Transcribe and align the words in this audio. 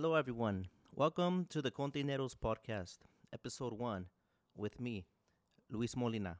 Hello, 0.00 0.14
everyone. 0.14 0.68
Welcome 0.94 1.46
to 1.50 1.60
the 1.60 1.72
Kontaineroz 1.72 2.36
podcast, 2.36 2.98
episode 3.32 3.72
one, 3.72 4.06
with 4.56 4.78
me, 4.78 5.06
Luis 5.68 5.96
Molina. 5.96 6.36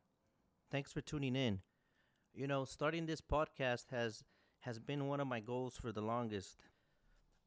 Thanks 0.70 0.92
for 0.92 1.00
tuning 1.00 1.34
in. 1.34 1.58
You 2.32 2.46
know, 2.46 2.64
starting 2.64 3.06
this 3.06 3.20
podcast 3.20 3.86
has 3.90 4.22
has 4.60 4.78
been 4.78 5.08
one 5.08 5.18
of 5.18 5.26
my 5.26 5.40
goals 5.40 5.76
for 5.76 5.90
the 5.90 6.00
longest. 6.00 6.56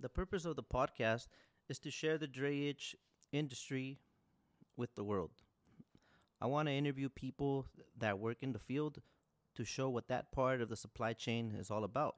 The 0.02 0.10
purpose 0.10 0.44
of 0.44 0.58
the 0.58 0.64
podcast 0.64 1.28
is 1.70 1.80
to 1.80 1.90
share 1.90 2.18
the 2.18 2.28
drayage 2.28 2.94
industry 3.32 3.98
with 4.76 4.94
the 4.96 5.06
world. 5.06 5.32
I 6.42 6.48
want 6.48 6.68
to 6.68 6.74
interview 6.74 7.08
people 7.08 7.68
that 7.98 8.20
work 8.20 8.40
in 8.42 8.52
the 8.52 8.60
field 8.60 9.02
to 9.56 9.64
show 9.64 9.88
what 9.88 10.10
that 10.10 10.34
part 10.34 10.60
of 10.60 10.68
the 10.68 10.76
supply 10.76 11.14
chain 11.14 11.56
is 11.58 11.72
all 11.72 11.86
about. 11.86 12.16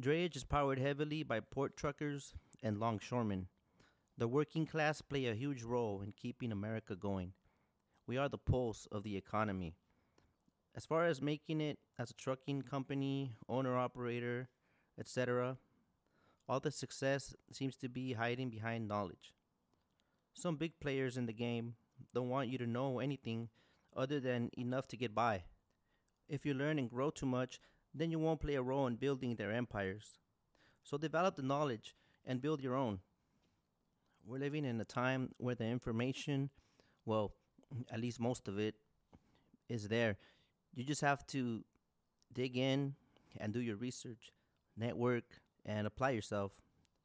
Drayage 0.00 0.36
is 0.36 0.44
powered 0.44 0.78
heavily 0.78 1.22
by 1.22 1.40
port 1.40 1.76
truckers 1.76 2.32
and 2.62 2.78
longshoremen. 2.78 3.46
The 4.18 4.28
working 4.28 4.66
class 4.66 5.00
play 5.00 5.26
a 5.26 5.34
huge 5.34 5.62
role 5.62 6.02
in 6.02 6.12
keeping 6.12 6.52
America 6.52 6.94
going. 6.94 7.32
We 8.06 8.16
are 8.16 8.28
the 8.28 8.38
pulse 8.38 8.86
of 8.92 9.02
the 9.02 9.16
economy. 9.16 9.74
As 10.74 10.84
far 10.84 11.06
as 11.06 11.22
making 11.22 11.60
it 11.60 11.78
as 11.98 12.10
a 12.10 12.14
trucking 12.14 12.62
company, 12.62 13.32
owner 13.48 13.76
operator, 13.76 14.48
etc., 14.98 15.56
all 16.48 16.60
the 16.60 16.70
success 16.70 17.34
seems 17.52 17.76
to 17.76 17.88
be 17.88 18.12
hiding 18.12 18.50
behind 18.50 18.88
knowledge. 18.88 19.32
Some 20.34 20.56
big 20.56 20.78
players 20.80 21.16
in 21.16 21.26
the 21.26 21.32
game 21.32 21.74
don't 22.12 22.28
want 22.28 22.48
you 22.48 22.58
to 22.58 22.66
know 22.66 22.98
anything 22.98 23.48
other 23.96 24.20
than 24.20 24.50
enough 24.56 24.86
to 24.88 24.96
get 24.96 25.14
by. 25.14 25.44
If 26.28 26.46
you 26.46 26.54
learn 26.54 26.78
and 26.78 26.90
grow 26.90 27.10
too 27.10 27.26
much, 27.26 27.60
then 27.94 28.10
you 28.10 28.18
won't 28.18 28.40
play 28.40 28.54
a 28.54 28.62
role 28.62 28.86
in 28.86 28.96
building 28.96 29.36
their 29.36 29.52
empires. 29.52 30.18
So 30.82 30.96
develop 30.96 31.36
the 31.36 31.42
knowledge 31.42 31.94
and 32.30 32.40
build 32.40 32.62
your 32.62 32.76
own. 32.76 33.00
We're 34.24 34.38
living 34.38 34.64
in 34.64 34.80
a 34.80 34.84
time 34.84 35.30
where 35.38 35.56
the 35.56 35.64
information, 35.64 36.48
well, 37.04 37.32
at 37.90 37.98
least 38.00 38.20
most 38.20 38.46
of 38.46 38.56
it, 38.56 38.76
is 39.68 39.88
there. 39.88 40.16
You 40.72 40.84
just 40.84 41.00
have 41.00 41.26
to 41.28 41.64
dig 42.32 42.56
in 42.56 42.94
and 43.40 43.52
do 43.52 43.60
your 43.60 43.74
research, 43.74 44.30
network, 44.76 45.24
and 45.66 45.88
apply 45.88 46.10
yourself. 46.10 46.52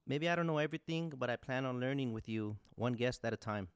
Maybe 0.06 0.30
I 0.30 0.36
don't 0.36 0.46
know 0.46 0.60
everything, 0.60 1.12
but 1.18 1.32
I 1.32 1.38
plan 1.38 1.66
on 1.66 1.80
learning 1.80 2.14
with 2.14 2.30
you, 2.30 2.58
one 2.76 2.94
guest 2.94 3.26
at 3.26 3.34
a 3.34 3.38
time. 3.38 3.70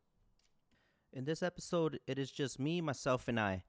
In 1.12 1.26
this 1.26 1.42
episode, 1.42 2.00
it 2.06 2.20
is 2.20 2.30
just 2.30 2.60
me, 2.60 2.80
myself, 2.80 3.28
and 3.28 3.40
I, 3.40 3.64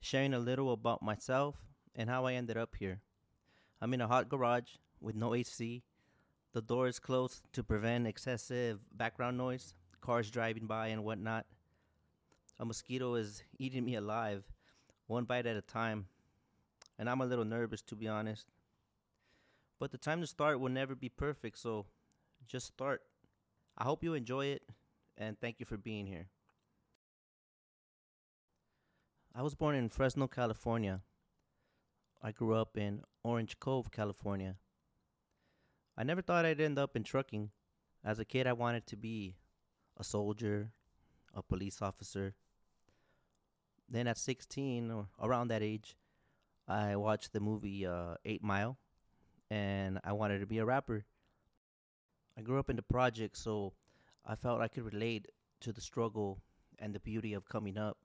sharing 0.00 0.34
a 0.34 0.40
little 0.40 0.72
about 0.72 1.00
myself 1.00 1.54
and 1.94 2.10
how 2.10 2.26
I 2.26 2.32
ended 2.32 2.56
up 2.56 2.74
here. 2.74 3.02
I'm 3.80 3.94
in 3.94 4.00
a 4.00 4.08
hot 4.08 4.28
garage 4.28 4.78
with 5.00 5.14
no 5.14 5.32
AC. 5.32 5.84
The 6.52 6.62
door 6.62 6.88
is 6.88 6.98
closed 6.98 7.42
to 7.52 7.62
prevent 7.62 8.08
excessive 8.08 8.80
background 8.92 9.38
noise, 9.38 9.74
cars 10.00 10.30
driving 10.32 10.66
by, 10.66 10.88
and 10.88 11.04
whatnot. 11.04 11.46
A 12.58 12.64
mosquito 12.64 13.14
is 13.14 13.44
eating 13.58 13.84
me 13.84 13.94
alive, 13.94 14.42
one 15.06 15.24
bite 15.24 15.46
at 15.46 15.56
a 15.56 15.62
time, 15.62 16.06
and 16.98 17.08
I'm 17.08 17.20
a 17.20 17.26
little 17.26 17.44
nervous 17.44 17.82
to 17.82 17.94
be 17.94 18.08
honest. 18.08 18.46
But 19.78 19.92
the 19.92 19.98
time 19.98 20.20
to 20.22 20.26
start 20.26 20.58
will 20.58 20.70
never 20.70 20.96
be 20.96 21.08
perfect, 21.08 21.56
so 21.56 21.86
just 22.48 22.66
start. 22.66 23.02
I 23.78 23.84
hope 23.84 24.02
you 24.02 24.14
enjoy 24.14 24.46
it, 24.46 24.62
and 25.16 25.38
thank 25.40 25.60
you 25.60 25.66
for 25.66 25.76
being 25.76 26.06
here. 26.06 26.26
I 29.32 29.42
was 29.42 29.54
born 29.54 29.76
in 29.76 29.88
Fresno, 29.88 30.26
California. 30.26 31.02
I 32.20 32.32
grew 32.32 32.56
up 32.56 32.76
in 32.76 33.02
Orange 33.22 33.60
Cove, 33.60 33.92
California. 33.92 34.56
I 35.96 36.04
never 36.04 36.22
thought 36.22 36.44
I'd 36.44 36.60
end 36.60 36.78
up 36.78 36.96
in 36.96 37.02
trucking. 37.02 37.50
As 38.04 38.18
a 38.18 38.24
kid, 38.24 38.46
I 38.46 38.52
wanted 38.52 38.86
to 38.86 38.96
be 38.96 39.36
a 39.98 40.04
soldier, 40.04 40.72
a 41.34 41.42
police 41.42 41.82
officer. 41.82 42.34
Then 43.88 44.06
at 44.06 44.18
16 44.18 44.90
or 44.90 45.08
around 45.20 45.48
that 45.48 45.62
age, 45.62 45.96
I 46.66 46.96
watched 46.96 47.32
the 47.32 47.40
movie 47.40 47.84
uh, 47.84 48.14
8 48.24 48.42
Mile 48.42 48.78
and 49.50 49.98
I 50.04 50.12
wanted 50.12 50.38
to 50.38 50.46
be 50.46 50.58
a 50.58 50.64
rapper. 50.64 51.04
I 52.38 52.42
grew 52.42 52.58
up 52.58 52.70
in 52.70 52.76
the 52.76 52.82
project, 52.82 53.36
so 53.36 53.72
I 54.24 54.36
felt 54.36 54.60
I 54.60 54.68
could 54.68 54.84
relate 54.84 55.26
to 55.60 55.72
the 55.72 55.80
struggle 55.80 56.40
and 56.78 56.94
the 56.94 57.00
beauty 57.00 57.34
of 57.34 57.48
coming 57.48 57.76
up. 57.76 57.98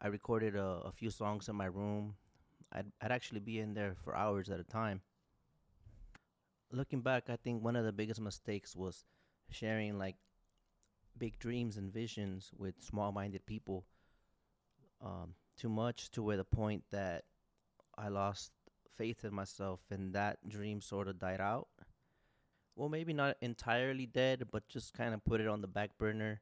I 0.00 0.08
recorded 0.08 0.56
a, 0.56 0.82
a 0.84 0.92
few 0.92 1.10
songs 1.10 1.48
in 1.48 1.56
my 1.56 1.66
room. 1.66 2.16
I'd, 2.72 2.86
I'd 3.00 3.12
actually 3.12 3.40
be 3.40 3.60
in 3.60 3.74
there 3.74 3.94
for 4.02 4.16
hours 4.16 4.50
at 4.50 4.60
a 4.60 4.64
time. 4.64 5.00
Looking 6.72 7.00
back, 7.00 7.28
I 7.28 7.36
think 7.36 7.64
one 7.64 7.74
of 7.74 7.84
the 7.84 7.92
biggest 7.92 8.20
mistakes 8.20 8.76
was 8.76 9.04
sharing 9.50 9.98
like 9.98 10.14
big 11.18 11.36
dreams 11.40 11.76
and 11.76 11.92
visions 11.92 12.52
with 12.56 12.74
small 12.80 13.10
minded 13.10 13.44
people. 13.44 13.84
Um, 15.04 15.34
too 15.56 15.68
much 15.68 16.10
to 16.12 16.22
where 16.22 16.36
the 16.36 16.44
point 16.44 16.84
that 16.92 17.24
I 17.98 18.08
lost 18.08 18.52
faith 18.96 19.24
in 19.24 19.34
myself 19.34 19.80
and 19.90 20.14
that 20.14 20.48
dream 20.48 20.80
sort 20.80 21.08
of 21.08 21.18
died 21.18 21.40
out. 21.40 21.66
Well, 22.76 22.88
maybe 22.88 23.12
not 23.12 23.36
entirely 23.40 24.06
dead, 24.06 24.44
but 24.52 24.68
just 24.68 24.94
kind 24.94 25.12
of 25.12 25.24
put 25.24 25.40
it 25.40 25.48
on 25.48 25.60
the 25.60 25.66
back 25.66 25.98
burner. 25.98 26.40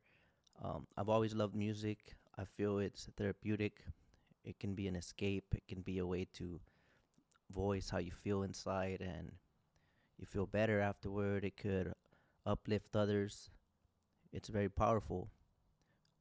Um, 0.63 0.87
I've 0.97 1.09
always 1.09 1.35
loved 1.35 1.55
music. 1.55 2.17
I 2.37 2.45
feel 2.45 2.79
it's 2.79 3.09
therapeutic. 3.17 3.83
It 4.45 4.61
can 4.61 4.75
be 4.75 4.89
an 4.89 4.97
escape. 4.97 5.45
It 5.55 5.67
can 5.67 5.81
be 5.81 5.99
a 5.99 6.07
way 6.07 6.27
to 6.35 6.61
voice 7.51 7.89
how 7.89 7.99
you 7.99 8.13
feel 8.13 8.43
inside 8.43 9.01
and 9.01 9.33
you 10.19 10.27
feel 10.27 10.47
better 10.47 10.81
afterward. 10.81 11.45
It 11.45 11.57
could 11.57 11.93
uplift 12.45 12.97
others. 12.97 13.51
It's 14.33 14.49
very 14.49 14.69
powerful. 14.69 15.31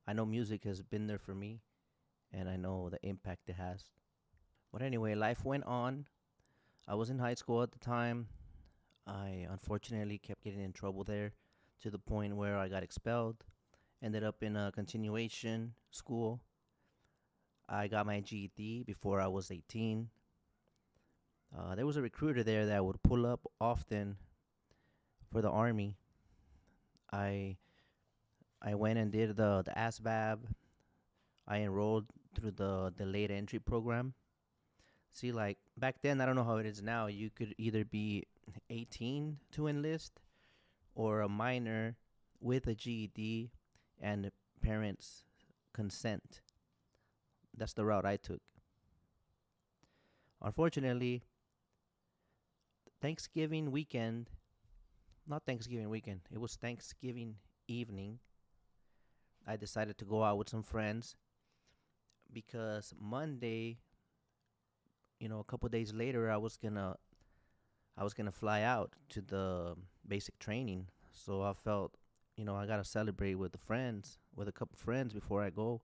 I 0.08 0.13
know 0.13 0.25
music 0.25 0.63
has 0.63 0.81
been 0.81 1.08
there 1.08 1.18
for 1.18 1.35
me 1.35 1.62
and 2.31 2.47
I 2.50 2.56
know 2.56 2.90
the 2.90 3.00
impact 3.03 3.50
it 3.50 3.56
has. 3.56 3.84
But 4.72 4.81
anyway, 4.81 5.16
life 5.16 5.44
went 5.44 5.66
on. 5.66 6.06
I 6.88 6.96
was 6.96 7.09
in 7.09 7.19
high 7.19 7.34
school 7.34 7.63
at 7.63 7.72
the 7.72 7.80
time. 7.80 8.28
I 9.06 9.47
unfortunately 9.50 10.18
kept 10.18 10.44
getting 10.44 10.62
in 10.62 10.74
trouble 10.74 11.03
there 11.03 11.34
to 11.81 11.90
the 11.90 12.00
point 12.00 12.36
where 12.36 12.57
I 12.57 12.68
got 12.68 12.84
expelled 12.84 13.44
ended 14.02 14.24
up 14.24 14.44
in 14.44 14.56
a 14.56 14.72
continuation 14.74 15.74
school. 15.91 16.41
I 17.68 17.88
got 17.88 18.06
my 18.06 18.22
GED 18.22 18.84
before 18.84 19.19
I 19.19 19.28
was 19.28 19.52
18. 19.52 20.09
Uh, 21.56 21.75
there 21.75 21.85
was 21.85 21.97
a 21.97 22.02
recruiter 22.02 22.44
there 22.44 22.66
that 22.66 22.84
would 22.84 23.02
pull 23.03 23.25
up 23.25 23.41
often 23.59 24.18
for 25.31 25.41
the 25.41 25.50
army. 25.50 25.97
I 27.12 27.58
I 28.62 28.75
went 28.75 29.00
and 29.00 29.12
did 29.12 29.35
the 29.35 29.63
the 29.63 29.72
ASVAB. 29.72 30.40
I 31.47 31.59
enrolled 31.59 32.06
through 32.36 32.52
the 32.52 32.94
delayed 32.97 33.31
entry 33.31 33.59
program. 33.59 34.13
See, 35.12 35.31
like 35.31 35.57
back 35.78 36.02
then, 36.02 36.22
I 36.22 36.25
don't 36.25 36.36
know 36.36 36.44
how 36.44 36.57
it 36.57 36.66
is 36.66 36.81
now. 36.81 37.07
You 37.07 37.30
could 37.30 37.56
either 37.57 37.86
be 37.86 38.25
18 38.69 39.38
to 39.53 39.68
enlist, 39.68 40.22
or 40.96 41.22
a 41.22 41.30
minor 41.30 41.96
with 42.40 42.68
a 42.68 42.75
GED 42.75 43.52
and 44.00 44.31
parents' 44.62 45.24
consent. 45.74 46.41
That's 47.56 47.74
the 47.74 47.86
route 47.86 48.06
I 48.06 48.18
took. 48.18 48.41
Unfortunately, 50.41 51.24
Thanksgiving 53.02 53.72
weekend, 53.72 54.30
not 55.28 55.44
Thanksgiving 55.46 55.90
weekend, 55.90 56.22
it 56.31 56.40
was 56.40 56.56
Thanksgiving 56.56 57.35
evening. 57.68 58.19
I 59.46 59.56
decided 59.56 59.97
to 60.00 60.06
go 60.06 60.24
out 60.24 60.38
with 60.38 60.50
some 60.50 60.63
friends 60.63 61.16
because 62.34 62.94
Monday, 63.00 63.78
you 65.19 65.30
know, 65.30 65.40
a 65.40 65.44
couple 65.44 65.69
days 65.69 65.94
later, 65.94 66.30
I 66.30 66.38
was 66.38 66.57
gonna, 66.57 66.96
I 67.97 68.03
was 68.03 68.13
gonna 68.13 68.31
fly 68.31 68.62
out 68.63 68.91
to 69.09 69.22
the 69.22 69.75
basic 70.07 70.38
training. 70.40 70.88
So 71.13 71.41
I 71.41 71.53
felt 71.53 71.97
you 72.38 72.45
know, 72.45 72.56
I 72.56 72.68
gotta 72.68 72.83
celebrate 72.83 73.36
with 73.36 73.51
the 73.51 73.57
friends, 73.57 74.19
with 74.36 74.48
a 74.48 74.51
couple 74.51 74.77
friends 74.77 75.12
before 75.12 75.42
I 75.42 75.50
go. 75.50 75.81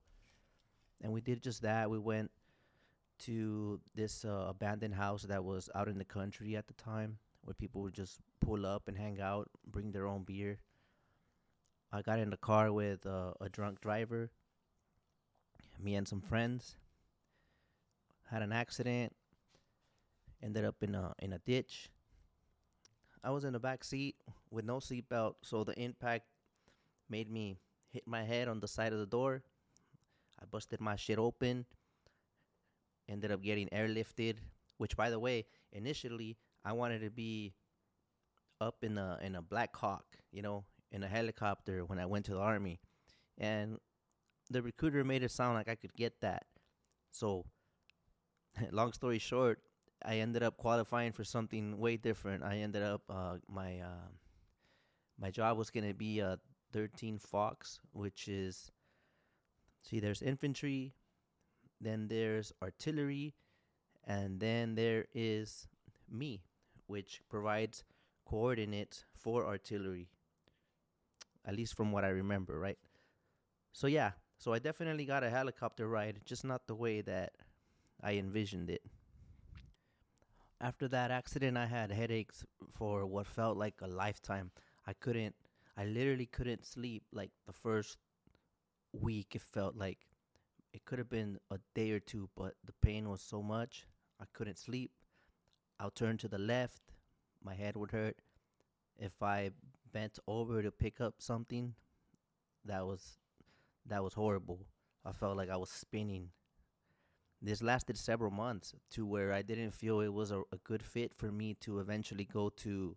And 1.02 1.12
we 1.12 1.20
did 1.20 1.42
just 1.42 1.62
that. 1.62 1.90
We 1.90 1.98
went 1.98 2.30
to 3.20 3.80
this 3.94 4.24
uh, 4.24 4.46
abandoned 4.48 4.94
house 4.94 5.22
that 5.22 5.44
was 5.44 5.70
out 5.74 5.88
in 5.88 5.98
the 5.98 6.04
country 6.04 6.56
at 6.56 6.66
the 6.66 6.74
time, 6.74 7.18
where 7.42 7.54
people 7.54 7.82
would 7.82 7.94
just 7.94 8.18
pull 8.40 8.66
up 8.66 8.88
and 8.88 8.96
hang 8.96 9.20
out, 9.20 9.48
bring 9.66 9.92
their 9.92 10.06
own 10.06 10.22
beer. 10.24 10.58
I 11.92 12.02
got 12.02 12.18
in 12.18 12.30
the 12.30 12.36
car 12.36 12.72
with 12.72 13.06
uh, 13.06 13.32
a 13.40 13.48
drunk 13.48 13.80
driver, 13.80 14.30
me 15.80 15.94
and 15.94 16.08
some 16.08 16.20
friends. 16.20 16.76
Had 18.30 18.42
an 18.42 18.52
accident. 18.52 19.14
Ended 20.42 20.64
up 20.64 20.82
in 20.82 20.94
a 20.94 21.12
in 21.20 21.32
a 21.32 21.38
ditch. 21.38 21.88
I 23.22 23.30
was 23.30 23.44
in 23.44 23.52
the 23.52 23.60
back 23.60 23.84
seat 23.84 24.16
with 24.50 24.64
no 24.64 24.76
seatbelt, 24.76 25.36
so 25.40 25.64
the 25.64 25.78
impact 25.80 26.26
made 27.08 27.30
me 27.30 27.56
hit 27.90 28.06
my 28.06 28.24
head 28.24 28.48
on 28.48 28.60
the 28.60 28.68
side 28.68 28.92
of 28.92 28.98
the 28.98 29.06
door. 29.06 29.42
I 30.40 30.44
busted 30.44 30.80
my 30.80 30.96
shit 30.96 31.18
open. 31.18 31.64
Ended 33.08 33.30
up 33.30 33.42
getting 33.42 33.68
airlifted, 33.68 34.36
which, 34.78 34.96
by 34.96 35.10
the 35.10 35.18
way, 35.18 35.44
initially 35.72 36.36
I 36.64 36.72
wanted 36.72 37.00
to 37.00 37.10
be 37.10 37.54
up 38.60 38.82
in 38.82 38.96
a 38.98 39.18
in 39.22 39.34
a 39.34 39.42
Black 39.42 39.76
Hawk, 39.76 40.04
you 40.32 40.42
know, 40.42 40.64
in 40.90 41.02
a 41.02 41.08
helicopter 41.08 41.84
when 41.84 41.98
I 41.98 42.06
went 42.06 42.24
to 42.26 42.32
the 42.32 42.40
army, 42.40 42.80
and 43.36 43.78
the 44.50 44.62
recruiter 44.62 45.04
made 45.04 45.22
it 45.22 45.30
sound 45.30 45.54
like 45.54 45.68
I 45.68 45.74
could 45.74 45.94
get 45.94 46.20
that. 46.20 46.44
So, 47.10 47.44
long 48.72 48.92
story 48.92 49.18
short, 49.18 49.60
I 50.04 50.18
ended 50.18 50.42
up 50.42 50.56
qualifying 50.56 51.12
for 51.12 51.24
something 51.24 51.78
way 51.78 51.96
different. 51.96 52.42
I 52.42 52.58
ended 52.58 52.82
up 52.82 53.02
uh, 53.08 53.36
my 53.48 53.80
uh, 53.80 54.08
my 55.18 55.30
job 55.30 55.58
was 55.58 55.70
gonna 55.70 55.94
be 55.94 56.20
a 56.20 56.38
13 56.72 57.18
Fox, 57.18 57.80
which 57.92 58.28
is 58.28 58.70
see 59.82 60.00
there's 60.00 60.22
infantry, 60.22 60.94
then 61.84 62.08
there's 62.08 62.52
artillery, 62.62 63.34
and 64.06 64.40
then 64.40 64.74
there 64.74 65.06
is 65.14 65.68
me, 66.10 66.42
which 66.86 67.20
provides 67.28 67.84
coordinates 68.24 69.04
for 69.12 69.46
artillery. 69.46 70.08
At 71.44 71.56
least 71.56 71.76
from 71.76 71.92
what 71.92 72.04
I 72.04 72.08
remember, 72.08 72.58
right? 72.58 72.78
So 73.72 73.86
yeah, 73.86 74.12
so 74.38 74.52
I 74.52 74.58
definitely 74.58 75.04
got 75.04 75.24
a 75.24 75.30
helicopter 75.30 75.88
ride, 75.88 76.20
just 76.24 76.44
not 76.44 76.66
the 76.66 76.74
way 76.74 77.00
that 77.02 77.32
I 78.02 78.14
envisioned 78.14 78.70
it. 78.70 78.82
After 80.60 80.88
that 80.88 81.10
accident, 81.10 81.56
I 81.56 81.66
had 81.66 81.90
headaches 81.90 82.44
for 82.72 83.04
what 83.04 83.26
felt 83.26 83.56
like 83.56 83.74
a 83.82 83.86
lifetime. 83.86 84.50
I 84.86 84.92
couldn't, 84.94 85.34
I 85.76 85.84
literally 85.84 86.26
couldn't 86.26 86.64
sleep 86.64 87.02
like 87.12 87.30
the 87.46 87.52
first 87.52 87.98
week. 88.92 89.34
It 89.34 89.42
felt 89.42 89.76
like 89.76 89.98
it 90.74 90.84
could 90.84 90.98
have 90.98 91.08
been 91.08 91.38
a 91.52 91.58
day 91.74 91.92
or 91.92 92.00
two, 92.00 92.28
but 92.36 92.54
the 92.64 92.72
pain 92.82 93.08
was 93.08 93.22
so 93.22 93.40
much, 93.40 93.86
I 94.20 94.24
couldn't 94.32 94.58
sleep. 94.58 94.90
I'll 95.78 95.92
turn 95.92 96.18
to 96.18 96.28
the 96.28 96.38
left, 96.38 96.82
my 97.42 97.54
head 97.54 97.76
would 97.76 97.92
hurt. 97.92 98.16
If 98.98 99.22
I 99.22 99.50
bent 99.92 100.18
over 100.26 100.62
to 100.62 100.72
pick 100.72 101.00
up 101.00 101.14
something, 101.18 101.74
that 102.64 102.84
was 102.84 103.18
that 103.86 104.02
was 104.02 104.14
horrible. 104.14 104.66
I 105.04 105.12
felt 105.12 105.36
like 105.36 105.50
I 105.50 105.56
was 105.56 105.70
spinning. 105.70 106.30
This 107.40 107.62
lasted 107.62 107.96
several 107.96 108.30
months 108.30 108.74
to 108.92 109.06
where 109.06 109.32
I 109.32 109.42
didn't 109.42 109.72
feel 109.72 110.00
it 110.00 110.12
was 110.12 110.30
a, 110.30 110.40
a 110.40 110.56
good 110.64 110.82
fit 110.82 111.14
for 111.14 111.30
me 111.30 111.54
to 111.60 111.78
eventually 111.78 112.24
go 112.24 112.48
to 112.48 112.96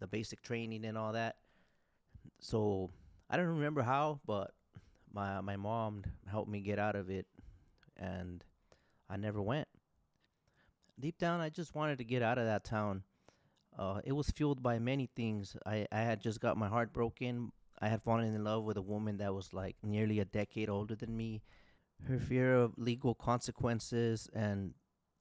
the 0.00 0.06
basic 0.06 0.42
training 0.42 0.84
and 0.86 0.96
all 0.96 1.12
that. 1.12 1.36
So 2.40 2.90
I 3.28 3.36
don't 3.36 3.46
remember 3.46 3.82
how, 3.82 4.20
but 4.26 4.54
my 5.12 5.40
my 5.40 5.56
mom 5.56 6.04
helped 6.30 6.50
me 6.50 6.60
get 6.60 6.78
out 6.78 6.96
of 6.96 7.10
it, 7.10 7.26
and 7.96 8.44
I 9.08 9.16
never 9.16 9.40
went. 9.40 9.68
Deep 10.98 11.18
down, 11.18 11.40
I 11.40 11.48
just 11.48 11.74
wanted 11.74 11.98
to 11.98 12.04
get 12.04 12.22
out 12.22 12.38
of 12.38 12.44
that 12.44 12.64
town. 12.64 13.04
Uh, 13.78 14.00
it 14.04 14.12
was 14.12 14.30
fueled 14.30 14.62
by 14.62 14.78
many 14.78 15.08
things. 15.16 15.56
I, 15.64 15.86
I 15.90 16.00
had 16.00 16.20
just 16.20 16.40
got 16.40 16.58
my 16.58 16.68
heart 16.68 16.92
broken 16.92 17.52
I 17.80 17.88
had 17.88 18.02
fallen 18.02 18.34
in 18.34 18.44
love 18.44 18.64
with 18.64 18.76
a 18.76 18.82
woman 18.82 19.18
that 19.18 19.34
was 19.34 19.54
like 19.54 19.76
nearly 19.82 20.20
a 20.20 20.24
decade 20.24 20.68
older 20.68 20.94
than 20.94 21.16
me. 21.16 21.42
Her 22.06 22.18
fear 22.18 22.54
of 22.54 22.74
legal 22.76 23.14
consequences 23.14 24.28
and 24.34 24.74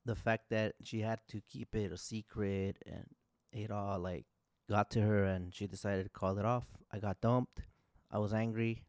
the 0.05 0.15
fact 0.15 0.49
that 0.49 0.75
she 0.83 1.01
had 1.01 1.19
to 1.29 1.41
keep 1.47 1.75
it 1.75 1.91
a 1.91 1.97
secret 1.97 2.77
and 2.85 3.05
it 3.51 3.71
all 3.71 3.99
like 3.99 4.25
got 4.69 4.89
to 4.91 5.01
her 5.01 5.23
and 5.23 5.53
she 5.53 5.67
decided 5.67 6.03
to 6.03 6.09
call 6.09 6.37
it 6.37 6.45
off. 6.45 6.65
I 6.91 6.99
got 6.99 7.21
dumped. 7.21 7.61
I 8.11 8.19
was 8.19 8.33
angry. 8.33 8.83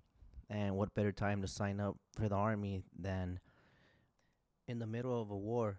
And 0.50 0.76
what 0.76 0.94
better 0.94 1.12
time 1.12 1.40
to 1.40 1.48
sign 1.48 1.80
up 1.80 1.96
for 2.16 2.28
the 2.28 2.34
army 2.34 2.82
than 2.98 3.38
in 4.66 4.80
the 4.80 4.86
middle 4.86 5.22
of 5.22 5.30
a 5.30 5.38
war? 5.38 5.78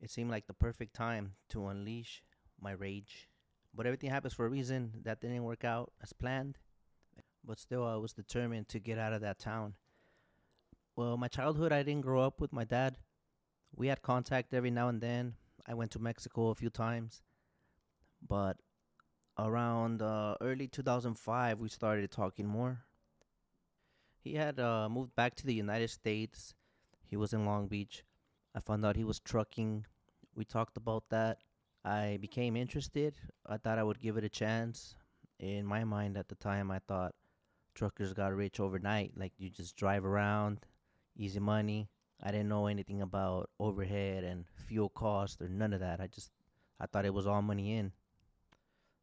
It 0.00 0.10
seemed 0.10 0.30
like 0.30 0.46
the 0.46 0.54
perfect 0.54 0.94
time 0.94 1.34
to 1.50 1.66
unleash 1.66 2.24
my 2.58 2.72
rage. 2.72 3.28
But 3.72 3.86
everything 3.86 4.10
happens 4.10 4.32
for 4.32 4.46
a 4.46 4.48
reason. 4.48 4.92
That 5.04 5.20
didn't 5.20 5.44
work 5.44 5.62
out 5.62 5.92
as 6.02 6.12
planned 6.12 6.58
but 7.44 7.58
still 7.58 7.86
I 7.86 7.96
was 7.96 8.12
determined 8.12 8.68
to 8.68 8.78
get 8.78 8.98
out 8.98 9.12
of 9.12 9.20
that 9.22 9.38
town. 9.38 9.74
Well, 10.96 11.16
my 11.16 11.28
childhood, 11.28 11.72
I 11.72 11.82
didn't 11.82 12.02
grow 12.02 12.22
up 12.22 12.40
with 12.40 12.52
my 12.52 12.64
dad. 12.64 12.98
We 13.74 13.86
had 13.86 14.02
contact 14.02 14.52
every 14.52 14.70
now 14.70 14.88
and 14.88 15.00
then. 15.00 15.34
I 15.66 15.74
went 15.74 15.92
to 15.92 15.98
Mexico 15.98 16.48
a 16.48 16.54
few 16.54 16.70
times, 16.70 17.22
but 18.26 18.56
around 19.38 20.02
uh, 20.02 20.34
early 20.40 20.68
2005, 20.68 21.60
we 21.60 21.68
started 21.68 22.10
talking 22.10 22.46
more. 22.46 22.80
He 24.20 24.34
had 24.34 24.60
uh, 24.60 24.88
moved 24.88 25.16
back 25.16 25.34
to 25.36 25.46
the 25.46 25.54
United 25.54 25.88
States. 25.88 26.54
He 27.06 27.16
was 27.16 27.32
in 27.32 27.46
Long 27.46 27.68
Beach. 27.68 28.04
I 28.54 28.60
found 28.60 28.84
out 28.84 28.96
he 28.96 29.04
was 29.04 29.18
trucking. 29.18 29.86
We 30.34 30.44
talked 30.44 30.76
about 30.76 31.04
that. 31.08 31.38
I 31.84 32.18
became 32.20 32.56
interested. 32.56 33.14
I 33.46 33.56
thought 33.56 33.78
I 33.78 33.82
would 33.82 33.98
give 33.98 34.18
it 34.18 34.24
a 34.24 34.28
chance. 34.28 34.94
In 35.38 35.64
my 35.64 35.84
mind 35.84 36.18
at 36.18 36.28
the 36.28 36.34
time, 36.34 36.70
I 36.70 36.80
thought 36.80 37.14
truckers 37.74 38.12
got 38.12 38.34
rich 38.34 38.60
overnight. 38.60 39.12
Like 39.16 39.32
you 39.38 39.48
just 39.48 39.74
drive 39.76 40.04
around, 40.04 40.66
easy 41.16 41.40
money. 41.40 41.88
I 42.22 42.30
didn't 42.30 42.50
know 42.50 42.66
anything 42.66 43.00
about 43.00 43.48
overhead 43.58 44.24
and 44.24 44.44
fuel 44.66 44.90
cost 44.90 45.40
or 45.40 45.48
none 45.48 45.72
of 45.72 45.80
that. 45.80 46.00
I 46.00 46.06
just 46.06 46.30
I 46.78 46.84
thought 46.86 47.06
it 47.06 47.14
was 47.14 47.26
all 47.26 47.40
money 47.40 47.74
in. 47.76 47.92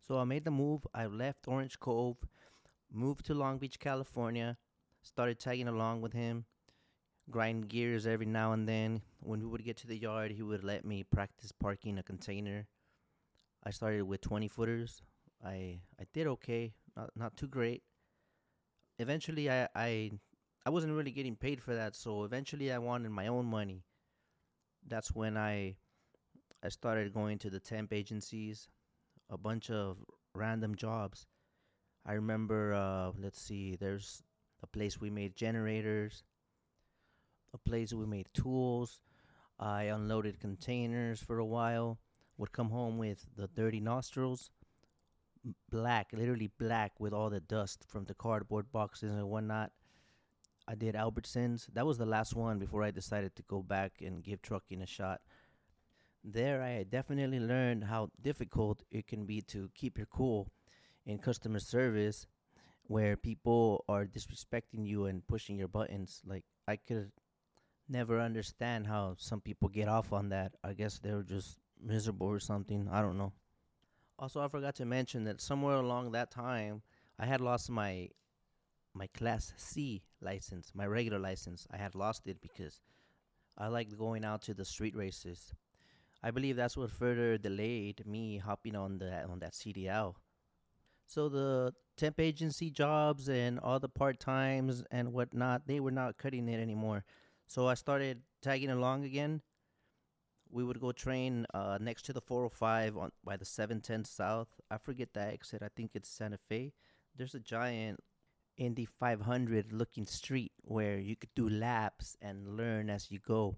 So 0.08 0.20
I 0.20 0.24
made 0.26 0.46
the 0.46 0.52
move. 0.52 0.86
I 0.94 1.08
left 1.08 1.48
Orange 1.48 1.80
Cove, 1.80 2.18
moved 2.92 3.26
to 3.26 3.34
Long 3.34 3.58
Beach, 3.58 3.80
California, 3.80 4.58
started 5.08 5.40
tagging 5.40 5.68
along 5.68 6.02
with 6.02 6.14
him, 6.14 6.46
grind 7.32 7.70
gears 7.70 8.08
every 8.08 8.26
now 8.26 8.54
and 8.54 8.68
then. 8.68 9.02
When 9.22 9.42
we 9.42 9.48
would 9.48 9.64
get 9.66 9.78
to 9.78 9.88
the 9.88 9.98
yard, 9.98 10.32
he 10.32 10.44
would 10.44 10.64
let 10.64 10.86
me 10.86 11.04
practice 11.04 11.52
parking 11.52 11.98
a 11.98 12.04
container. 12.04 12.68
I 13.64 13.72
started 13.72 14.04
with 14.04 14.22
20 14.22 14.48
footers. 14.48 15.02
I 15.44 15.82
I 16.00 16.06
did 16.14 16.28
okay, 16.28 16.74
not 16.96 17.12
not 17.16 17.38
too 17.38 17.48
great 17.48 17.84
eventually 19.00 19.50
I, 19.50 19.68
I 19.76 20.12
I 20.66 20.70
wasn't 20.70 20.94
really 20.94 21.12
getting 21.12 21.36
paid 21.36 21.62
for 21.62 21.76
that, 21.76 21.96
so 21.96 22.24
eventually 22.24 22.72
I 22.72 22.78
wanted 22.78 23.12
my 23.12 23.28
own 23.28 23.46
money. 23.46 23.84
That's 24.88 25.14
when 25.14 25.38
I 25.38 25.76
I 26.64 26.70
started 26.70 27.14
going 27.14 27.38
to 27.40 27.50
the 27.50 27.60
temp 27.60 27.94
agencies, 27.94 28.70
a 29.30 29.38
bunch 29.38 29.70
of 29.70 29.98
random 30.34 30.76
jobs. 30.76 31.28
I 32.06 32.14
remember 32.14 32.74
uh, 32.74 33.12
let's 33.20 33.42
see, 33.42 33.76
there's 33.76 34.24
a 34.62 34.68
place 34.68 35.00
we 35.00 35.10
made 35.10 35.36
generators, 35.36 36.24
a 37.54 37.58
place 37.58 37.94
we 37.94 38.06
made 38.06 38.28
tools. 38.34 39.02
I 39.60 39.84
unloaded 39.84 40.40
containers 40.40 41.20
for 41.20 41.40
a 41.40 41.46
while. 41.46 42.00
Would 42.38 42.52
come 42.52 42.70
home 42.70 43.00
with 43.00 43.26
the 43.36 43.48
dirty 43.48 43.80
nostrils 43.80 44.52
black, 45.70 46.10
literally 46.14 46.52
black 46.58 47.00
with 47.00 47.14
all 47.14 47.30
the 47.30 47.40
dust 47.40 47.86
from 47.88 48.06
the 48.06 48.14
cardboard 48.14 48.72
boxes 48.72 49.12
and 49.12 49.30
whatnot. 49.30 49.72
I 50.68 50.76
did 50.76 50.96
Albertsons. 50.96 51.68
That 51.74 51.86
was 51.86 51.98
the 51.98 52.06
last 52.06 52.36
one 52.36 52.60
before 52.60 52.84
I 52.84 52.92
decided 52.92 53.36
to 53.36 53.44
go 53.44 53.62
back 53.62 53.94
and 54.02 54.24
give 54.24 54.42
trucking 54.42 54.82
a 54.82 54.86
shot. 54.86 55.22
There, 56.24 56.62
I 56.62 56.84
definitely 56.84 57.40
learned 57.40 57.86
how 57.86 58.10
difficult 58.22 58.84
it 58.92 59.08
can 59.08 59.26
be 59.26 59.42
to 59.44 59.70
keep 59.74 59.98
your 59.98 60.08
cool 60.08 60.50
in 61.06 61.20
customer 61.20 61.60
service 61.60 62.28
where 62.88 63.18
people 63.18 63.84
are 63.88 64.06
disrespecting 64.06 64.86
you 64.86 65.06
and 65.06 65.26
pushing 65.28 65.58
your 65.58 65.68
buttons. 65.68 66.22
Like, 66.26 66.44
I 66.68 66.76
could 66.76 67.12
never 67.90 68.20
understand 68.20 68.88
how 68.88 69.16
some 69.18 69.42
people 69.42 69.70
get 69.70 69.88
off 69.88 70.14
on 70.14 70.30
that. 70.30 70.54
I 70.64 70.74
guess 70.74 71.00
they're 71.00 71.24
just 71.24 71.60
miserable 71.82 72.28
or 72.28 72.40
something. 72.40 72.88
I 72.92 73.02
don't 73.02 73.18
know. 73.18 73.34
Also, 74.20 74.42
I 74.42 74.48
forgot 74.48 74.76
to 74.76 74.86
mention 74.86 75.26
that 75.26 75.42
somewhere 75.42 75.76
along 75.76 76.12
that 76.12 76.32
time, 76.32 76.82
I 77.20 77.26
had 77.26 77.42
lost 77.42 77.70
my 77.70 78.10
my 78.94 79.08
Class 79.08 79.54
C 79.58 80.02
license, 80.22 80.72
my 80.74 80.88
regular 80.88 81.20
license. 81.20 81.68
I 81.72 81.78
had 81.78 81.94
lost 81.94 82.28
it 82.28 82.42
because 82.42 82.82
I 83.58 83.68
liked 83.68 83.96
going 83.98 84.26
out 84.26 84.42
to 84.44 84.56
the 84.56 84.66
street 84.66 84.96
races. 84.96 85.54
I 86.24 86.32
believe 86.32 86.56
that's 86.56 86.76
what 86.76 86.90
further 86.90 87.38
delayed 87.38 88.06
me 88.08 88.38
hopping 88.40 88.76
on 88.76 88.98
the 88.98 89.24
on 89.26 89.40
that 89.40 89.54
CDL. 89.54 90.16
So 91.08 91.30
the 91.30 91.74
temp 91.96 92.20
agency 92.20 92.70
jobs 92.70 93.28
and 93.28 93.60
all 93.60 93.80
the 93.80 93.90
part 93.90 94.20
times 94.20 94.84
and 94.92 95.14
whatnot, 95.14 95.66
they 95.66 95.80
were 95.80 95.92
not 95.92 96.18
cutting 96.18 96.48
it 96.48 96.60
anymore. 96.60 97.04
So 97.48 97.68
I 97.68 97.74
started 97.74 98.22
tagging 98.42 98.70
along 98.70 99.06
again 99.06 99.42
we 100.52 100.64
would 100.64 100.80
go 100.80 100.92
train 100.92 101.46
uh, 101.54 101.78
next 101.80 102.04
to 102.04 102.14
the 102.14 102.22
405 102.22 102.98
on 102.98 103.12
by 103.24 103.38
the 103.38 103.46
710 103.46 104.06
South. 104.06 104.48
I 104.70 104.78
forget 104.78 105.14
the 105.14 105.22
exit. 105.22 105.62
I 105.64 105.70
think 105.76 105.92
it's 105.94 106.10
Santa 106.10 106.38
Fe. 106.38 106.74
There's 107.16 107.36
a 107.36 107.40
giant 107.40 108.00
Indy 108.58 108.86
500 108.86 109.72
looking 109.72 110.06
street 110.06 110.52
where 110.62 110.98
you 110.98 111.16
could 111.16 111.34
do 111.36 111.50
laps 111.50 112.16
and 112.22 112.58
learn 112.58 112.90
as 112.90 113.12
you 113.12 113.20
go. 113.20 113.58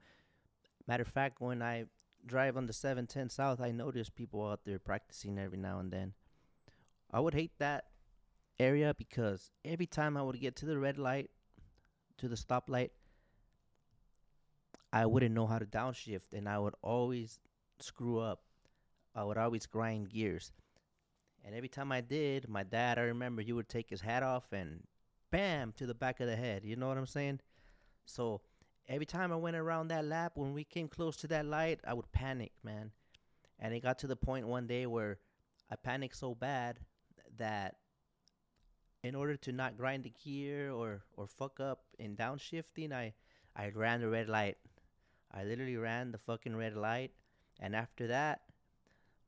Matter 0.88 1.03
of 1.03 1.08
fact, 1.08 1.39
when 1.39 1.62
I 1.62 1.86
drive 2.25 2.58
on 2.58 2.68
the 2.68 2.74
710 2.74 3.29
South, 3.29 3.62
I 3.62 3.72
notice 3.72 4.10
people 4.10 4.46
out 4.48 4.62
there 4.65 4.79
practicing 4.79 5.38
every 5.38 5.58
now 5.58 5.79
and 5.79 5.91
then. 5.91 6.13
I 7.11 7.19
would 7.19 7.33
hate 7.33 7.51
that 7.59 7.85
area 8.59 8.93
because 8.97 9.51
every 9.65 9.87
time 9.87 10.17
I 10.17 10.21
would 10.21 10.39
get 10.39 10.55
to 10.57 10.65
the 10.65 10.77
red 10.77 10.97
light, 10.97 11.31
to 12.17 12.27
the 12.27 12.35
stoplight, 12.35 12.89
I 14.91 15.05
wouldn't 15.05 15.33
know 15.33 15.47
how 15.47 15.59
to 15.59 15.65
downshift 15.65 16.33
and 16.33 16.47
I 16.47 16.59
would 16.59 16.75
always 16.81 17.39
screw 17.79 18.19
up. 18.19 18.41
I 19.15 19.23
would 19.23 19.37
always 19.37 19.65
grind 19.65 20.09
gears. 20.09 20.51
And 21.45 21.55
every 21.55 21.69
time 21.69 21.91
I 21.91 22.01
did, 22.01 22.49
my 22.49 22.63
dad, 22.63 22.99
I 22.99 23.03
remember 23.03 23.41
he 23.41 23.53
would 23.53 23.69
take 23.69 23.89
his 23.89 24.01
hat 24.01 24.23
off 24.23 24.51
and 24.51 24.83
bam 25.31 25.73
to 25.77 25.85
the 25.85 25.93
back 25.93 26.19
of 26.19 26.27
the 26.27 26.35
head. 26.35 26.63
You 26.63 26.75
know 26.75 26.87
what 26.87 26.97
I'm 26.97 27.05
saying? 27.05 27.39
So 28.05 28.41
every 28.87 29.05
time 29.05 29.31
I 29.31 29.35
went 29.37 29.55
around 29.55 29.87
that 29.87 30.05
lap, 30.05 30.33
when 30.35 30.53
we 30.53 30.63
came 30.63 30.87
close 30.87 31.15
to 31.17 31.27
that 31.27 31.45
light, 31.45 31.79
I 31.87 31.93
would 31.93 32.11
panic, 32.11 32.51
man. 32.63 32.91
And 33.59 33.73
it 33.73 33.81
got 33.81 33.99
to 33.99 34.07
the 34.07 34.15
point 34.15 34.47
one 34.47 34.67
day 34.67 34.85
where 34.85 35.17
I 35.71 35.75
panicked 35.75 36.17
so 36.17 36.35
bad 36.35 36.79
that 37.39 37.75
in 39.03 39.15
order 39.15 39.36
to 39.38 39.51
not 39.51 39.77
grind 39.77 40.03
the 40.03 40.13
gear 40.24 40.72
or 40.72 41.01
or 41.17 41.27
fuck 41.27 41.60
up 41.60 41.84
in 41.98 42.15
downshifting, 42.15 42.91
I 42.93 43.13
I 43.55 43.69
ran 43.69 44.01
the 44.01 44.10
red 44.10 44.29
light. 44.29 44.58
I 45.31 45.43
literally 45.43 45.77
ran 45.77 46.12
the 46.12 46.17
fucking 46.17 46.55
red 46.55 46.75
light, 46.75 47.12
and 47.60 47.75
after 47.75 48.08
that, 48.08 48.41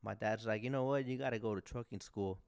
my 0.04 0.14
dad's 0.16 0.46
like, 0.46 0.64
you 0.64 0.70
know 0.70 0.86
what, 0.86 1.06
you 1.06 1.18
gotta 1.18 1.40
go 1.40 1.56
to 1.56 1.62
trucking 1.62 2.02
school, 2.02 2.40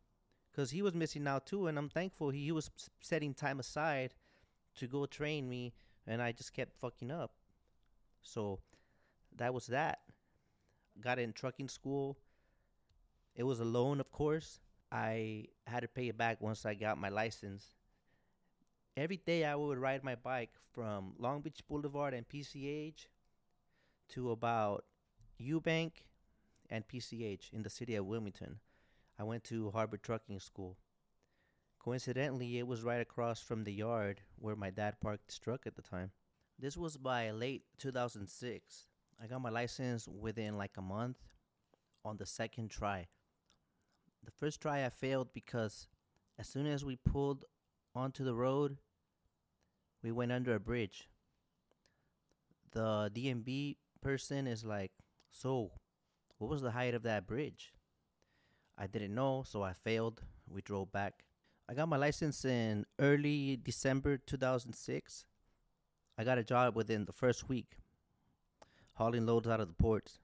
cause 0.56 0.72
he 0.72 0.82
was 0.82 0.94
missing 0.94 1.28
out 1.28 1.46
too, 1.46 1.68
and 1.68 1.78
I'm 1.78 1.90
thankful 1.90 2.30
he, 2.30 2.46
he 2.46 2.52
was 2.52 2.70
setting 3.02 3.34
time 3.34 3.60
aside 3.60 4.14
to 4.76 4.88
go 4.88 5.06
train 5.06 5.50
me, 5.50 5.74
and 6.08 6.22
I 6.22 6.32
just 6.32 6.54
kept 6.54 6.76
fucking 6.80 7.12
up. 7.12 7.32
So 8.24 8.60
that 9.38 9.54
was 9.54 9.68
that. 9.68 10.00
Got 11.00 11.20
in 11.20 11.34
trucking 11.34 11.70
school. 11.70 12.18
It 13.36 13.44
was 13.44 13.60
a 13.60 13.66
loan, 13.66 14.00
of 14.00 14.12
course. 14.12 14.60
I 14.94 15.46
had 15.66 15.80
to 15.80 15.88
pay 15.88 16.10
it 16.10 16.18
back 16.20 16.40
once 16.40 16.68
I 16.68 16.76
got 16.76 17.00
my 17.00 17.10
license. 17.10 17.66
Every 18.96 19.18
day 19.18 19.44
I 19.44 19.56
would 19.56 19.80
ride 19.80 20.04
my 20.04 20.14
bike 20.14 20.52
from 20.72 21.16
Long 21.18 21.42
Beach 21.42 21.62
Boulevard 21.68 22.14
and 22.14 22.30
PCH 22.30 23.08
to 24.10 24.30
about 24.30 24.86
Eubank 25.42 25.94
and 26.70 26.88
PCH 26.88 27.52
in 27.52 27.64
the 27.64 27.72
city 27.72 27.96
of 27.96 28.06
Wilmington. 28.06 28.60
I 29.18 29.24
went 29.24 29.44
to 29.46 29.72
Harbor 29.72 29.98
Trucking 29.98 30.40
School. 30.40 30.78
Coincidentally, 31.80 32.60
it 32.60 32.68
was 32.68 32.84
right 32.84 33.02
across 33.02 33.42
from 33.42 33.64
the 33.64 33.74
yard 33.74 34.22
where 34.38 34.56
my 34.56 34.70
dad 34.70 35.02
parked 35.02 35.32
his 35.32 35.40
truck 35.40 35.66
at 35.66 35.76
the 35.76 35.82
time. 35.82 36.12
This 36.60 36.78
was 36.78 36.98
by 36.98 37.32
late 37.32 37.64
2006. 37.80 38.86
I 39.20 39.26
got 39.26 39.42
my 39.42 39.50
license 39.50 40.08
within 40.08 40.56
like 40.56 40.78
a 40.78 40.84
month 40.84 41.18
on 42.06 42.18
the 42.18 42.28
second 42.28 42.70
try. 42.70 43.08
The 44.24 44.32
first 44.32 44.62
try 44.62 44.86
I 44.86 44.90
failed 44.90 45.30
because 45.34 45.88
as 46.40 46.48
soon 46.48 46.66
as 46.66 46.86
we 46.86 46.96
pulled 46.96 47.46
onto 47.94 48.24
the 48.24 48.34
road, 48.34 48.78
we 50.02 50.12
went 50.12 50.32
under 50.32 50.56
a 50.56 50.60
bridge. 50.60 51.10
The 52.72 53.12
DMV 53.14 53.78
person 54.02 54.48
is 54.48 54.64
like, 54.64 54.92
So, 55.32 55.72
what 56.38 56.50
was 56.50 56.62
the 56.62 56.72
height 56.72 56.94
of 56.94 57.04
that 57.04 57.28
bridge? 57.28 57.74
I 58.78 58.88
didn't 58.88 59.14
know, 59.14 59.44
so 59.46 59.62
I 59.62 59.74
failed. 59.74 60.22
We 60.50 60.62
drove 60.62 60.92
back. 60.92 61.26
I 61.70 61.74
got 61.74 61.88
my 61.88 61.98
license 61.98 62.44
in 62.44 62.86
early 63.00 63.58
December 63.58 64.18
2006. 64.18 65.26
I 66.18 66.24
got 66.24 66.38
a 66.38 66.44
job 66.44 66.76
within 66.76 67.06
the 67.06 67.14
first 67.14 67.48
week, 67.48 67.78
hauling 68.94 69.26
loads 69.26 69.48
out 69.48 69.62
of 69.62 69.68
the 69.68 69.74
ports. 69.74 70.20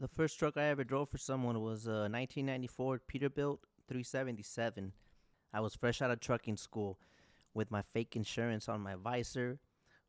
The 0.00 0.08
first 0.08 0.40
truck 0.40 0.56
I 0.56 0.64
ever 0.64 0.82
drove 0.82 1.08
for 1.08 1.18
someone 1.18 1.62
was 1.62 1.86
a 1.86 2.10
1994 2.10 3.00
Peterbilt 3.06 3.58
377. 3.86 4.92
I 5.52 5.60
was 5.60 5.76
fresh 5.76 6.02
out 6.02 6.10
of 6.10 6.18
trucking 6.18 6.56
school 6.56 6.98
with 7.54 7.70
my 7.70 7.80
fake 7.80 8.16
insurance 8.16 8.68
on 8.68 8.80
my 8.80 8.96
visor, 8.96 9.60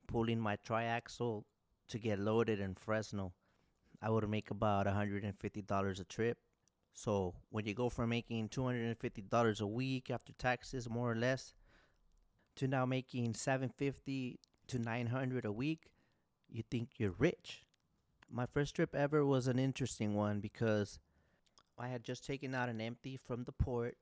pulling 0.08 0.39
my 0.39 0.58
triaxle 0.58 1.44
to 1.89 2.00
get 2.00 2.18
loaded 2.18 2.60
in 2.60 2.74
Fresno. 2.74 3.34
I 4.01 4.10
would 4.10 4.27
make 4.27 4.50
about 4.50 4.88
$150 4.88 6.00
a 6.00 6.04
trip. 6.06 6.39
So 6.94 7.36
when 7.51 7.68
you 7.68 7.75
go 7.75 7.89
from 7.89 8.10
making 8.10 8.50
$250 8.50 9.62
a 9.62 9.68
week 9.68 10.10
after 10.10 10.34
taxes, 10.34 10.89
more 10.89 11.12
or 11.12 11.15
less, 11.15 11.54
to 12.56 12.68
now 12.68 12.88
making 12.88 13.36
750 13.36 14.39
to 14.68 14.80
900 14.80 15.46
a 15.46 15.51
week, 15.51 15.92
you 16.50 16.63
think 16.72 16.89
you're 16.98 17.15
rich. 17.20 17.64
My 18.36 18.46
first 18.46 18.75
trip 18.75 18.94
ever 18.94 19.25
was 19.25 19.48
an 19.48 19.58
interesting 19.58 20.13
one 20.13 20.42
because 20.42 21.00
I 21.80 21.88
had 21.88 22.04
just 22.04 22.25
taken 22.25 22.54
out 22.54 22.68
an 22.68 22.82
empty 22.82 23.15
from 23.15 23.46
the 23.46 23.54
port. 23.54 23.96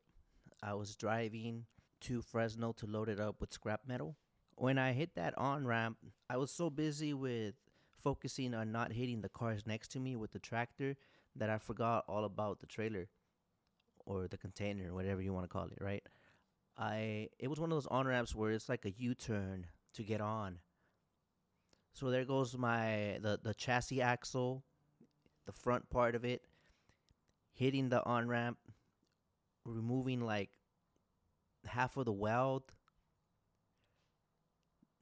I 0.64 0.74
was 0.74 0.96
driving 0.96 1.66
to 2.02 2.24
Fresno 2.24 2.72
to 2.78 2.88
load 2.88 3.10
it 3.10 3.20
up 3.20 3.40
with 3.40 3.54
scrap 3.54 3.82
metal. 3.88 4.16
When 4.56 4.80
I 4.80 4.94
hit 4.94 5.14
that 5.14 5.38
on 5.38 5.68
ramp, 5.68 5.98
I 6.32 6.38
was 6.38 6.50
so 6.50 6.72
busy 6.72 7.14
with 7.14 7.54
focusing 8.04 8.56
on 8.56 8.72
not 8.72 8.92
hitting 8.92 9.22
the 9.22 9.30
cars 9.30 9.68
next 9.68 9.90
to 9.90 10.00
me 10.00 10.16
with 10.16 10.32
the 10.32 10.40
tractor 10.40 10.96
that 11.36 11.52
I 11.52 11.60
forgot 11.60 12.04
all 12.08 12.26
about 12.26 12.60
the 12.60 12.66
trailer 12.66 13.10
or 14.04 14.28
the 14.28 14.38
container, 14.38 14.96
whatever 14.96 15.22
you 15.22 15.32
want 15.32 15.44
to 15.44 15.48
call 15.48 15.68
it, 15.68 15.78
right? 15.80 16.02
I 16.76 17.30
it 17.38 17.50
was 17.50 17.60
one 17.60 17.72
of 17.72 17.76
those 17.76 17.86
on 17.86 18.08
ramps 18.08 18.34
where 18.34 18.50
it's 18.50 18.68
like 18.68 18.86
a 18.86 18.96
U 18.98 19.14
turn 19.14 19.68
to 19.94 20.02
get 20.02 20.22
on. 20.22 20.58
So 21.94 22.10
there 22.10 22.26
goes 22.26 22.58
my 22.58 23.20
the 23.22 23.40
the 23.42 23.54
chassis 23.54 24.02
axle, 24.02 24.64
the 25.46 25.52
front 25.52 25.90
part 25.90 26.16
of 26.16 26.26
it, 26.26 26.42
hitting 27.54 27.90
the 27.90 28.04
on 28.04 28.28
ramp, 28.28 28.58
removing 29.64 30.22
like 30.22 30.50
half 31.66 31.96
of 31.98 32.06
the 32.06 32.12
weld. 32.12 32.64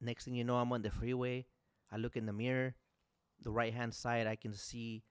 Next 0.01 0.25
thing 0.25 0.35
you 0.35 0.43
know, 0.43 0.57
I'm 0.57 0.73
on 0.73 0.81
the 0.81 0.91
freeway. 0.91 1.45
I 1.91 1.97
look 1.97 2.17
in 2.17 2.25
the 2.25 2.33
mirror. 2.33 2.75
The 3.41 3.51
right 3.51 3.73
hand 3.73 3.93
side, 3.93 4.27
I 4.27 4.35
can 4.35 4.53
see 4.53 5.03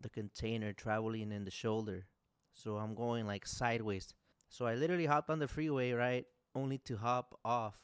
the 0.00 0.08
container 0.08 0.72
traveling 0.72 1.32
in 1.32 1.44
the 1.44 1.50
shoulder. 1.50 2.06
So 2.52 2.76
I'm 2.76 2.94
going 2.94 3.26
like 3.26 3.46
sideways. 3.46 4.14
So 4.48 4.66
I 4.66 4.74
literally 4.74 5.06
hopped 5.06 5.30
on 5.30 5.38
the 5.38 5.48
freeway, 5.48 5.92
right? 5.92 6.24
Only 6.54 6.78
to 6.78 6.96
hop 6.96 7.38
off 7.44 7.76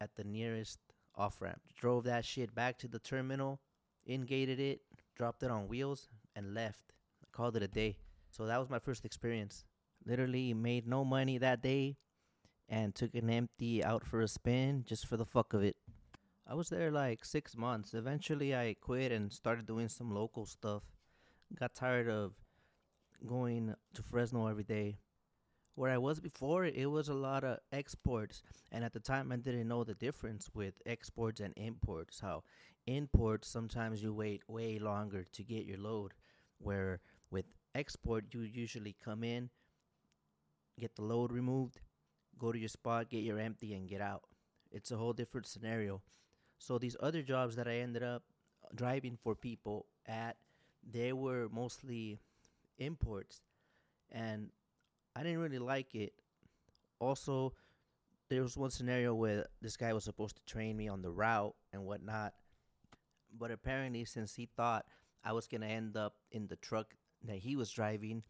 at 0.00 0.14
the 0.14 0.24
nearest 0.24 0.78
off 1.20 1.40
ramp. 1.40 1.60
Drove 1.78 2.04
that 2.04 2.24
shit 2.24 2.54
back 2.54 2.78
to 2.78 2.88
the 2.88 2.98
terminal, 2.98 3.60
ingated 4.06 4.58
it, 4.58 4.80
dropped 5.16 5.42
it 5.42 5.50
on 5.50 5.68
wheels, 5.68 6.08
and 6.34 6.54
left. 6.54 6.92
I 7.22 7.26
called 7.30 7.56
it 7.56 7.62
a 7.62 7.68
day. 7.68 7.98
So 8.30 8.46
that 8.46 8.58
was 8.58 8.70
my 8.70 8.78
first 8.78 9.04
experience. 9.04 9.64
Literally 10.06 10.54
made 10.54 10.88
no 10.88 11.04
money 11.04 11.36
that 11.38 11.62
day 11.62 11.98
and 12.68 12.94
took 12.94 13.14
an 13.14 13.28
empty 13.28 13.84
out 13.84 14.04
for 14.06 14.22
a 14.22 14.28
spin 14.28 14.84
just 14.86 15.06
for 15.06 15.16
the 15.16 15.26
fuck 15.26 15.52
of 15.52 15.62
it. 15.62 15.76
I 16.48 16.54
was 16.54 16.68
there 16.68 16.90
like 16.90 17.24
six 17.24 17.56
months. 17.56 17.92
Eventually, 17.94 18.56
I 18.56 18.74
quit 18.80 19.12
and 19.12 19.32
started 19.32 19.66
doing 19.66 19.88
some 19.88 20.10
local 20.14 20.46
stuff. 20.46 20.82
Got 21.58 21.74
tired 21.74 22.08
of 22.08 22.32
going 23.26 23.74
to 23.94 24.02
Fresno 24.02 24.46
every 24.46 24.64
day. 24.64 24.98
Where 25.74 25.90
I 25.90 25.98
was 25.98 26.20
before, 26.20 26.64
it 26.64 26.90
was 26.90 27.08
a 27.08 27.14
lot 27.14 27.42
of 27.44 27.58
exports, 27.72 28.42
and 28.70 28.84
at 28.84 28.92
the 28.92 29.00
time, 29.00 29.32
I 29.32 29.36
didn't 29.36 29.68
know 29.68 29.84
the 29.84 29.94
difference 29.94 30.50
with 30.52 30.74
exports 30.84 31.40
and 31.40 31.54
imports. 31.56 32.20
How 32.20 32.42
imports 32.86 33.48
sometimes 33.48 34.02
you 34.02 34.12
wait 34.12 34.42
way 34.48 34.78
longer 34.78 35.24
to 35.32 35.42
get 35.42 35.64
your 35.64 35.78
load, 35.78 36.12
where 36.58 37.00
with 37.30 37.46
export 37.74 38.26
you 38.34 38.40
usually 38.40 38.94
come 39.02 39.24
in, 39.24 39.48
get 40.78 40.96
the 40.96 41.02
load 41.02 41.32
removed, 41.32 41.80
go 42.38 42.52
to 42.52 42.58
your 42.58 42.68
spot, 42.68 43.08
get 43.08 43.22
your 43.22 43.38
empty, 43.38 43.74
and 43.74 43.88
get 43.88 44.00
out. 44.00 44.24
It's 44.70 44.90
a 44.90 44.96
whole 44.96 45.12
different 45.12 45.46
scenario. 45.46 46.02
So 46.58 46.78
these 46.78 46.96
other 47.00 47.22
jobs 47.22 47.56
that 47.56 47.68
I 47.68 47.76
ended 47.76 48.02
up 48.02 48.22
driving 48.74 49.16
for 49.22 49.34
people 49.34 49.86
at, 50.06 50.36
they 50.82 51.12
were 51.12 51.48
mostly 51.50 52.20
imports, 52.78 53.42
and 54.10 54.50
I 55.20 55.22
didn't 55.22 55.40
really 55.40 55.58
like 55.58 55.94
it. 55.94 56.14
Also, 56.98 57.52
there 58.30 58.40
was 58.40 58.56
one 58.56 58.70
scenario 58.70 59.14
where 59.14 59.44
this 59.60 59.76
guy 59.76 59.92
was 59.92 60.04
supposed 60.04 60.36
to 60.36 60.44
train 60.46 60.78
me 60.78 60.88
on 60.88 61.02
the 61.02 61.10
route 61.10 61.54
and 61.74 61.84
whatnot, 61.84 62.32
but 63.38 63.50
apparently, 63.50 64.06
since 64.06 64.34
he 64.34 64.48
thought 64.56 64.86
I 65.22 65.34
was 65.34 65.46
gonna 65.46 65.66
end 65.66 65.94
up 65.94 66.14
in 66.32 66.46
the 66.46 66.56
truck 66.56 66.94
that 67.24 67.36
he 67.36 67.54
was 67.54 67.70
driving, 67.70 68.22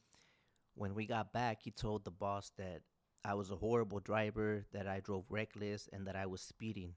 when 0.75 0.97
we 0.97 1.07
got 1.07 1.33
back, 1.33 1.63
he 1.63 1.71
told 1.71 2.05
the 2.05 2.11
boss 2.11 2.51
that 2.59 2.83
I 3.25 3.35
was 3.35 3.53
a 3.53 3.57
horrible 3.57 4.01
driver, 4.01 4.67
that 4.73 4.89
I 4.89 4.99
drove 4.99 5.27
reckless, 5.31 5.89
and 5.93 6.09
that 6.09 6.17
I 6.17 6.27
was 6.27 6.41
speeding. 6.41 6.95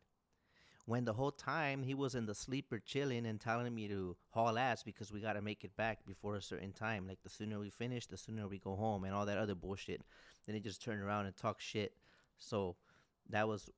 When 0.85 1.05
the 1.05 1.13
whole 1.13 1.31
time 1.31 1.83
he 1.83 1.93
was 1.93 2.13
in 2.13 2.25
the 2.25 2.35
sleeper 2.35 2.77
chilling 2.77 3.25
and 3.25 3.39
telling 3.39 3.73
me 3.73 3.87
to 3.87 4.17
haul 4.31 4.57
ass 4.57 4.83
because 4.83 5.13
we 5.13 5.21
got 5.21 5.33
to 5.33 5.41
make 5.41 5.63
it 5.63 5.75
back 5.77 6.05
before 6.05 6.35
a 6.35 6.41
certain 6.41 6.73
time. 6.73 7.07
Like 7.07 7.19
the 7.23 7.29
sooner 7.29 7.57
we 7.57 7.69
finish, 7.69 8.05
the 8.05 8.17
sooner 8.17 8.47
we 8.47 8.59
go 8.59 8.75
home, 8.75 9.05
and 9.05 9.13
all 9.13 9.25
that 9.25 9.37
other 9.37 9.55
bullshit. 9.55 10.01
Then 10.45 10.55
he 10.55 10.61
just 10.61 10.83
turned 10.83 11.01
around 11.01 11.25
and 11.25 11.37
talked 11.37 11.61
shit. 11.61 11.93
So 12.37 12.75
that 13.29 13.47
was 13.47 13.69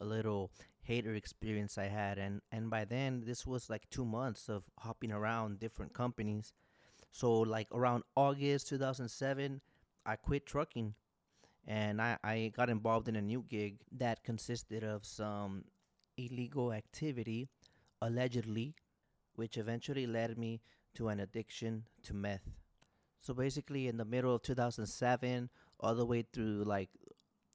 a 0.00 0.04
little 0.04 0.52
hater 0.82 1.14
experience 1.14 1.78
I 1.78 1.86
had. 1.86 2.18
And, 2.18 2.40
and 2.50 2.70
by 2.70 2.84
then, 2.84 3.24
this 3.26 3.46
was 3.46 3.68
like 3.68 3.88
two 3.90 4.04
months 4.04 4.48
of 4.48 4.64
hopping 4.78 5.12
around 5.12 5.58
different 5.58 5.92
companies. 5.92 6.52
So, 7.10 7.40
like 7.40 7.68
around 7.72 8.04
August 8.16 8.68
2007, 8.68 9.60
I 10.06 10.16
quit 10.16 10.46
trucking 10.46 10.94
and 11.66 12.00
I, 12.00 12.18
I 12.24 12.52
got 12.56 12.70
involved 12.70 13.08
in 13.08 13.16
a 13.16 13.22
new 13.22 13.44
gig 13.48 13.78
that 13.92 14.24
consisted 14.24 14.82
of 14.82 15.04
some 15.04 15.64
illegal 16.16 16.72
activity, 16.72 17.48
allegedly, 18.00 18.74
which 19.34 19.56
eventually 19.56 20.06
led 20.06 20.38
me 20.38 20.60
to 20.94 21.08
an 21.08 21.20
addiction 21.20 21.84
to 22.02 22.14
meth. 22.14 22.48
So 23.20 23.34
basically, 23.34 23.88
in 23.88 23.96
the 23.96 24.04
middle 24.04 24.34
of 24.34 24.42
2007, 24.42 25.48
all 25.80 25.94
the 25.94 26.04
way 26.04 26.22
through 26.32 26.64
like 26.64 26.90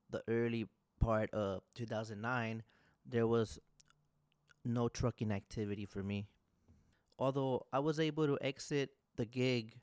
the 0.09 0.23
early 0.27 0.67
part 0.99 1.29
of 1.33 1.61
2009, 1.75 2.63
there 3.05 3.27
was 3.27 3.59
no 4.63 4.87
trucking 4.89 5.31
activity 5.31 5.85
for 5.85 6.03
me. 6.03 6.27
Although 7.19 7.65
I 7.73 7.79
was 7.79 7.99
able 7.99 8.27
to 8.27 8.37
exit 8.41 8.91
the 9.15 9.25
gig 9.25 9.75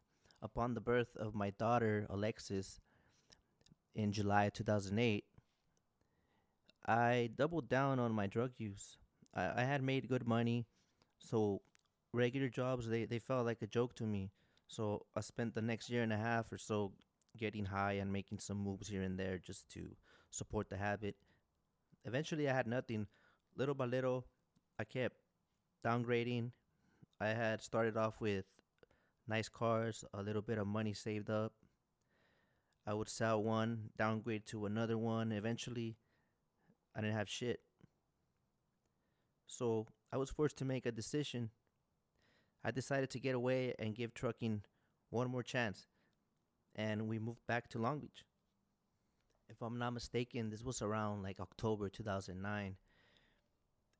upon 0.42 0.74
the 0.74 0.80
birth 0.80 1.16
of 1.16 1.34
my 1.34 1.50
daughter, 1.50 2.06
Alexis, 2.08 2.80
in 3.94 4.12
July 4.12 4.50
2008, 4.50 5.24
I 6.86 7.30
doubled 7.36 7.68
down 7.68 7.98
on 7.98 8.12
my 8.12 8.26
drug 8.26 8.52
use. 8.58 8.98
I, 9.34 9.62
I 9.62 9.64
had 9.64 9.82
made 9.82 10.08
good 10.08 10.26
money, 10.26 10.66
so 11.18 11.62
regular 12.12 12.48
jobs 12.48 12.88
they, 12.88 13.04
they 13.04 13.18
felt 13.18 13.46
like 13.46 13.62
a 13.62 13.66
joke 13.66 13.94
to 13.96 14.04
me. 14.04 14.30
So 14.68 15.06
I 15.16 15.20
spent 15.20 15.54
the 15.54 15.62
next 15.62 15.90
year 15.90 16.02
and 16.02 16.12
a 16.12 16.16
half 16.16 16.52
or 16.52 16.58
so 16.58 16.92
getting 17.36 17.64
high 17.64 17.94
and 17.94 18.12
making 18.12 18.38
some 18.38 18.58
moves 18.58 18.88
here 18.88 19.02
and 19.02 19.18
there 19.18 19.38
just 19.38 19.68
to 19.70 19.96
support 20.30 20.68
the 20.68 20.76
habit. 20.76 21.16
Eventually, 22.04 22.48
I 22.48 22.54
had 22.54 22.66
nothing. 22.66 23.06
Little 23.56 23.74
by 23.74 23.86
little, 23.86 24.26
I 24.78 24.84
kept 24.84 25.16
downgrading. 25.84 26.50
I 27.20 27.28
had 27.28 27.62
started 27.62 27.96
off 27.96 28.20
with 28.20 28.44
nice 29.26 29.48
cars, 29.48 30.04
a 30.12 30.22
little 30.22 30.42
bit 30.42 30.58
of 30.58 30.66
money 30.66 30.92
saved 30.92 31.30
up. 31.30 31.52
I 32.86 32.94
would 32.94 33.08
sell 33.08 33.42
one, 33.42 33.90
downgrade 33.98 34.46
to 34.46 34.66
another 34.66 34.96
one. 34.98 35.32
Eventually, 35.32 35.96
I 36.96 37.00
didn't 37.00 37.16
have 37.16 37.28
shit. 37.28 37.60
So 39.46 39.86
I 40.12 40.16
was 40.16 40.30
forced 40.30 40.56
to 40.58 40.64
make 40.64 40.86
a 40.86 40.92
decision. 40.92 41.50
I 42.64 42.70
decided 42.70 43.10
to 43.10 43.20
get 43.20 43.34
away 43.34 43.74
and 43.78 43.94
give 43.94 44.14
trucking 44.14 44.62
one 45.10 45.30
more 45.30 45.42
chance. 45.42 45.86
And 46.74 47.08
we 47.08 47.18
moved 47.18 47.46
back 47.46 47.68
to 47.70 47.78
Long 47.78 48.00
Beach. 48.00 48.24
If 49.48 49.60
I'm 49.60 49.78
not 49.78 49.92
mistaken, 49.92 50.50
this 50.50 50.64
was 50.64 50.82
around 50.82 51.22
like 51.22 51.40
October 51.40 51.88
2009. 51.88 52.76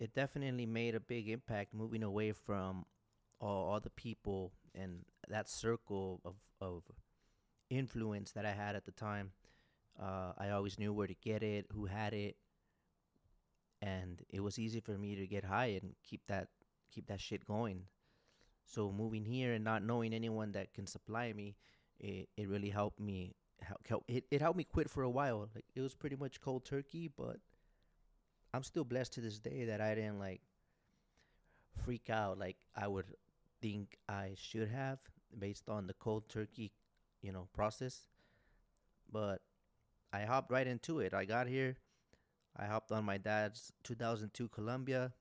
It 0.01 0.15
definitely 0.15 0.67
made 0.67 0.95
a 0.95 1.01
big 1.01 1.29
impact 1.29 1.75
moving 1.75 2.03
away 2.03 2.33
from 2.33 2.85
all, 3.41 3.71
all 3.71 3.81
the 3.81 3.91
people 3.91 4.53
and 4.75 5.05
that 5.29 5.49
circle 5.49 6.21
of, 6.25 6.35
of 6.61 6.83
influence 7.71 8.33
that 8.33 8.47
I 8.47 8.53
had 8.53 8.75
at 8.75 8.87
the 8.87 8.93
time. 8.93 9.33
Uh, 10.01 10.33
I 10.37 10.51
always 10.51 10.79
knew 10.79 10.93
where 10.93 11.07
to 11.07 11.15
get 11.23 11.43
it, 11.43 11.67
who 11.73 11.85
had 11.85 12.13
it, 12.13 12.37
and 13.85 14.23
it 14.31 14.41
was 14.41 14.59
easy 14.59 14.81
for 14.81 14.97
me 14.97 15.15
to 15.15 15.27
get 15.27 15.45
high 15.45 15.79
and 15.81 15.95
keep 16.03 16.23
that 16.29 16.49
keep 16.91 17.07
that 17.09 17.21
shit 17.21 17.45
going. 17.45 17.83
So 18.65 18.91
moving 18.91 19.25
here 19.25 19.53
and 19.53 19.63
not 19.65 19.83
knowing 19.83 20.15
anyone 20.15 20.53
that 20.53 20.73
can 20.73 20.87
supply 20.87 21.33
me, 21.33 21.57
it, 22.01 22.29
it 22.37 22.49
really 22.49 22.71
helped 22.71 22.99
me. 22.99 23.35
Help, 23.87 24.05
it, 24.09 24.25
it 24.31 24.41
helped 24.41 24.57
me 24.57 24.65
quit 24.65 24.89
for 24.89 25.03
a 25.03 25.11
while. 25.11 25.49
Like 25.55 25.65
it 25.75 25.81
was 25.81 25.95
pretty 25.95 26.17
much 26.17 26.41
cold 26.41 26.65
turkey, 26.65 27.11
but 27.15 27.37
I'm 28.55 28.63
still 28.63 28.85
blessed 28.85 29.15
to 29.15 29.21
this 29.21 29.39
day 29.39 29.65
that 29.67 29.81
I 29.81 29.95
didn't 29.95 30.19
like 30.19 30.41
freak 31.85 32.09
out 32.09 32.39
like 32.39 32.57
I 32.77 32.87
would 32.87 33.07
think 33.61 33.99
I 34.09 34.35
should 34.37 34.69
have 34.69 34.99
based 35.39 35.69
on 35.69 35.87
the 35.87 35.95
cold 35.95 36.29
turkey, 36.29 36.73
you 37.21 37.33
know, 37.33 37.49
process. 37.53 38.07
But 39.13 39.41
I 40.13 40.23
hopped 40.23 40.51
right 40.51 40.67
into 40.67 41.01
it. 41.01 41.13
I 41.13 41.25
got 41.25 41.49
here, 41.49 41.77
I 42.57 42.67
hopped 42.67 42.93
on 42.93 43.05
my 43.05 43.19
dad's 43.19 43.73
2002 43.83 44.49
Columbia. 44.49 45.13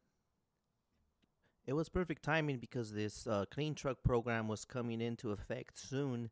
It 1.65 1.73
was 1.73 1.89
perfect 1.89 2.23
timing 2.23 2.59
because 2.59 2.93
this 2.93 3.25
uh, 3.25 3.45
clean 3.49 3.73
truck 3.73 4.03
program 4.03 4.47
was 4.47 4.65
coming 4.65 5.01
into 5.01 5.31
effect 5.31 5.79
soon, 5.79 6.29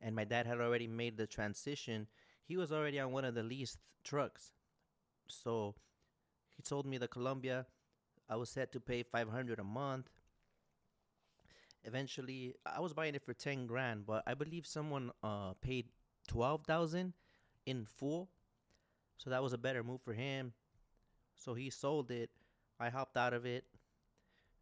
and 0.00 0.14
my 0.14 0.24
dad 0.24 0.46
had 0.46 0.60
already 0.60 0.88
made 0.88 1.16
the 1.16 1.26
transition. 1.26 2.08
He 2.44 2.56
was 2.56 2.72
already 2.72 2.98
on 3.00 3.12
one 3.12 3.24
of 3.24 3.34
the 3.34 3.42
leased 3.42 3.78
trucks, 4.04 4.52
so 5.28 5.74
he 6.56 6.62
told 6.62 6.84
me 6.84 6.98
the 6.98 7.08
Columbia. 7.08 7.66
I 8.28 8.36
was 8.36 8.50
set 8.50 8.72
to 8.72 8.80
pay 8.80 9.04
500 9.04 9.60
a 9.60 9.64
month. 9.64 10.10
Eventually, 11.84 12.56
I 12.66 12.80
was 12.80 12.92
buying 12.92 13.14
it 13.14 13.24
for 13.24 13.32
10 13.32 13.68
grand, 13.68 14.04
but 14.04 14.24
I 14.26 14.34
believe 14.34 14.66
someone 14.66 15.12
uh, 15.22 15.52
paid 15.60 15.86
12,000 16.26 17.12
in 17.66 17.84
full 17.84 18.28
so 19.16 19.30
that 19.30 19.42
was 19.42 19.52
a 19.52 19.58
better 19.58 19.82
move 19.82 20.00
for 20.02 20.12
him. 20.12 20.52
So 21.36 21.54
he 21.54 21.70
sold 21.70 22.10
it. 22.10 22.30
I 22.80 22.88
hopped 22.88 23.16
out 23.16 23.32
of 23.32 23.46
it. 23.46 23.64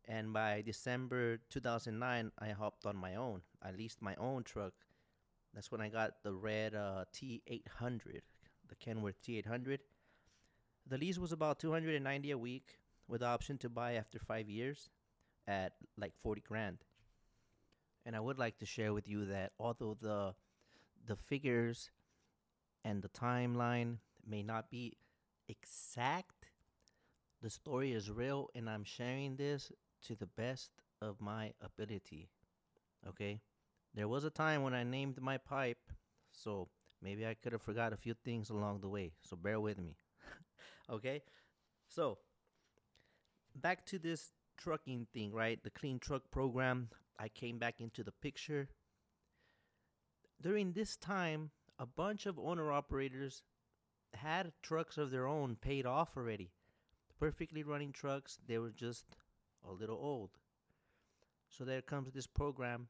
And 0.07 0.33
by 0.33 0.63
December 0.63 1.39
2009, 1.51 2.31
I 2.39 2.49
hopped 2.51 2.85
on 2.85 2.97
my 2.97 3.15
own. 3.15 3.41
I 3.63 3.71
leased 3.71 4.03
my 4.03 4.15
own 4.17 4.45
truck. 4.45 4.75
That's 5.55 5.71
when 5.71 5.81
I 5.81 5.89
got 5.89 6.23
the 6.23 6.33
red 6.35 6.75
uh, 6.75 7.05
T800, 7.15 8.21
the 8.69 8.75
Kenworth 8.75 9.23
T800. 9.27 9.79
The 10.87 10.99
lease 10.99 11.19
was 11.19 11.33
about 11.33 11.59
290 11.59 12.31
a 12.33 12.39
week 12.39 12.79
with 13.09 13.21
the 13.21 13.27
option 13.27 13.57
to 13.59 13.69
buy 13.69 13.95
after 13.95 14.19
five 14.19 14.49
years 14.51 14.91
at 15.47 15.73
like 15.97 16.13
40 16.23 16.43
grand. 16.47 16.79
And 18.05 18.15
I 18.15 18.21
would 18.21 18.39
like 18.39 18.59
to 18.59 18.67
share 18.67 18.93
with 18.93 19.09
you 19.09 19.27
that 19.27 19.53
although 19.59 19.97
the 20.01 20.35
the 21.07 21.17
figures 21.17 21.91
and 22.85 23.03
the 23.03 23.09
timeline 23.09 23.99
may 24.29 24.43
not 24.43 24.71
be 24.71 24.97
exact. 25.49 26.47
The 27.43 27.51
story 27.51 27.93
is 27.93 28.11
real, 28.11 28.49
and 28.55 28.69
I'm 28.69 28.85
sharing 28.85 29.37
this 29.37 29.71
to 30.07 30.15
the 30.15 30.27
best 30.27 30.71
of 31.03 31.21
my 31.21 31.53
ability. 31.61 32.29
Okay? 33.07 33.41
There 33.95 34.09
was 34.09 34.25
a 34.25 34.31
time 34.31 34.63
when 34.63 34.75
I 34.75 34.83
named 34.83 35.21
my 35.21 35.39
pipe, 35.39 35.91
so 36.33 36.69
maybe 37.03 37.27
I 37.27 37.35
could 37.35 37.53
have 37.53 37.63
forgot 37.63 37.93
a 37.93 37.97
few 37.97 38.15
things 38.25 38.51
along 38.51 38.81
the 38.81 38.89
way. 38.89 39.13
So 39.23 39.37
bear 39.37 39.61
with 39.61 39.79
me. 39.79 39.97
okay? 40.91 41.23
So, 41.87 42.19
back 43.55 43.87
to 43.87 43.99
this 43.99 44.33
trucking 44.57 45.07
thing, 45.13 45.33
right? 45.33 45.63
The 45.63 45.71
clean 45.71 45.99
truck 45.99 46.31
program. 46.31 46.89
I 47.19 47.29
came 47.29 47.59
back 47.59 47.81
into 47.81 48.03
the 48.03 48.13
picture. 48.13 48.69
During 50.41 50.73
this 50.73 50.97
time, 50.97 51.51
a 51.79 51.87
bunch 51.87 52.27
of 52.27 52.39
owner 52.39 52.73
operators 52.73 53.43
had 54.17 54.53
trucks 54.63 54.99
of 54.99 55.11
their 55.11 55.27
own 55.27 55.57
paid 55.57 55.87
off 55.87 56.17
already. 56.17 56.51
Perfectly 57.19 57.63
running 57.63 57.93
trucks, 57.93 58.39
they 58.47 58.59
were 58.59 58.71
just 58.71 59.05
a 59.69 59.73
little 59.73 59.97
old. 59.97 60.31
So 61.49 61.65
there 61.65 61.83
comes 61.83 62.13
this 62.13 62.27
program, 62.27 62.89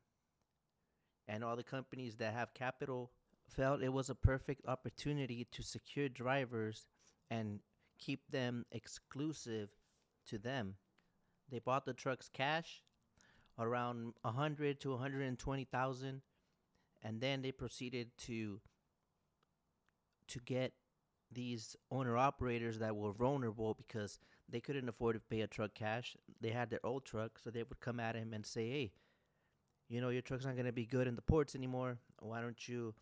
and 1.28 1.44
all 1.44 1.56
the 1.56 1.62
companies 1.62 2.16
that 2.16 2.32
have 2.32 2.54
capital 2.54 3.10
felt 3.48 3.82
it 3.82 3.92
was 3.92 4.10
a 4.10 4.14
perfect 4.14 4.66
opportunity 4.66 5.46
to 5.52 5.62
secure 5.62 6.08
drivers 6.08 6.87
and 7.30 7.60
keep 7.98 8.20
them 8.30 8.64
exclusive 8.72 9.68
to 10.26 10.38
them. 10.38 10.74
They 11.50 11.58
bought 11.58 11.84
the 11.84 11.92
trucks 11.92 12.30
cash, 12.32 12.82
around 13.58 14.14
100 14.22 14.80
to 14.80 14.90
120,000, 14.90 16.22
and 17.02 17.20
then 17.20 17.42
they 17.42 17.52
proceeded 17.52 18.16
to 18.18 18.60
to 20.26 20.40
get 20.40 20.72
these 21.34 21.76
owner 21.90 22.16
operators 22.16 22.78
that 22.78 22.96
were 22.96 23.12
vulnerable 23.12 23.74
because 23.74 24.18
they 24.48 24.60
couldn't 24.60 24.88
afford 24.88 25.16
to 25.16 25.20
pay 25.20 25.40
a 25.40 25.46
truck 25.46 25.74
cash. 25.74 26.16
They 26.40 26.50
had 26.50 26.70
their 26.70 26.84
old 26.84 27.04
truck, 27.04 27.38
so 27.38 27.50
they 27.50 27.62
would 27.62 27.80
come 27.80 28.00
at 28.00 28.14
him 28.14 28.32
and 28.32 28.44
say, 28.46 28.70
"Hey, 28.70 28.92
you 29.88 30.00
know 30.00 30.10
your 30.10 30.22
truck's 30.22 30.44
not 30.44 30.56
gonna 30.56 30.72
be 30.72 30.86
good 30.86 31.06
in 31.06 31.16
the 31.16 31.22
ports 31.22 31.54
anymore. 31.54 31.98
Why 32.20 32.40
don't 32.40 32.68
you 32.68 32.94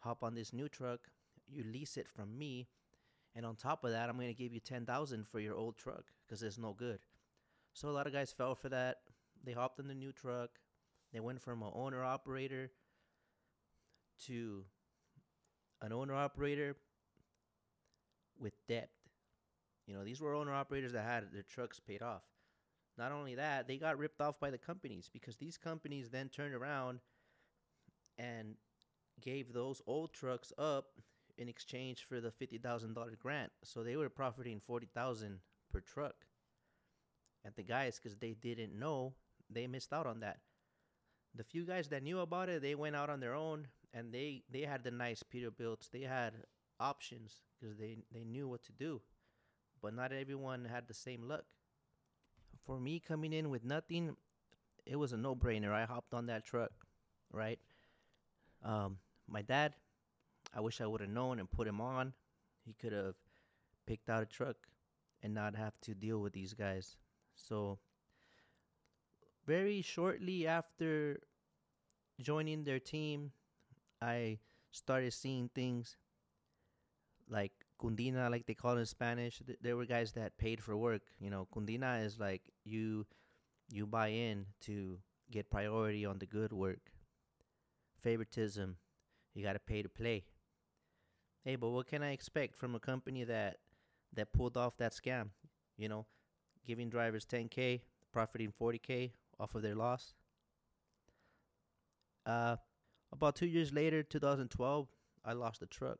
hop 0.00 0.22
on 0.22 0.34
this 0.34 0.52
new 0.52 0.68
truck? 0.68 1.10
You 1.48 1.64
lease 1.64 1.96
it 1.96 2.08
from 2.08 2.38
me, 2.38 2.68
and 3.34 3.44
on 3.44 3.56
top 3.56 3.84
of 3.84 3.90
that, 3.90 4.08
I'm 4.08 4.16
gonna 4.16 4.34
give 4.34 4.52
you 4.52 4.60
ten 4.60 4.86
thousand 4.86 5.26
for 5.28 5.40
your 5.40 5.54
old 5.54 5.76
truck 5.76 6.12
because 6.26 6.42
it's 6.42 6.58
no 6.58 6.72
good." 6.72 7.00
So 7.72 7.88
a 7.88 7.92
lot 7.92 8.06
of 8.06 8.12
guys 8.12 8.32
fell 8.32 8.54
for 8.54 8.68
that. 8.68 9.02
They 9.42 9.52
hopped 9.52 9.78
in 9.78 9.88
the 9.88 9.94
new 9.94 10.12
truck. 10.12 10.60
They 11.12 11.20
went 11.20 11.40
from 11.40 11.62
an 11.62 11.72
owner 11.74 12.04
operator 12.04 12.72
to 14.26 14.66
an 15.80 15.92
owner 15.92 16.14
operator 16.14 16.76
with 18.40 18.54
debt. 18.68 18.90
You 19.86 19.94
know, 19.94 20.04
these 20.04 20.20
were 20.20 20.34
owner 20.34 20.54
operators 20.54 20.92
that 20.92 21.04
had 21.04 21.32
their 21.32 21.42
trucks 21.42 21.80
paid 21.80 22.02
off. 22.02 22.22
Not 22.96 23.12
only 23.12 23.34
that, 23.36 23.66
they 23.66 23.76
got 23.76 23.98
ripped 23.98 24.20
off 24.20 24.38
by 24.38 24.50
the 24.50 24.58
companies 24.58 25.08
because 25.12 25.36
these 25.36 25.56
companies 25.56 26.10
then 26.10 26.28
turned 26.28 26.54
around 26.54 27.00
and 28.18 28.56
gave 29.20 29.52
those 29.52 29.80
old 29.86 30.12
trucks 30.12 30.52
up 30.58 30.86
in 31.38 31.48
exchange 31.48 32.04
for 32.04 32.20
the 32.20 32.30
$50,000 32.30 33.18
grant. 33.18 33.50
So 33.64 33.82
they 33.82 33.96
were 33.96 34.08
profiting 34.10 34.60
40,000 34.60 35.40
per 35.72 35.80
truck. 35.80 36.26
And 37.44 37.54
the 37.56 37.62
guys 37.62 37.98
cuz 37.98 38.16
they 38.16 38.34
didn't 38.34 38.78
know, 38.78 39.14
they 39.48 39.66
missed 39.66 39.92
out 39.92 40.06
on 40.06 40.20
that. 40.20 40.40
The 41.34 41.44
few 41.44 41.64
guys 41.64 41.88
that 41.88 42.02
knew 42.02 42.20
about 42.20 42.48
it, 42.48 42.60
they 42.60 42.74
went 42.74 42.96
out 42.96 43.08
on 43.08 43.20
their 43.20 43.34
own 43.34 43.68
and 43.94 44.12
they 44.12 44.44
they 44.50 44.62
had 44.62 44.84
the 44.84 44.90
nice 44.90 45.22
Peterbilts. 45.22 45.88
They 45.88 46.02
had 46.02 46.44
options 46.80 47.42
because 47.60 47.76
they 47.76 47.98
they 48.12 48.24
knew 48.24 48.48
what 48.48 48.64
to 48.64 48.72
do, 48.72 49.00
but 49.82 49.94
not 49.94 50.12
everyone 50.12 50.64
had 50.64 50.88
the 50.88 50.94
same 50.94 51.28
luck. 51.28 51.44
For 52.64 52.78
me, 52.80 53.00
coming 53.00 53.32
in 53.32 53.50
with 53.50 53.64
nothing, 53.64 54.16
it 54.86 54.96
was 54.96 55.12
a 55.12 55.16
no-brainer. 55.16 55.72
I 55.72 55.84
hopped 55.84 56.14
on 56.14 56.26
that 56.26 56.44
truck, 56.44 56.72
right? 57.32 57.58
Um, 58.64 58.98
my 59.28 59.42
dad, 59.42 59.74
I 60.54 60.60
wish 60.60 60.80
I 60.80 60.86
would 60.86 61.00
have 61.00 61.10
known 61.10 61.38
and 61.38 61.50
put 61.50 61.66
him 61.66 61.80
on. 61.80 62.12
He 62.64 62.74
could 62.74 62.92
have 62.92 63.14
picked 63.86 64.08
out 64.10 64.22
a 64.22 64.26
truck 64.26 64.56
and 65.22 65.34
not 65.34 65.54
have 65.56 65.74
to 65.82 65.94
deal 65.94 66.20
with 66.20 66.32
these 66.32 66.54
guys. 66.54 66.96
So, 67.34 67.78
very 69.46 69.82
shortly 69.82 70.46
after 70.46 71.20
joining 72.20 72.64
their 72.64 72.78
team, 72.78 73.32
I 74.00 74.38
started 74.70 75.12
seeing 75.12 75.50
things 75.54 75.96
like 77.30 77.52
cundina, 77.80 78.30
like 78.30 78.46
they 78.46 78.54
call 78.54 78.76
it 78.76 78.80
in 78.80 78.86
Spanish. 78.86 79.40
Th- 79.46 79.58
there 79.62 79.76
were 79.76 79.86
guys 79.86 80.12
that 80.12 80.36
paid 80.38 80.62
for 80.62 80.76
work. 80.76 81.02
You 81.20 81.30
know, 81.30 81.48
cundina 81.54 82.04
is 82.04 82.18
like 82.18 82.42
you 82.64 83.06
you 83.70 83.86
buy 83.86 84.08
in 84.08 84.46
to 84.62 84.98
get 85.30 85.50
priority 85.50 86.04
on 86.06 86.18
the 86.18 86.26
good 86.26 86.52
work. 86.52 86.92
Favoritism, 88.00 88.78
you 89.34 89.44
got 89.44 89.52
to 89.54 89.60
pay 89.60 89.82
to 89.82 89.88
play. 89.88 90.24
Hey, 91.44 91.56
but 91.56 91.70
what 91.70 91.86
can 91.86 92.02
I 92.02 92.12
expect 92.12 92.54
from 92.56 92.74
a 92.74 92.80
company 92.80 93.24
that 93.24 93.58
that 94.14 94.32
pulled 94.32 94.56
off 94.56 94.76
that 94.78 94.92
scam? 94.92 95.30
You 95.76 95.88
know, 95.88 96.06
giving 96.66 96.90
drivers 96.90 97.26
10k, 97.26 97.82
profiting 98.12 98.52
40k 98.52 99.12
off 99.38 99.54
of 99.54 99.62
their 99.62 99.74
loss. 99.74 100.14
Uh, 102.26 102.56
about 103.12 103.36
two 103.36 103.46
years 103.46 103.72
later, 103.72 104.02
2012, 104.02 104.88
I 105.24 105.32
lost 105.32 105.60
the 105.60 105.66
truck, 105.66 105.98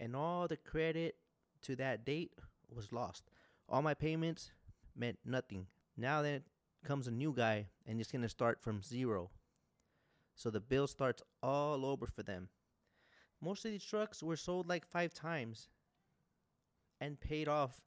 and 0.00 0.16
all 0.16 0.48
the 0.48 0.56
credit 0.56 1.14
to 1.62 1.76
that 1.76 2.04
date 2.04 2.32
was 2.74 2.90
lost. 2.92 3.30
All 3.68 3.82
my 3.82 3.94
payments 3.94 4.50
meant 4.96 5.18
nothing. 5.24 5.66
Now 5.96 6.22
then 6.22 6.42
comes 6.84 7.06
a 7.06 7.12
new 7.12 7.34
guy, 7.34 7.66
and 7.86 7.98
he's 7.98 8.10
gonna 8.10 8.28
start 8.28 8.60
from 8.60 8.82
zero. 8.82 9.30
So 10.34 10.50
the 10.50 10.60
bill 10.60 10.86
starts 10.86 11.22
all 11.42 11.84
over 11.84 12.06
for 12.06 12.22
them. 12.22 12.48
Most 13.42 13.64
of 13.64 13.72
these 13.72 13.84
trucks 13.84 14.22
were 14.22 14.36
sold 14.36 14.68
like 14.68 14.86
five 14.86 15.12
times 15.12 15.68
and 17.00 17.20
paid 17.20 17.48
off 17.48 17.80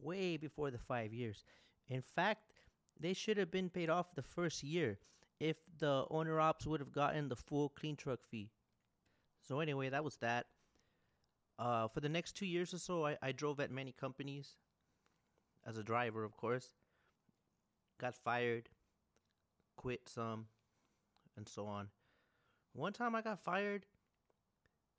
way 0.00 0.36
before 0.36 0.70
the 0.70 0.78
five 0.78 1.12
years. 1.12 1.44
In 1.88 2.02
fact, 2.02 2.52
they 3.00 3.12
should 3.14 3.36
have 3.36 3.50
been 3.50 3.68
paid 3.68 3.90
off 3.90 4.14
the 4.14 4.22
first 4.22 4.62
year 4.62 4.98
if 5.40 5.56
the 5.78 6.04
owner 6.10 6.40
ops 6.40 6.66
would 6.66 6.80
have 6.80 6.92
gotten 6.92 7.28
the 7.28 7.36
full 7.36 7.68
clean 7.68 7.96
truck 7.96 8.20
fee. 8.24 8.50
So 9.46 9.60
anyway, 9.60 9.88
that 9.88 10.04
was 10.04 10.16
that. 10.16 10.46
Uh, 11.58 11.88
for 11.88 12.00
the 12.00 12.08
next 12.08 12.36
two 12.36 12.46
years 12.46 12.72
or 12.72 12.78
so, 12.78 13.04
I, 13.04 13.16
I 13.20 13.32
drove 13.32 13.58
at 13.58 13.70
many 13.70 13.92
companies 13.92 14.54
as 15.66 15.76
a 15.76 15.82
driver, 15.82 16.24
of 16.24 16.36
course. 16.36 16.72
Got 18.00 18.14
fired, 18.14 18.68
quit 19.76 20.08
some, 20.08 20.46
and 21.36 21.48
so 21.48 21.66
on. 21.66 21.88
One 22.74 22.92
time 22.92 23.16
I 23.16 23.22
got 23.22 23.40
fired 23.40 23.86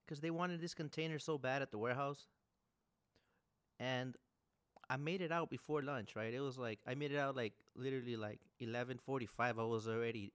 because 0.06 0.20
they 0.20 0.32
wanted 0.32 0.60
this 0.60 0.74
container 0.74 1.20
so 1.20 1.38
bad 1.38 1.62
at 1.62 1.72
the 1.72 1.78
warehouse. 1.78 2.28
And 3.80 4.18
I 4.90 4.98
made 4.98 5.22
it 5.22 5.32
out 5.32 5.50
before 5.50 5.82
lunch, 5.82 6.16
right? 6.16 6.34
It 6.34 6.42
was 6.42 6.58
like 6.58 6.80
I 6.86 6.96
made 6.96 7.12
it 7.12 7.18
out 7.18 7.36
like 7.38 7.54
literally 7.76 8.18
like 8.18 8.42
11:45. 8.60 9.60
I 9.60 9.64
was 9.64 9.88
already 9.88 10.34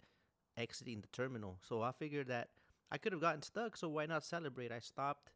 exiting 0.57 1.03
the 1.03 1.09
terminal. 1.09 1.59
So 1.69 1.83
I 1.83 1.93
figured 1.93 2.29
that 2.29 2.49
I 2.91 2.99
could 2.99 3.13
have 3.13 3.21
gotten 3.21 3.43
stuck, 3.43 3.77
so 3.77 3.89
why 3.89 4.07
not 4.07 4.25
celebrate? 4.25 4.73
I 4.73 4.79
stopped 4.79 5.34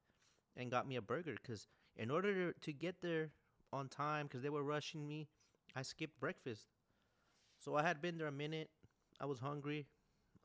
and 0.59 0.71
got 0.71 0.87
me 0.87 0.97
a 0.97 1.03
burger 1.03 1.37
cuz 1.43 1.67
in 1.97 2.11
order 2.11 2.53
to, 2.53 2.73
get 2.73 3.01
there 3.01 3.31
on 3.73 3.89
time 3.89 4.29
cuz 4.29 4.43
they 4.43 4.51
were 4.51 4.63
rushing 4.63 5.07
me, 5.07 5.29
I 5.75 5.83
skipped 5.83 6.21
breakfast. 6.21 6.69
So 7.59 7.75
I 7.77 7.83
had 7.83 8.01
been 8.03 8.19
there 8.19 8.29
a 8.29 8.33
minute. 8.33 8.71
I 9.21 9.27
was 9.27 9.39
hungry. 9.39 9.87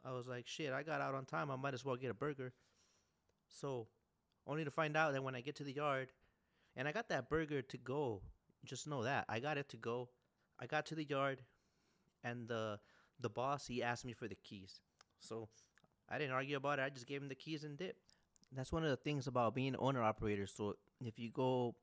I 0.05 0.11
was 0.11 0.27
like, 0.27 0.47
shit, 0.47 0.73
I 0.73 0.83
got 0.83 1.01
out 1.01 1.15
on 1.15 1.25
time. 1.25 1.51
I 1.51 1.55
might 1.55 1.73
as 1.73 1.85
well 1.85 1.95
get 1.95 2.11
a 2.11 2.13
burger. 2.13 2.53
So, 3.47 3.87
only 4.45 4.65
to 4.65 4.71
find 4.71 4.97
out 4.97 5.13
that 5.13 5.23
when 5.23 5.35
I 5.35 5.41
get 5.41 5.55
to 5.57 5.63
the 5.63 5.71
yard, 5.73 6.11
and 6.75 6.87
I 6.87 6.91
got 6.91 7.07
that 7.09 7.29
burger 7.29 7.61
to 7.61 7.77
go, 7.77 8.21
just 8.65 8.87
know 8.87 9.03
that 9.03 9.25
I 9.29 9.39
got 9.39 9.57
it 9.57 9.69
to 9.69 9.77
go. 9.77 10.09
I 10.59 10.65
got 10.65 10.85
to 10.87 10.95
the 10.95 11.03
yard, 11.03 11.41
and 12.23 12.47
the 12.47 12.79
the 13.19 13.29
boss 13.29 13.67
he 13.67 13.83
asked 13.83 14.05
me 14.05 14.13
for 14.13 14.27
the 14.27 14.35
keys. 14.35 14.81
So, 15.19 15.49
I 16.09 16.17
didn't 16.17 16.33
argue 16.33 16.57
about 16.57 16.79
it. 16.79 16.83
I 16.83 16.89
just 16.89 17.07
gave 17.07 17.21
him 17.21 17.29
the 17.29 17.35
keys 17.35 17.63
and 17.63 17.77
dip. 17.77 17.95
That's 18.55 18.71
one 18.71 18.83
of 18.83 18.89
the 18.89 18.97
things 18.97 19.27
about 19.27 19.55
being 19.55 19.69
an 19.69 19.77
owner 19.79 20.01
operator. 20.03 20.45
So, 20.47 20.75
if 21.03 21.17
you 21.19 21.29
go 21.31 21.75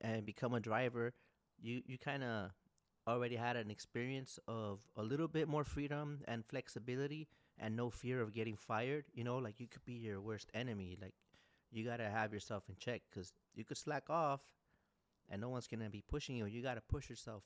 and 0.00 0.24
become 0.26 0.54
a 0.54 0.60
driver, 0.60 1.14
you 1.60 1.82
you 1.86 1.98
kind 1.98 2.24
of 2.24 2.50
already 3.08 3.36
had 3.36 3.56
an 3.56 3.70
experience 3.70 4.38
of 4.48 4.80
a 4.96 5.02
little 5.02 5.28
bit 5.28 5.48
more 5.48 5.64
freedom 5.64 6.20
and 6.26 6.44
flexibility 6.46 7.28
and 7.58 7.76
no 7.76 7.90
fear 7.90 8.20
of 8.20 8.32
getting 8.34 8.56
fired. 8.56 9.04
You 9.14 9.24
know, 9.24 9.38
like 9.38 9.60
you 9.60 9.68
could 9.68 9.84
be 9.84 9.94
your 9.94 10.20
worst 10.20 10.50
enemy. 10.54 10.96
Like 11.00 11.14
you 11.72 11.84
gotta 11.84 12.08
have 12.10 12.32
yourself 12.32 12.64
in 12.68 12.76
check 12.78 13.02
because 13.10 13.32
you 13.54 13.64
could 13.64 13.78
slack 13.78 14.10
off, 14.10 14.40
and 15.30 15.40
no 15.40 15.48
one's 15.48 15.66
gonna 15.68 15.90
be 15.90 16.02
pushing 16.08 16.36
you. 16.36 16.46
You 16.46 16.62
gotta 16.62 16.82
push 16.82 17.10
yourself. 17.10 17.44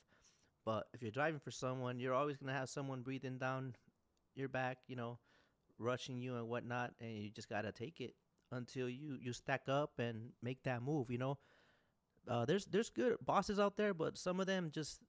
But 0.64 0.86
if 0.94 1.02
you're 1.02 1.12
driving 1.12 1.40
for 1.40 1.50
someone, 1.50 2.00
you're 2.00 2.14
always 2.14 2.36
gonna 2.36 2.54
have 2.54 2.68
someone 2.68 3.02
breathing 3.02 3.38
down 3.38 3.74
your 4.34 4.48
back. 4.48 4.78
You 4.88 4.96
know, 4.96 5.18
rushing 5.78 6.18
you 6.18 6.36
and 6.36 6.48
whatnot, 6.48 6.94
and 7.00 7.18
you 7.18 7.30
just 7.30 7.48
gotta 7.48 7.72
take 7.72 8.00
it 8.00 8.14
until 8.52 8.88
you 8.88 9.18
you 9.20 9.32
stack 9.32 9.62
up 9.68 9.92
and 9.98 10.30
make 10.42 10.62
that 10.64 10.82
move. 10.82 11.10
You 11.10 11.18
know. 11.18 11.38
Uh, 12.28 12.44
there's 12.44 12.66
there's 12.66 12.90
good 12.90 13.16
bosses 13.24 13.58
out 13.58 13.76
there, 13.76 13.94
but 13.94 14.18
some 14.18 14.38
of 14.38 14.46
them 14.46 14.70
just 14.72 15.00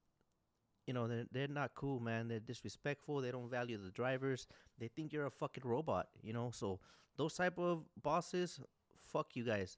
you 0.88 0.94
know 0.94 1.08
they're 1.08 1.26
they're 1.32 1.48
not 1.48 1.72
cool, 1.76 2.00
man. 2.00 2.28
They're 2.28 2.40
disrespectful. 2.40 3.22
They 3.22 3.32
don't 3.32 3.50
value 3.50 3.78
the 3.78 3.92
drivers. 3.92 4.48
They 4.80 4.88
think 4.88 5.14
you're 5.14 5.26
a 5.26 5.32
fucking 5.32 5.64
robot, 5.66 6.08
you 6.22 6.34
know. 6.34 6.52
So 6.54 6.80
those 7.18 7.36
type 7.36 7.60
of 7.60 7.84
bosses, 8.02 8.60
fuck 9.04 9.36
you 9.36 9.44
guys. 9.44 9.78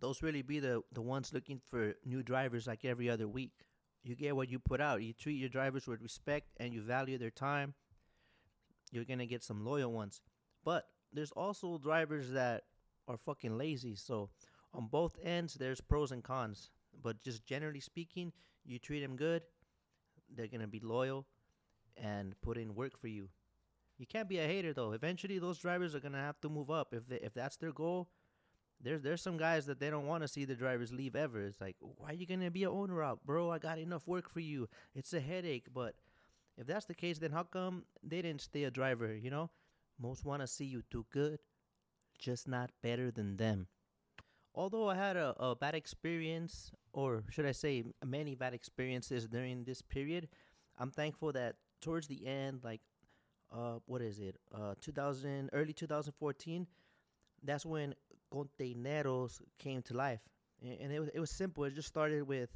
Those 0.00 0.22
really 0.22 0.42
be 0.42 0.60
the 0.60 0.82
the 0.92 1.02
ones 1.02 1.32
looking 1.32 1.60
for 1.70 1.94
new 2.04 2.22
drivers 2.22 2.66
like 2.66 2.84
every 2.84 3.08
other 3.08 3.26
week. 3.26 3.52
You 4.04 4.14
get 4.16 4.36
what 4.36 4.50
you 4.50 4.58
put 4.58 4.80
out. 4.80 5.02
You 5.02 5.12
treat 5.12 5.38
your 5.38 5.48
drivers 5.48 5.86
with 5.86 6.02
respect 6.02 6.50
and 6.58 6.74
you 6.74 6.82
value 6.82 7.18
their 7.18 7.30
time. 7.30 7.74
You're 8.90 9.04
gonna 9.04 9.26
get 9.26 9.42
some 9.42 9.64
loyal 9.64 9.92
ones. 9.92 10.20
But 10.64 10.86
there's 11.12 11.32
also 11.32 11.78
drivers 11.78 12.30
that 12.32 12.64
are 13.08 13.16
fucking 13.16 13.56
lazy. 13.56 13.94
So 13.94 14.30
on 14.74 14.86
both 14.86 15.16
ends, 15.22 15.54
there's 15.54 15.80
pros 15.80 16.12
and 16.12 16.22
cons. 16.22 16.70
But 17.02 17.22
just 17.22 17.44
generally 17.44 17.80
speaking, 17.80 18.32
you 18.64 18.78
treat 18.78 19.00
them 19.00 19.16
good, 19.16 19.42
they're 20.34 20.46
gonna 20.46 20.66
be 20.66 20.80
loyal 20.80 21.26
and 21.96 22.34
put 22.42 22.56
in 22.56 22.74
work 22.74 22.98
for 22.98 23.08
you. 23.08 23.28
You 23.98 24.06
can't 24.06 24.28
be 24.28 24.38
a 24.38 24.46
hater 24.46 24.72
though. 24.72 24.92
Eventually, 24.92 25.38
those 25.38 25.58
drivers 25.58 25.94
are 25.94 26.00
gonna 26.00 26.18
have 26.18 26.40
to 26.40 26.48
move 26.48 26.70
up 26.70 26.94
if 26.94 27.06
they, 27.06 27.16
if 27.16 27.34
that's 27.34 27.56
their 27.56 27.72
goal. 27.72 28.08
There's 28.80 29.02
there's 29.02 29.22
some 29.22 29.36
guys 29.36 29.66
that 29.66 29.78
they 29.78 29.90
don't 29.90 30.06
want 30.06 30.22
to 30.22 30.28
see 30.28 30.44
the 30.44 30.56
drivers 30.56 30.92
leave 30.92 31.14
ever. 31.14 31.40
It's 31.40 31.60
like, 31.60 31.76
why 31.80 32.10
are 32.10 32.14
you 32.14 32.26
gonna 32.26 32.50
be 32.50 32.64
an 32.64 32.70
owner 32.70 33.02
out, 33.02 33.24
bro? 33.24 33.50
I 33.50 33.58
got 33.58 33.78
enough 33.78 34.06
work 34.08 34.28
for 34.28 34.40
you. 34.40 34.68
It's 34.94 35.12
a 35.12 35.20
headache. 35.20 35.66
But 35.72 35.94
if 36.56 36.66
that's 36.66 36.86
the 36.86 36.94
case, 36.94 37.18
then 37.18 37.30
how 37.30 37.44
come 37.44 37.84
they 38.02 38.22
didn't 38.22 38.40
stay 38.40 38.64
a 38.64 38.70
driver? 38.70 39.14
You 39.14 39.30
know, 39.30 39.50
most 40.00 40.24
want 40.24 40.42
to 40.42 40.46
see 40.46 40.64
you 40.64 40.82
do 40.90 41.06
good, 41.12 41.38
just 42.22 42.48
not 42.48 42.70
better 42.82 43.10
than 43.10 43.36
them. 43.36 43.66
Although 44.54 44.88
I 44.88 44.94
had 44.94 45.16
a, 45.16 45.34
a 45.38 45.56
bad 45.56 45.74
experience, 45.74 46.70
or 46.92 47.24
should 47.30 47.46
I 47.46 47.52
say, 47.52 47.84
many 48.04 48.34
bad 48.34 48.54
experiences 48.54 49.26
during 49.26 49.64
this 49.64 49.82
period, 49.82 50.28
I'm 50.78 50.90
thankful 50.90 51.32
that 51.32 51.56
towards 51.80 52.06
the 52.06 52.26
end, 52.26 52.60
like, 52.62 52.80
uh, 53.50 53.78
what 53.86 54.00
is 54.00 54.18
it, 54.20 54.36
uh, 54.54 54.74
2000, 54.80 55.50
early 55.52 55.72
2014, 55.72 56.66
that's 57.42 57.66
when 57.66 57.94
Kontaineroz 58.32 59.40
came 59.58 59.82
to 59.82 59.94
life, 59.94 60.20
and, 60.62 60.92
it 60.92 61.00
was 61.00 61.08
it 61.12 61.20
was 61.20 61.30
simple. 61.30 61.64
It 61.64 61.74
just 61.74 61.88
started 61.88 62.22
with 62.22 62.50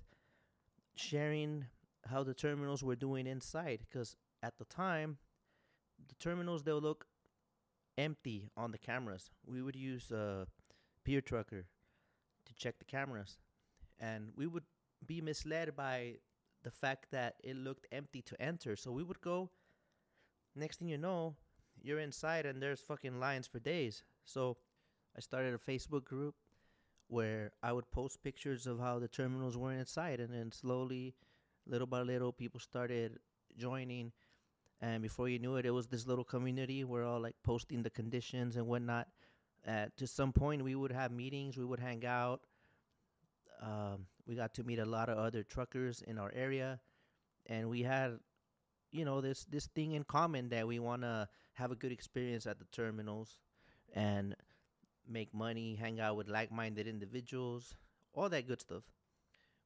sharing 0.95 1.67
how 2.09 2.23
the 2.23 2.35
terminals 2.35 2.85
were 2.85 2.95
doing 2.95 3.27
inside, 3.27 3.81
because 3.81 4.17
at 4.43 4.57
the 4.59 4.65
time, 4.67 5.19
the 6.09 6.15
terminals 6.15 6.63
they'll 6.63 6.81
look 6.81 7.07
empty 7.99 8.51
on 8.57 8.73
the 8.73 8.79
cameras. 8.79 9.31
We 9.47 9.63
would 9.63 9.77
use 9.77 10.11
uh, 10.13 10.45
Peer 11.05 11.21
Trucker 11.21 11.67
to 12.47 12.55
check 12.55 12.79
the 12.79 12.85
cameras. 12.85 13.39
And 13.99 14.31
we 14.37 14.47
would 14.47 14.65
be 15.07 15.21
misled 15.21 15.77
by 15.77 16.17
the 16.63 16.71
fact 16.71 17.11
that 17.13 17.37
it 17.43 17.57
looked 17.57 17.87
empty 17.93 18.23
to 18.23 18.41
enter. 18.41 18.77
So 18.77 18.91
we 18.91 19.03
would 19.03 19.21
go, 19.21 19.51
next 20.55 20.79
thing 20.79 20.89
you 20.89 20.99
know, 20.99 21.37
you're 21.83 22.01
inside 22.01 22.47
and 22.47 22.61
there's 22.61 22.81
fucking 22.81 23.21
lines 23.21 23.47
for 23.47 23.59
days. 23.59 24.03
So 24.25 24.57
I 25.17 25.21
started 25.21 25.55
a 25.55 25.59
Facebook 25.59 26.05
group 26.05 26.35
where 27.09 27.53
I 27.63 27.73
would 27.73 27.91
post 27.91 28.23
pictures 28.23 28.67
of 28.67 28.81
how 28.81 28.99
the 28.99 29.09
terminals 29.09 29.57
were 29.57 29.73
inside. 29.73 30.21
And 30.21 30.33
then 30.33 30.51
slowly, 30.53 31.15
little 31.67 31.87
by 31.87 32.03
little, 32.03 32.33
people 32.33 32.61
started 32.61 33.19
joining. 33.57 34.13
And 34.81 35.03
before 35.03 35.29
you 35.29 35.39
knew 35.39 35.57
it, 35.57 35.67
it 35.67 35.71
was 35.71 35.87
this 35.87 36.07
little 36.07 36.25
community. 36.25 36.85
We're 36.85 37.05
all 37.05 37.21
like 37.21 37.37
posting 37.43 37.83
the 37.83 37.91
conditions 37.91 38.57
and 38.57 38.67
whatnot. 38.67 39.09
At 39.67 39.97
to 39.97 40.07
some 40.07 40.33
point 40.33 40.63
we 40.63 40.75
would 40.75 40.93
have 40.93 41.11
meetings. 41.11 41.57
We 41.57 41.65
would 41.65 41.81
hang 41.81 42.05
out. 42.05 42.41
Um, 43.63 44.07
we 44.27 44.35
got 44.35 44.55
to 44.55 44.65
meet 44.65 44.79
a 44.79 44.85
lot 44.85 45.09
of 45.09 45.19
other 45.19 45.43
truckers 45.43 46.03
in 46.03 46.19
our 46.19 46.31
area. 46.35 46.79
And 47.47 47.69
we 47.71 47.83
had 47.83 48.19
you 48.93 49.05
know 49.05 49.21
this 49.21 49.45
this 49.45 49.67
thing 49.69 49.93
in 49.93 50.05
common 50.05 50.49
that 50.51 50.67
we 50.67 50.79
want 50.79 51.03
to 51.03 51.29
have 51.55 51.71
a 51.71 51.77
good 51.77 51.93
experience 51.93 52.47
at 52.47 52.59
the 52.59 52.67
terminals 52.67 53.39
and 53.95 54.37
make 55.09 55.33
money, 55.33 55.75
hang 55.75 56.01
out 56.01 56.17
with 56.17 56.29
like-minded 56.29 56.87
individuals, 56.87 57.75
all 58.13 58.29
that 58.29 58.47
good 58.47 58.61
stuff. 58.61 58.83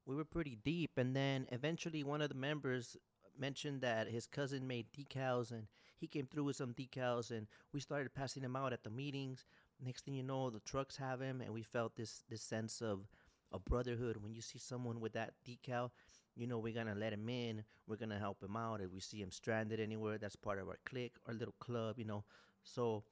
We 0.07 0.15
were 0.15 0.25
pretty 0.25 0.59
deep, 0.65 0.93
and 0.97 1.15
then 1.17 1.47
eventually 1.51 2.05
one 2.05 2.23
of 2.23 2.29
the 2.29 2.35
members 2.35 2.97
mentioned 3.41 3.81
that 3.83 4.09
his 4.09 4.27
cousin 4.27 4.67
made 4.67 4.87
decals, 4.93 5.51
and 5.51 5.67
he 5.99 6.07
came 6.07 6.27
through 6.27 6.45
with 6.45 6.57
some 6.57 6.75
decals, 6.75 7.31
and 7.31 7.47
we 7.73 7.81
started 7.81 8.15
passing 8.15 8.43
them 8.43 8.57
out 8.57 8.73
at 8.73 8.85
the 8.85 8.91
meetings. 8.91 9.45
Next 9.85 10.05
thing 10.05 10.15
you 10.15 10.23
know, 10.23 10.51
the 10.51 10.61
trucks 10.61 10.97
have 10.97 11.21
him, 11.21 11.41
and 11.41 11.53
we 11.53 11.63
felt 11.63 11.97
this 11.97 12.25
this 12.29 12.43
sense 12.43 12.83
of 12.83 13.09
a 13.53 13.59
brotherhood. 13.59 14.17
When 14.19 14.35
you 14.35 14.43
see 14.43 14.59
someone 14.59 15.01
with 15.01 15.13
that 15.15 15.35
decal, 15.47 15.91
you 16.37 16.47
know 16.47 16.59
we're 16.59 16.75
gonna 16.75 16.95
let 16.95 17.13
him 17.13 17.29
in. 17.29 17.65
We're 17.87 17.97
gonna 17.97 18.19
help 18.19 18.43
him 18.43 18.57
out. 18.57 18.81
If 18.81 18.93
we 18.93 19.01
see 19.01 19.19
him 19.21 19.31
stranded 19.31 19.81
anywhere, 19.81 20.19
that's 20.19 20.37
part 20.37 20.59
of 20.59 20.69
our 20.69 20.79
clique, 20.85 21.15
our 21.27 21.35
little 21.35 21.55
club, 21.61 21.99
you 21.99 22.05
know. 22.05 22.25
So, 22.63 23.05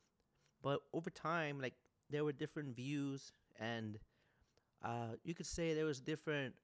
but 0.63 0.81
over 0.93 1.11
time, 1.11 1.61
like 1.61 1.75
there 2.11 2.25
were 2.25 2.33
different 2.33 2.77
views, 2.77 3.33
and 3.59 3.99
uh, 4.85 5.17
you 5.25 5.35
could 5.35 5.47
say 5.47 5.75
there 5.75 5.85
was 5.85 6.01
different 6.01 6.55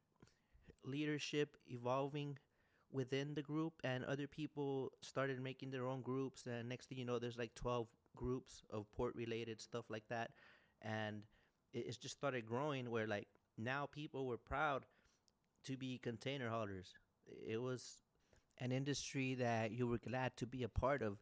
leadership 0.84 1.56
evolving 1.68 2.38
within 2.94 3.34
the 3.34 3.42
group, 3.42 3.74
and 3.84 4.04
other 4.04 4.28
people 4.28 4.92
started 5.02 5.40
making 5.42 5.70
their 5.72 5.86
own 5.86 6.02
groups. 6.02 6.46
And 6.46 6.68
next 6.68 6.88
thing 6.88 6.98
you 6.98 7.04
know, 7.04 7.18
there's 7.18 7.38
like 7.38 7.54
12 7.56 7.88
groups 8.16 8.62
of 8.70 8.90
port 8.92 9.14
related 9.16 9.60
stuff 9.60 9.86
like 9.90 10.08
that, 10.08 10.30
and 10.82 11.22
it, 11.74 11.98
just 12.00 12.16
started 12.16 12.46
growing. 12.46 12.90
Where 12.90 13.06
like 13.06 13.28
now 13.58 13.86
people 13.86 14.26
were 14.26 14.38
proud 14.38 14.86
to 15.64 15.76
be 15.76 15.98
container 15.98 16.48
haulers. 16.48 16.94
It 17.46 17.60
was 17.60 18.02
an 18.58 18.72
industry 18.72 19.34
that 19.34 19.72
you 19.72 19.86
were 19.88 19.98
glad 19.98 20.36
to 20.38 20.46
be 20.46 20.62
a 20.62 20.68
part 20.68 21.02
of. 21.02 21.18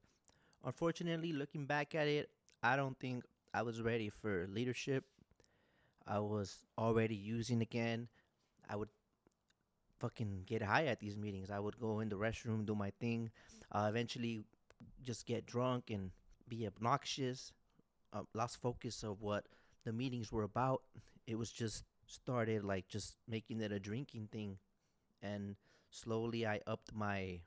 Unfortunately, 0.64 1.32
looking 1.32 1.66
back 1.66 1.94
at 1.94 2.08
it, 2.08 2.30
I 2.62 2.76
don't 2.76 2.98
think 3.00 3.24
I 3.54 3.62
was 3.62 3.82
ready 3.82 4.10
for 4.10 4.46
leadership. 4.48 5.04
I 6.06 6.18
was 6.20 6.58
already 6.78 7.14
using 7.16 7.62
again. 7.62 8.08
I 8.68 8.76
would 8.76 8.88
fucking 10.02 10.42
get 10.46 10.62
high 10.62 10.86
at 10.86 10.98
these 10.98 11.16
meetings. 11.16 11.50
I 11.50 11.60
would 11.60 11.78
go 11.78 12.00
in 12.00 12.08
the 12.08 12.16
restroom, 12.16 12.66
do 12.66 12.74
my 12.74 12.90
thing, 12.98 13.30
uh, 13.70 13.86
eventually 13.88 14.44
just 15.02 15.26
get 15.26 15.46
drunk 15.46 15.90
and 15.90 16.10
be 16.48 16.66
obnoxious. 16.66 17.52
Uh, 18.12 18.22
lost 18.34 18.60
focus 18.60 19.04
of 19.04 19.22
what 19.22 19.44
the 19.84 19.92
meetings 19.92 20.32
were 20.32 20.42
about. 20.42 20.82
It 21.26 21.38
was 21.38 21.50
just 21.50 21.84
started 22.06 22.64
like 22.64 22.88
just 22.88 23.16
making 23.28 23.60
it 23.60 23.72
a 23.72 23.78
drinking 23.80 24.28
thing, 24.32 24.58
and 25.22 25.56
slowly 25.90 26.46
I 26.46 26.60
upped 26.66 26.92
my 26.92 27.40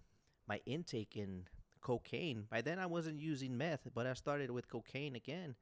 my 0.48 0.62
intake 0.66 1.18
in 1.18 1.44
cocaine. 1.82 2.46
By 2.50 2.62
then 2.62 2.80
I 2.80 2.88
wasn't 2.88 3.20
using 3.20 3.58
meth, 3.58 3.88
but 3.94 4.08
I 4.08 4.14
started 4.14 4.50
with 4.50 4.70
cocaine 4.70 5.16
again. 5.16 5.56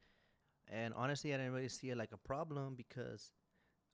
And 0.68 0.94
honestly, 0.94 1.34
I 1.34 1.36
didn't 1.36 1.52
really 1.52 1.68
see 1.68 1.90
it 1.90 1.98
like 1.98 2.12
a 2.12 2.28
problem 2.28 2.74
because 2.76 3.32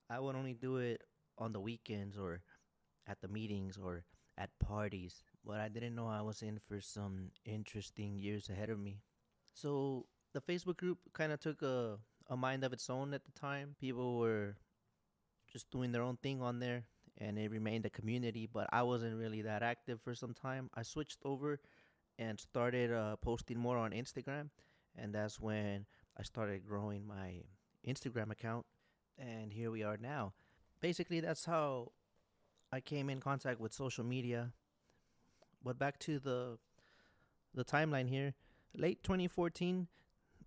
I 0.08 0.20
would 0.20 0.36
only 0.36 0.54
do 0.54 0.76
it 0.76 1.02
on 1.38 1.52
the 1.52 1.60
weekends 1.60 2.16
or 2.18 2.42
at 3.10 3.20
the 3.20 3.28
meetings 3.28 3.76
or 3.82 4.04
at 4.38 4.50
parties. 4.58 5.22
But 5.44 5.60
I 5.60 5.68
didn't 5.68 5.94
know 5.94 6.06
I 6.06 6.22
was 6.22 6.42
in 6.42 6.58
for 6.68 6.80
some 6.80 7.30
interesting 7.44 8.16
years 8.16 8.48
ahead 8.48 8.70
of 8.70 8.78
me. 8.78 9.00
So 9.52 10.06
the 10.32 10.40
Facebook 10.40 10.76
group 10.76 10.98
kind 11.12 11.32
of 11.32 11.40
took 11.40 11.62
a, 11.62 11.98
a 12.28 12.36
mind 12.36 12.62
of 12.64 12.72
its 12.72 12.88
own 12.88 13.12
at 13.14 13.24
the 13.24 13.32
time. 13.32 13.74
People 13.80 14.18
were 14.18 14.56
just 15.52 15.70
doing 15.70 15.90
their 15.92 16.02
own 16.02 16.16
thing 16.22 16.40
on 16.40 16.60
there 16.60 16.84
and 17.18 17.38
it 17.38 17.50
remained 17.50 17.84
a 17.84 17.90
community, 17.90 18.48
but 18.50 18.68
I 18.72 18.82
wasn't 18.82 19.18
really 19.18 19.42
that 19.42 19.62
active 19.62 20.00
for 20.00 20.14
some 20.14 20.32
time. 20.32 20.70
I 20.74 20.82
switched 20.82 21.18
over 21.24 21.60
and 22.18 22.38
started 22.38 22.92
uh, 22.92 23.16
posting 23.16 23.58
more 23.58 23.76
on 23.76 23.90
Instagram, 23.90 24.50
and 24.96 25.14
that's 25.14 25.38
when 25.40 25.86
I 26.18 26.22
started 26.22 26.66
growing 26.66 27.06
my 27.06 27.42
Instagram 27.86 28.30
account, 28.30 28.64
and 29.18 29.52
here 29.52 29.70
we 29.70 29.82
are 29.82 29.98
now. 29.98 30.32
Basically, 30.80 31.20
that's 31.20 31.44
how 31.44 31.92
I 32.72 32.80
came 32.80 33.10
in 33.10 33.20
contact 33.20 33.60
with 33.60 33.72
social 33.72 34.04
media. 34.04 34.52
But 35.62 35.78
back 35.78 35.98
to 36.00 36.18
the 36.18 36.58
the 37.54 37.64
timeline 37.64 38.08
here, 38.08 38.34
late 38.74 39.02
2014, 39.02 39.88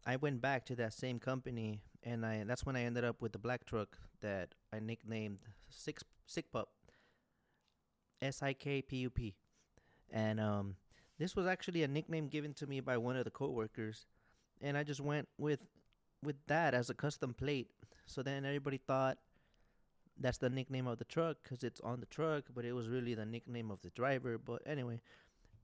I 0.06 0.16
went 0.16 0.42
back 0.42 0.66
to 0.68 0.76
that 0.78 0.94
same 0.94 1.20
company, 1.20 1.82
and 2.04 2.26
I 2.26 2.44
that's 2.46 2.66
when 2.66 2.76
I 2.76 2.84
ended 2.84 3.04
up 3.04 3.22
with 3.22 3.32
the 3.32 3.40
black 3.40 3.66
truck 3.66 3.98
that 4.22 4.56
I 4.72 4.80
nicknamed 4.80 5.40
Six 5.70 6.04
Sick 6.26 6.52
Pup, 6.52 6.70
S 8.22 8.42
I 8.42 8.54
K 8.54 8.82
P 8.82 8.98
U 8.98 9.10
P, 9.10 9.36
and 10.12 10.40
um, 10.40 10.76
this 11.20 11.36
was 11.36 11.46
actually 11.46 11.84
a 11.84 11.88
nickname 11.88 12.28
given 12.28 12.54
to 12.56 12.68
me 12.68 12.80
by 12.80 12.98
one 12.98 13.16
of 13.16 13.26
the 13.26 13.32
coworkers, 13.32 14.08
and 14.62 14.78
I 14.78 14.84
just 14.84 15.02
went 15.02 15.28
with 15.38 15.60
with 16.24 16.38
that 16.48 16.74
as 16.74 16.90
a 16.90 16.94
custom 16.94 17.34
plate. 17.34 17.70
So 18.06 18.24
then 18.24 18.46
everybody 18.46 18.78
thought 18.78 19.18
that's 20.20 20.38
the 20.38 20.50
nickname 20.50 20.88
of 20.88 21.00
the 21.00 21.06
truck 21.06 21.38
because 21.44 21.64
it's 21.64 21.82
on 21.82 22.00
the 22.00 22.06
truck, 22.06 22.46
but 22.54 22.66
it 22.66 22.74
was 22.74 22.88
really 22.88 23.14
the 23.14 23.26
nickname 23.26 23.72
of 23.72 23.82
the 23.82 23.90
driver. 23.90 24.38
But 24.38 24.62
anyway, 24.66 25.02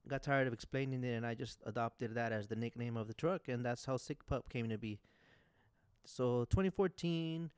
got 0.07 0.23
tired 0.23 0.47
of 0.47 0.53
explaining 0.53 1.03
it, 1.03 1.15
and 1.15 1.25
I 1.25 1.35
just 1.35 1.59
adopted 1.65 2.15
that 2.15 2.31
as 2.31 2.47
the 2.47 2.55
nickname 2.55 2.97
of 2.97 3.07
the 3.07 3.13
truck, 3.13 3.47
and 3.47 3.65
that's 3.65 3.85
how 3.85 3.97
Sick 3.97 4.25
Pup 4.25 4.49
came 4.49 4.69
to 4.69 4.77
be. 4.77 4.99
So 6.05 6.45
2014 6.45 7.49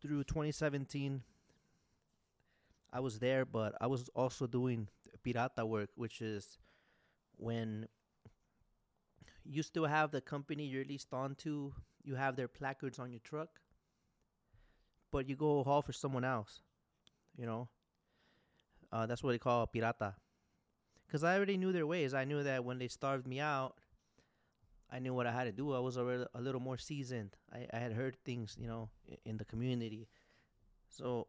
through 0.00 0.24
2017, 0.24 1.22
I 2.92 3.00
was 3.00 3.18
there, 3.18 3.44
but 3.44 3.74
I 3.80 3.86
was 3.86 4.08
also 4.14 4.46
doing 4.46 4.88
pirata 5.24 5.66
work, 5.66 5.90
which 5.96 6.22
is 6.22 6.58
when 7.36 7.86
you 9.44 9.62
still 9.62 9.86
have 9.86 10.10
the 10.10 10.20
company 10.20 10.64
you're 10.64 10.84
leased 10.84 11.12
onto, 11.12 11.72
you 12.02 12.14
have 12.14 12.36
their 12.36 12.48
placards 12.48 12.98
on 12.98 13.10
your 13.10 13.20
truck, 13.20 13.60
but 15.10 15.28
you 15.28 15.36
go 15.36 15.62
haul 15.64 15.82
for 15.82 15.92
someone 15.92 16.24
else. 16.24 16.60
You 17.36 17.46
know, 17.46 17.68
uh, 18.92 19.06
that's 19.06 19.22
what 19.22 19.32
they 19.32 19.38
call 19.38 19.66
pirata. 19.66 20.14
Because 21.06 21.24
I 21.24 21.36
already 21.36 21.56
knew 21.56 21.72
their 21.72 21.86
ways. 21.86 22.14
I 22.14 22.24
knew 22.24 22.42
that 22.42 22.64
when 22.64 22.78
they 22.78 22.88
starved 22.88 23.26
me 23.26 23.40
out, 23.40 23.74
I 24.92 24.98
knew 24.98 25.14
what 25.14 25.26
I 25.26 25.32
had 25.32 25.44
to 25.44 25.52
do. 25.52 25.72
I 25.72 25.78
was 25.78 25.96
already 25.96 26.24
a 26.34 26.40
little 26.40 26.60
more 26.60 26.76
seasoned. 26.76 27.36
I, 27.52 27.66
I 27.72 27.78
had 27.78 27.92
heard 27.92 28.16
things, 28.24 28.56
you 28.58 28.66
know, 28.66 28.90
in 29.24 29.36
the 29.36 29.44
community. 29.44 30.08
So 30.88 31.28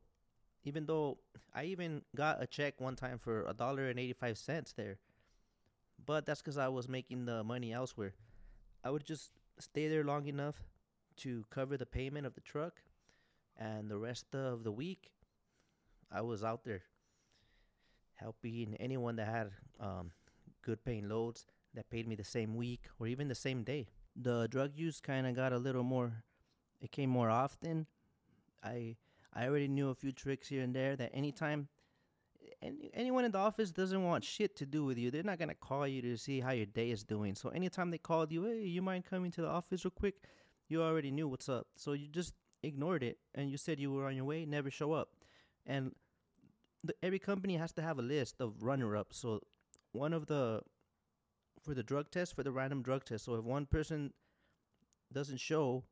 even 0.64 0.86
though 0.86 1.20
I 1.54 1.66
even 1.66 2.02
got 2.16 2.42
a 2.42 2.48
check 2.48 2.80
one 2.80 2.96
time 2.96 3.18
for 3.20 3.46
a 3.46 3.54
dollar 3.54 3.90
and 3.90 4.00
85 4.00 4.38
cents 4.38 4.74
there, 4.74 4.98
but 6.04 6.26
that's 6.26 6.42
because 6.42 6.58
I 6.58 6.68
was 6.68 6.88
making 6.88 7.26
the 7.26 7.44
money 7.44 7.72
elsewhere. 7.72 8.14
I 8.84 8.90
would 8.90 9.06
just 9.06 9.32
stay 9.60 9.88
there 9.88 10.04
long 10.04 10.28
enough 10.28 10.64
to 11.18 11.46
cover 11.50 11.78
the 11.78 11.86
payment 11.86 12.26
of 12.26 12.34
the 12.34 12.42
truck, 12.42 12.82
and 13.58 13.90
the 13.90 13.98
rest 13.98 14.34
of 14.36 14.64
the 14.64 14.72
week, 14.72 15.12
I 16.12 16.22
was 16.22 16.44
out 16.44 16.64
there 16.64 16.82
helping 18.16 18.76
anyone 18.80 19.16
that 19.16 19.28
had 19.28 19.52
um, 19.80 20.12
good 20.62 20.84
paying 20.84 21.10
loads 21.10 21.46
that 21.74 21.90
paid 21.90 22.08
me 22.08 22.16
the 22.16 22.24
same 22.24 22.56
week 22.56 22.82
or 23.00 23.08
even 23.08 23.28
the 23.28 23.36
same 23.36 23.64
day. 23.64 23.88
The 24.16 24.48
drug 24.50 24.72
use 24.76 25.00
kind 25.00 25.26
of 25.26 25.36
got 25.36 25.54
a 25.54 25.58
little 25.58 25.84
more, 25.84 26.24
it 26.82 26.92
came 26.92 27.10
more 27.10 27.30
often. 27.30 27.88
I 28.64 28.98
I 29.34 29.48
already 29.48 29.70
knew 29.70 29.90
a 29.90 29.96
few 29.96 30.12
tricks 30.12 30.50
here 30.50 30.62
and 30.62 30.76
there 30.76 30.96
that 30.98 31.12
anytime 31.14 31.70
any, 32.62 32.92
anyone 32.94 33.24
in 33.24 33.32
the 33.32 33.38
office 33.38 33.72
doesn't 33.72 34.04
want 34.04 34.24
shit 34.24 34.56
to 34.58 34.66
do 34.66 34.84
with 34.84 34.98
you. 34.98 35.10
They're 35.10 35.24
not 35.24 35.40
gonna 35.40 35.56
call 35.56 35.88
you 35.88 36.02
to 36.02 36.18
see 36.18 36.42
how 36.42 36.52
your 36.52 36.66
day 36.66 36.92
is 36.92 37.04
doing. 37.04 37.36
So 37.36 37.50
anytime 37.50 37.92
they 37.92 37.98
called 37.98 38.32
you, 38.32 38.44
hey, 38.44 38.66
you 38.66 38.82
mind 38.82 39.06
coming 39.06 39.32
to 39.32 39.42
the 39.42 39.48
office 39.48 39.86
real 39.86 39.92
quick? 39.92 40.16
You 40.68 40.84
already 40.84 41.12
knew 41.12 41.28
what's 41.28 41.50
up. 41.50 41.68
So 41.76 41.94
you 41.94 42.08
just 42.08 42.34
ignored 42.64 43.04
it 43.04 43.18
and 43.36 43.50
you 43.50 43.58
said 43.58 43.80
you 43.80 43.92
were 43.92 44.08
on 44.08 44.16
your 44.16 44.26
way, 44.26 44.46
never 44.46 44.70
show 44.70 44.94
up. 44.94 45.10
And 45.66 45.94
the, 46.84 46.94
every 47.04 47.20
company 47.20 47.58
has 47.58 47.72
to 47.74 47.82
have 47.82 48.00
a 48.00 48.04
list 48.04 48.42
of 48.42 48.64
runner 48.64 48.96
ups. 48.96 49.18
So 49.18 49.42
one 49.92 50.14
of 50.14 50.28
the 50.28 50.62
for 51.62 51.74
the 51.76 51.84
drug 51.84 52.10
test 52.10 52.36
for 52.36 52.44
the 52.44 52.52
random 52.52 52.82
drug 52.82 53.06
test. 53.06 53.26
So 53.26 53.36
if 53.36 53.44
one 53.44 53.66
person 53.66 54.14
doesn't 55.14 55.40
show 55.40 55.84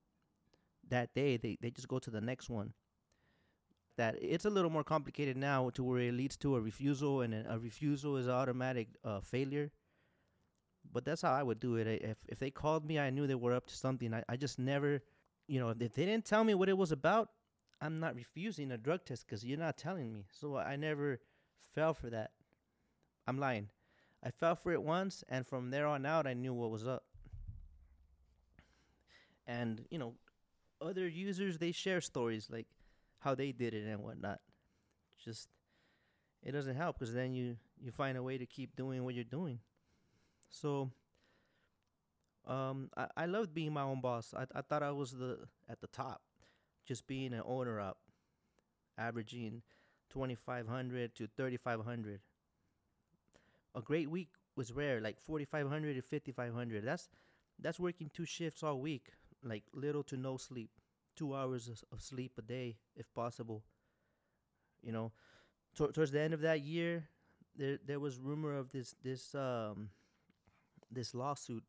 that 0.90 1.14
day, 1.14 1.38
they, 1.38 1.58
they 1.62 1.70
just 1.70 1.88
go 1.88 2.00
to 2.00 2.10
the 2.10 2.22
next 2.22 2.50
one 2.50 2.74
that 4.00 4.16
it's 4.22 4.46
a 4.46 4.50
little 4.50 4.70
more 4.72 4.84
complicated 4.84 5.36
now 5.36 5.70
to 5.72 5.84
where 5.84 6.00
it 6.00 6.14
leads 6.14 6.38
to 6.38 6.56
a 6.56 6.62
refusal 6.62 7.20
and 7.20 7.34
a 7.34 7.60
refusal 7.60 8.16
is 8.16 8.30
automatic 8.30 8.88
uh, 9.04 9.20
failure 9.20 9.70
but 10.94 11.04
that's 11.04 11.22
how 11.22 11.34
i 11.34 11.44
would 11.44 11.60
do 11.60 11.76
it 11.76 11.86
if, 11.86 12.18
if 12.30 12.40
they 12.40 12.50
called 12.50 12.86
me 12.86 12.98
i 12.98 13.10
knew 13.10 13.28
they 13.28 13.36
were 13.36 13.54
up 13.54 13.68
to 13.68 13.76
something 13.76 14.14
I, 14.14 14.24
I 14.30 14.38
just 14.38 14.58
never 14.58 15.02
you 15.50 15.60
know 15.60 15.70
if 15.70 15.78
they 15.78 16.06
didn't 16.06 16.26
tell 16.26 16.44
me 16.44 16.54
what 16.54 16.70
it 16.70 16.78
was 16.78 16.92
about 16.92 17.30
i'm 17.82 18.00
not 18.00 18.16
refusing 18.16 18.72
a 18.72 18.78
drug 18.78 19.04
test 19.06 19.26
because 19.26 19.44
you're 19.44 19.58
not 19.58 19.78
telling 19.78 20.14
me 20.14 20.26
so 20.32 20.58
i 20.58 20.76
never 20.76 21.20
fell 21.74 21.94
for 21.94 22.10
that 22.10 22.32
i'm 23.28 23.38
lying 23.38 23.68
i 24.24 24.30
fell 24.30 24.56
for 24.56 24.72
it 24.72 24.82
once 24.82 25.24
and 25.30 25.46
from 25.46 25.72
there 25.72 25.88
on 25.88 26.06
out 26.06 26.28
i 26.28 26.34
knew 26.34 26.54
what 26.54 26.70
was 26.70 26.88
up 26.88 27.04
and 29.48 29.86
you 29.90 29.98
know 29.98 30.14
other 30.82 31.08
users 31.08 31.58
they 31.58 31.72
share 31.72 32.00
stories 32.00 32.48
like 32.50 32.68
how 33.20 33.36
they 33.36 33.52
did 33.52 33.74
it 33.74 33.86
and 33.86 34.02
whatnot. 34.02 34.40
Just 35.24 35.50
it 36.44 36.52
doesn't 36.52 36.76
help 36.76 36.98
because 36.98 37.14
then 37.14 37.34
you 37.34 37.58
you 37.82 37.92
find 37.92 38.18
a 38.18 38.24
way 38.24 38.38
to 38.38 38.46
keep 38.46 38.76
doing 38.76 39.04
what 39.04 39.14
you're 39.14 39.24
doing. 39.24 39.60
So 40.50 40.92
Um, 42.48 42.90
I, 42.98 43.08
I 43.16 43.26
loved 43.26 43.54
being 43.54 43.74
my 43.74 43.84
own 43.84 44.02
boss. 44.02 44.34
I, 44.36 44.46
I 44.56 44.62
thought 44.62 44.84
I 44.84 44.92
was 44.92 45.12
the 45.12 45.40
at 45.70 45.82
the 45.82 45.88
top, 45.88 46.22
just 46.86 47.06
being 47.08 47.34
an 47.34 47.44
owner 47.46 47.80
up, 47.80 47.98
averaging 48.98 49.62
twenty 50.10 50.36
five 50.36 50.68
hundred 50.68 51.16
to 51.16 51.28
thirty 51.28 51.58
five 51.58 51.84
hundred. 51.84 52.22
A 53.76 53.82
great 53.82 54.10
week 54.10 54.30
was 54.56 54.72
rare, 54.72 55.00
like 55.00 55.20
forty 55.20 55.46
five 55.46 55.70
hundred 55.70 55.96
to 55.96 56.02
fifty 56.02 56.32
five 56.32 56.54
hundred. 56.54 56.86
That's 56.86 57.10
that's 57.60 57.80
working 57.80 58.10
two 58.14 58.26
shifts 58.26 58.64
all 58.64 58.80
week, 58.80 59.10
like 59.44 59.64
little 59.74 60.04
to 60.04 60.18
no 60.18 60.38
sleep, 60.38 60.72
two 61.16 61.36
hours 61.36 61.68
of, 61.92 62.02
sleep 62.02 62.32
a 62.38 62.42
day 62.42 62.78
if 62.96 63.14
possible. 63.14 63.64
You 64.82 64.92
know, 64.94 65.12
Tor- 65.76 65.92
towards 65.92 66.12
the 66.12 66.22
end 66.22 66.34
of 66.34 66.42
that 66.42 66.62
year, 66.62 67.08
there 67.56 67.78
there 67.86 68.00
was 68.00 68.18
rumor 68.18 68.56
of 68.56 68.72
this 68.72 68.96
this 69.04 69.36
um 69.36 69.90
this 70.92 71.14
lawsuit. 71.14 71.64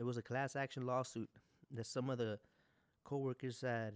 It 0.00 0.06
was 0.06 0.16
a 0.16 0.22
class 0.22 0.56
action 0.56 0.86
lawsuit 0.86 1.28
that 1.72 1.86
some 1.86 2.08
of 2.08 2.16
the 2.16 2.38
coworkers 3.04 3.60
had. 3.60 3.92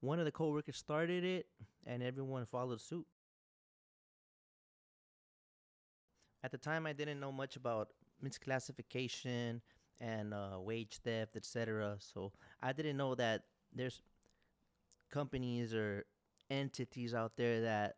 One 0.00 0.18
of 0.18 0.24
the 0.24 0.32
coworkers 0.32 0.78
started 0.78 1.22
it, 1.24 1.46
and 1.86 2.02
everyone 2.02 2.46
followed 2.46 2.80
suit. 2.80 3.06
At 6.42 6.52
the 6.52 6.58
time, 6.58 6.86
I 6.86 6.94
didn't 6.94 7.20
know 7.20 7.32
much 7.32 7.56
about 7.56 7.88
misclassification 8.24 9.60
and 10.00 10.32
uh, 10.32 10.58
wage 10.58 11.00
theft, 11.04 11.36
etc. 11.36 11.96
So 11.98 12.32
I 12.62 12.72
didn't 12.72 12.96
know 12.96 13.14
that 13.14 13.42
there's 13.74 14.00
companies 15.10 15.74
or 15.74 16.06
entities 16.48 17.12
out 17.12 17.36
there 17.36 17.60
that 17.60 17.96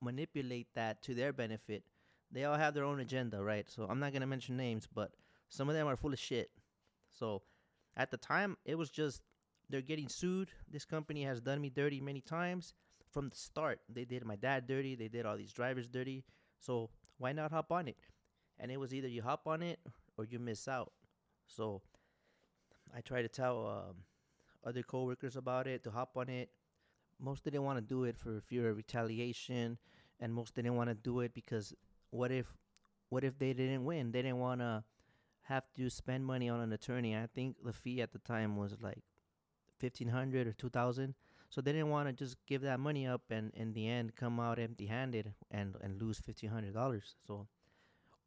manipulate 0.00 0.68
that 0.76 1.02
to 1.02 1.14
their 1.14 1.32
benefit. 1.32 1.82
They 2.30 2.44
all 2.44 2.56
have 2.56 2.72
their 2.72 2.84
own 2.84 3.00
agenda, 3.00 3.42
right? 3.42 3.68
So 3.68 3.88
I'm 3.90 3.98
not 3.98 4.12
gonna 4.12 4.28
mention 4.28 4.56
names, 4.56 4.86
but 4.92 5.10
some 5.54 5.68
of 5.68 5.76
them 5.76 5.86
are 5.86 5.96
full 5.96 6.12
of 6.12 6.18
shit. 6.18 6.50
So 7.12 7.42
at 7.96 8.10
the 8.10 8.16
time, 8.16 8.56
it 8.64 8.74
was 8.74 8.90
just 8.90 9.22
they're 9.70 9.80
getting 9.80 10.08
sued. 10.08 10.48
This 10.68 10.84
company 10.84 11.22
has 11.22 11.40
done 11.40 11.60
me 11.60 11.70
dirty 11.70 12.00
many 12.00 12.20
times 12.20 12.74
from 13.12 13.28
the 13.28 13.36
start. 13.36 13.78
They 13.88 14.04
did 14.04 14.24
my 14.24 14.34
dad 14.34 14.66
dirty. 14.66 14.96
They 14.96 15.06
did 15.06 15.24
all 15.24 15.36
these 15.36 15.52
drivers 15.52 15.88
dirty. 15.88 16.24
So 16.58 16.90
why 17.18 17.32
not 17.32 17.52
hop 17.52 17.70
on 17.70 17.86
it? 17.86 17.96
And 18.58 18.72
it 18.72 18.80
was 18.80 18.92
either 18.92 19.06
you 19.06 19.22
hop 19.22 19.46
on 19.46 19.62
it 19.62 19.78
or 20.18 20.24
you 20.24 20.40
miss 20.40 20.66
out. 20.66 20.92
So 21.46 21.82
I 22.92 23.00
try 23.00 23.22
to 23.22 23.28
tell 23.28 23.64
um, 23.64 23.96
other 24.66 24.82
coworkers 24.82 25.36
about 25.36 25.68
it 25.68 25.84
to 25.84 25.90
hop 25.92 26.16
on 26.16 26.28
it. 26.28 26.50
Most 27.20 27.44
didn't 27.44 27.62
want 27.62 27.78
to 27.78 27.84
do 27.84 28.04
it 28.04 28.18
for 28.18 28.40
fear 28.40 28.70
of 28.70 28.76
retaliation, 28.76 29.78
and 30.18 30.34
most 30.34 30.56
didn't 30.56 30.74
want 30.74 30.90
to 30.90 30.94
do 30.96 31.20
it 31.20 31.32
because 31.32 31.72
what 32.10 32.32
if, 32.32 32.46
what 33.08 33.22
if 33.22 33.38
they 33.38 33.52
didn't 33.52 33.84
win? 33.84 34.10
They 34.10 34.22
didn't 34.22 34.40
want 34.40 34.60
to 34.60 34.82
have 35.44 35.64
to 35.76 35.88
spend 35.90 36.24
money 36.24 36.48
on 36.48 36.60
an 36.60 36.72
attorney. 36.72 37.16
I 37.16 37.28
think 37.34 37.56
the 37.64 37.72
fee 37.72 38.02
at 38.02 38.12
the 38.12 38.18
time 38.18 38.56
was 38.56 38.76
like 38.80 39.02
fifteen 39.78 40.08
hundred 40.08 40.46
or 40.46 40.52
two 40.52 40.70
thousand. 40.70 41.14
So 41.50 41.60
they 41.60 41.72
didn't 41.72 41.90
want 41.90 42.08
to 42.08 42.12
just 42.12 42.36
give 42.46 42.62
that 42.62 42.80
money 42.80 43.06
up 43.06 43.22
and 43.30 43.52
in 43.54 43.74
the 43.74 43.88
end 43.88 44.16
come 44.16 44.40
out 44.40 44.58
empty 44.58 44.86
handed 44.86 45.34
and, 45.50 45.76
and 45.80 46.00
lose 46.02 46.18
fifteen 46.18 46.50
hundred 46.50 46.74
dollars. 46.74 47.14
So 47.26 47.46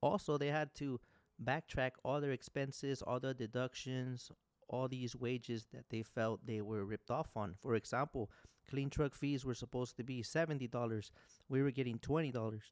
also 0.02 0.38
they 0.38 0.48
had 0.48 0.74
to 0.76 1.00
backtrack 1.44 1.92
all 2.04 2.22
their 2.22 2.32
expenses, 2.32 3.02
all 3.02 3.20
the 3.20 3.34
deductions, 3.34 4.32
all 4.70 4.88
these 4.88 5.16
wages 5.16 5.68
that 5.74 5.86
they 5.90 6.04
felt 6.04 6.46
they 6.46 6.62
were 6.62 6.86
ripped 6.86 7.12
off 7.12 7.36
on. 7.36 7.56
For 7.60 7.76
example, 7.76 8.30
clean 8.70 8.90
truck 8.90 9.14
fees 9.16 9.44
were 9.44 9.56
supposed 9.56 9.98
to 9.98 10.04
be 10.04 10.24
seventy 10.24 10.68
dollars. 10.68 11.12
We 11.50 11.62
were 11.62 11.72
getting 11.72 12.00
twenty 12.00 12.32
dollars. 12.32 12.72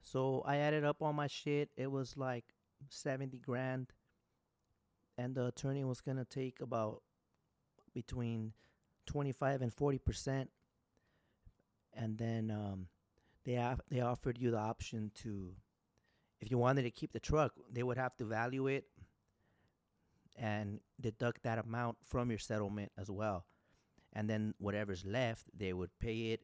So 0.00 0.42
I 0.46 0.58
added 0.58 0.84
up 0.84 1.02
all 1.02 1.12
my 1.12 1.26
shit. 1.26 1.70
It 1.76 1.90
was 1.90 2.16
like 2.16 2.44
seventy 2.90 3.38
grand. 3.38 3.92
And 5.18 5.34
the 5.34 5.46
attorney 5.46 5.84
was 5.84 6.00
gonna 6.00 6.24
take 6.24 6.60
about 6.60 7.02
between 7.94 8.52
twenty 9.06 9.32
five 9.32 9.62
and 9.62 9.72
forty 9.72 9.98
percent. 9.98 10.50
And 11.94 12.18
then 12.18 12.50
um, 12.50 12.88
they 13.44 13.52
have 13.52 13.80
they 13.90 14.00
offered 14.00 14.38
you 14.38 14.50
the 14.50 14.58
option 14.58 15.10
to 15.22 15.54
if 16.40 16.50
you 16.50 16.58
wanted 16.58 16.82
to 16.82 16.90
keep 16.90 17.12
the 17.12 17.20
truck, 17.20 17.52
they 17.72 17.82
would 17.82 17.96
have 17.96 18.16
to 18.16 18.24
value 18.24 18.66
it 18.66 18.84
and 20.36 20.80
deduct 21.00 21.42
that 21.44 21.58
amount 21.58 21.96
from 22.04 22.28
your 22.28 22.38
settlement 22.38 22.92
as 22.98 23.10
well. 23.10 23.46
And 24.12 24.28
then 24.28 24.54
whatever's 24.58 25.04
left, 25.04 25.44
they 25.56 25.72
would 25.72 25.98
pay 25.98 26.32
it 26.32 26.40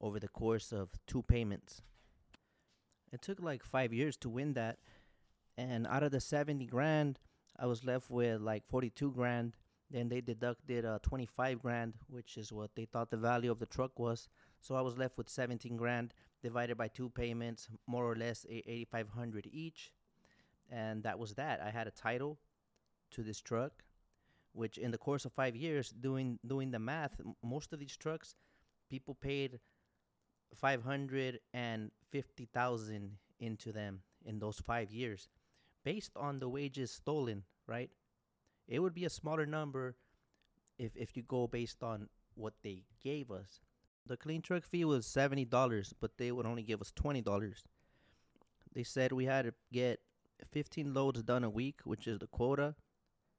over 0.00 0.18
the 0.18 0.28
course 0.28 0.72
of 0.72 0.88
two 1.06 1.22
payments. 1.22 1.82
It 3.12 3.22
took 3.22 3.40
like 3.40 3.62
five 3.62 3.92
years 3.92 4.16
to 4.18 4.28
win 4.28 4.54
that. 4.54 4.78
And 5.56 5.86
out 5.86 6.02
of 6.02 6.10
the 6.10 6.20
70 6.20 6.66
grand, 6.66 7.18
I 7.58 7.66
was 7.66 7.84
left 7.84 8.10
with 8.10 8.40
like 8.40 8.66
42 8.66 9.12
grand. 9.12 9.56
Then 9.90 10.08
they 10.08 10.20
deducted 10.20 10.84
uh, 10.84 10.98
25 11.02 11.62
grand, 11.62 11.94
which 12.08 12.36
is 12.36 12.52
what 12.52 12.74
they 12.74 12.84
thought 12.84 13.10
the 13.10 13.16
value 13.16 13.50
of 13.50 13.60
the 13.60 13.66
truck 13.66 13.98
was. 13.98 14.28
So 14.60 14.74
I 14.74 14.80
was 14.80 14.98
left 14.98 15.16
with 15.16 15.28
17 15.28 15.76
grand 15.76 16.12
divided 16.42 16.76
by 16.76 16.88
two 16.88 17.10
payments, 17.10 17.68
more 17.86 18.04
or 18.04 18.16
less 18.16 18.44
8500 18.48 19.48
each. 19.52 19.92
And 20.70 21.02
that 21.04 21.18
was 21.18 21.34
that. 21.34 21.60
I 21.60 21.70
had 21.70 21.86
a 21.86 21.92
title 21.92 22.38
to 23.12 23.22
this 23.22 23.40
truck, 23.40 23.84
which 24.52 24.78
in 24.78 24.90
the 24.90 24.98
course 24.98 25.24
of 25.24 25.32
5 25.32 25.54
years 25.54 25.90
doing 25.90 26.40
doing 26.46 26.70
the 26.70 26.78
math, 26.78 27.20
most 27.42 27.72
of 27.72 27.78
these 27.78 27.96
trucks 27.96 28.34
people 28.90 29.14
paid 29.14 29.60
550,000 30.54 33.18
into 33.40 33.72
them 33.72 34.02
in 34.24 34.38
those 34.38 34.60
5 34.60 34.90
years 34.90 35.28
based 35.84 36.12
on 36.16 36.38
the 36.38 36.48
wages 36.48 36.90
stolen, 36.90 37.44
right? 37.66 37.90
It 38.66 38.80
would 38.80 38.94
be 38.94 39.04
a 39.04 39.10
smaller 39.10 39.46
number 39.46 39.96
if 40.78 40.96
if 40.96 41.16
you 41.16 41.22
go 41.22 41.46
based 41.46 41.82
on 41.82 42.08
what 42.34 42.54
they 42.62 42.84
gave 43.02 43.30
us. 43.30 43.60
The 44.06 44.16
clean 44.16 44.42
truck 44.42 44.64
fee 44.64 44.84
was 44.84 45.06
seventy 45.06 45.44
dollars, 45.44 45.94
but 46.00 46.18
they 46.18 46.32
would 46.32 46.46
only 46.46 46.62
give 46.62 46.80
us 46.80 46.92
twenty 46.94 47.20
dollars. 47.20 47.64
They 48.74 48.82
said 48.82 49.12
we 49.12 49.26
had 49.26 49.44
to 49.44 49.54
get 49.72 50.00
fifteen 50.50 50.94
loads 50.94 51.22
done 51.22 51.44
a 51.44 51.50
week, 51.50 51.80
which 51.84 52.06
is 52.06 52.18
the 52.18 52.26
quota, 52.26 52.74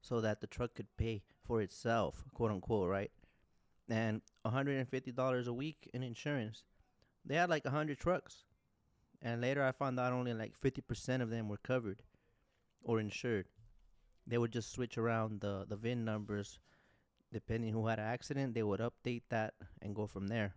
so 0.01 0.21
that 0.21 0.41
the 0.41 0.47
truck 0.47 0.75
could 0.75 0.95
pay 0.97 1.23
for 1.43 1.61
itself, 1.61 2.23
quote 2.33 2.51
unquote, 2.51 2.89
right? 2.89 3.11
And 3.89 4.21
one 4.43 4.53
hundred 4.53 4.77
and 4.77 4.89
fifty 4.89 5.11
dollars 5.11 5.47
a 5.47 5.53
week 5.53 5.89
in 5.93 6.03
insurance. 6.03 6.63
They 7.25 7.35
had 7.35 7.49
like 7.49 7.65
a 7.65 7.71
hundred 7.71 7.99
trucks, 7.99 8.45
and 9.21 9.41
later 9.41 9.63
I 9.63 9.71
found 9.71 9.99
out 9.99 10.13
only 10.13 10.33
like 10.33 10.55
fifty 10.55 10.81
percent 10.81 11.21
of 11.21 11.29
them 11.31 11.49
were 11.49 11.57
covered 11.57 12.03
or 12.85 13.01
insured. 13.01 13.47
They 14.27 14.37
would 14.37 14.53
just 14.53 14.71
switch 14.71 14.97
around 14.97 15.41
the 15.41 15.65
the 15.67 15.75
VIN 15.75 16.05
numbers 16.05 16.59
depending 17.33 17.73
who 17.73 17.87
had 17.87 17.99
an 17.99 18.05
accident, 18.05 18.53
they 18.53 18.63
would 18.63 18.79
update 18.79 19.23
that 19.29 19.53
and 19.81 19.93
go 19.93 20.07
from 20.07 20.27
there. 20.27 20.55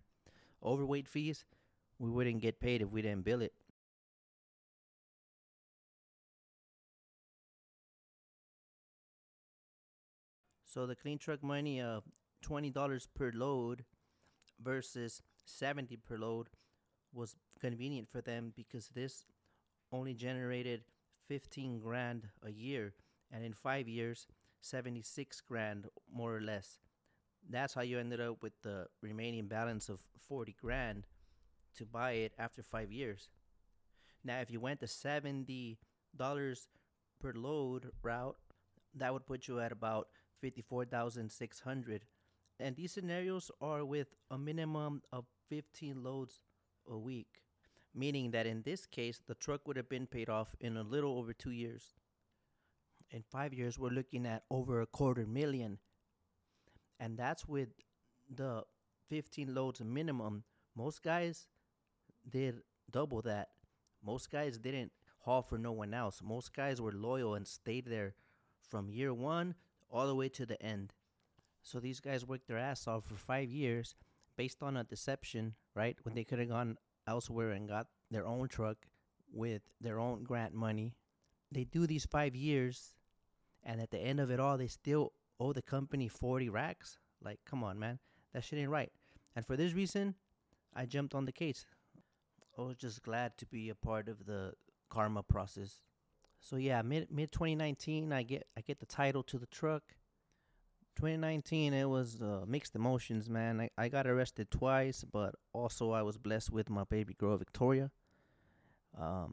Overweight 0.62 1.09
fees, 1.09 1.45
we 1.99 2.09
wouldn't 2.11 2.41
get 2.41 2.61
paid 2.61 2.83
if 2.83 2.88
we 2.91 3.03
didn't 3.03 3.25
bill 3.25 3.43
it. 3.43 3.53
So 10.64 10.87
the 10.87 10.95
clean 10.95 11.19
truck 11.19 11.43
money 11.43 11.81
of 11.81 12.05
twenty 12.43 12.71
dollars 12.71 13.09
per 13.12 13.33
load 13.35 13.85
versus 14.62 15.23
seventy 15.45 15.97
per 15.97 16.17
load 16.17 16.49
was 17.12 17.35
convenient 17.59 18.09
for 18.09 18.21
them 18.21 18.53
because 18.55 18.88
this 18.91 19.25
only 19.91 20.14
generated 20.14 20.85
fifteen 21.29 21.79
grand 21.79 22.29
a 22.43 22.51
year, 22.51 22.95
and 23.31 23.45
in 23.45 23.53
five 23.53 23.87
years 23.87 24.27
76 24.61 25.41
grand 25.43 25.87
more 26.12 26.37
or 26.37 26.41
less. 26.41 26.79
That's 27.49 27.75
how 27.75 27.83
you 27.83 27.99
ended 27.99 28.21
up 28.21 28.43
with 28.43 28.61
the 28.62 28.87
remaining 29.01 29.47
balance 29.47 29.88
of 29.88 30.01
40 30.29 30.57
grand 30.61 31.07
to 31.77 31.87
buy 31.87 32.12
it 32.12 32.33
after 32.38 32.62
5 32.62 32.93
years. 32.93 33.29
Now 34.25 34.41
if 34.41 34.51
you 34.51 34.61
went 34.61 34.81
the 34.81 34.88
70 34.88 35.79
dollars 36.17 36.69
per 37.21 37.33
load 37.33 37.90
route, 38.02 38.37
that 38.94 39.13
would 39.13 39.27
put 39.27 39.46
you 39.46 39.61
at 39.61 39.73
about 39.73 40.09
54,600. 40.40 42.05
And 42.61 42.75
these 42.75 42.92
scenarios 42.92 43.50
are 43.61 43.85
with 43.85 44.09
a 44.31 44.38
minimum 44.38 45.02
of 45.13 45.27
15 45.48 46.02
loads 46.02 46.40
a 46.90 46.98
week, 46.98 47.42
meaning 47.95 48.31
that 48.31 48.47
in 48.47 48.63
this 48.63 48.87
case 48.87 49.21
the 49.27 49.35
truck 49.35 49.67
would 49.67 49.77
have 49.77 49.89
been 49.89 50.07
paid 50.07 50.29
off 50.29 50.55
in 50.61 50.77
a 50.77 50.83
little 50.83 51.19
over 51.19 51.33
2 51.33 51.51
years 51.51 51.95
in 53.11 53.23
five 53.23 53.55
years, 53.55 53.79
we're 53.79 53.91
looking 53.91 54.27
at 54.27 54.45
over 54.51 54.81
a 54.81 54.87
quarter 54.87 55.27
million. 55.27 55.79
And 57.01 57.17
that's 57.17 57.47
with 57.47 57.69
the 58.29 58.65
15 59.09 59.55
loads 59.55 59.81
minimum. 59.81 60.45
Most 60.77 61.03
guys 61.03 61.47
did 62.29 62.63
double 62.91 63.23
that. 63.23 63.49
Most 64.05 64.31
guys 64.31 64.59
didn't 64.59 64.93
haul 65.21 65.43
for 65.43 65.59
no 65.59 65.73
one 65.73 65.95
else. 65.95 66.21
Most 66.23 66.55
guys 66.55 66.81
were 66.81 66.93
loyal 66.93 67.35
and 67.35 67.47
stayed 67.47 67.87
there 67.87 68.15
from 68.69 68.91
year 68.91 69.15
one 69.15 69.55
all 69.91 70.07
the 70.07 70.15
way 70.15 70.29
to 70.29 70.45
the 70.45 70.61
end. 70.63 70.93
So 71.63 71.81
these 71.81 72.01
guys 72.01 72.27
worked 72.27 72.47
their 72.47 72.59
ass 72.59 72.87
off 72.87 73.05
for 73.05 73.17
five 73.17 73.51
years 73.51 73.97
based 74.37 74.63
on 74.63 74.77
a 74.77 74.85
deception, 74.85 75.55
right? 75.75 75.97
When 76.03 76.15
they 76.15 76.25
could 76.25 76.39
have 76.39 76.49
gone 76.49 76.77
elsewhere 77.09 77.50
and 77.50 77.69
got 77.69 77.87
their 78.11 78.27
own 78.27 78.48
truck 78.48 78.77
with 79.33 79.63
their 79.81 79.98
own 79.98 80.23
grant 80.23 80.54
money 80.54 80.94
they 81.50 81.65
do 81.65 81.87
these 81.87 82.04
five 82.04 82.37
years, 82.37 82.94
and 83.65 83.81
at 83.81 83.90
the 83.90 83.98
end 83.98 84.21
of 84.21 84.31
it 84.31 84.40
all, 84.40 84.59
they 84.59 84.67
still 84.67 85.13
owe 85.40 85.52
the 85.52 85.63
company 85.63 86.09
40 86.09 86.48
racks. 86.48 86.98
Like, 87.23 87.40
come 87.48 87.65
on, 87.65 87.79
man. 87.79 87.98
That 88.35 88.44
shit 88.44 88.59
ain't 88.59 88.71
right. 88.71 88.92
And 89.35 89.46
for 89.46 89.56
this 89.56 89.73
reason, 89.73 90.15
I 90.75 90.87
jumped 90.87 91.15
on 91.15 91.25
the 91.25 91.33
case. 91.33 91.65
I 92.59 92.63
was 92.63 92.77
just 92.77 93.02
glad 93.02 93.37
to 93.38 93.46
be 93.46 93.71
a 93.71 93.75
part 93.75 94.09
of 94.09 94.27
the 94.27 94.52
karma 94.90 95.23
process. 95.23 95.81
So 96.40 96.56
yeah, 96.56 96.83
mid 96.83 97.11
mid 97.11 97.33
2019, 97.33 98.13
I 98.13 98.23
get 98.23 98.46
I 98.56 98.61
get 98.61 98.79
the 98.81 98.87
title 98.87 99.23
to 99.25 99.38
the 99.38 99.46
truck. 99.46 99.83
2019, 100.99 101.75
it 101.75 101.88
was 101.88 102.21
uh, 102.21 102.44
mixed 102.44 102.75
emotions, 102.75 103.31
man. 103.31 103.61
I, 103.61 103.71
I 103.79 103.88
got 103.88 104.09
arrested 104.09 104.51
twice, 104.51 105.05
but 105.05 105.37
also 105.53 105.92
I 105.92 106.03
was 106.03 106.19
blessed 106.19 106.51
with 106.51 106.69
my 106.69 106.83
baby 106.83 107.15
girl 107.15 107.37
Victoria. 107.37 107.92
Um, 109.01 109.33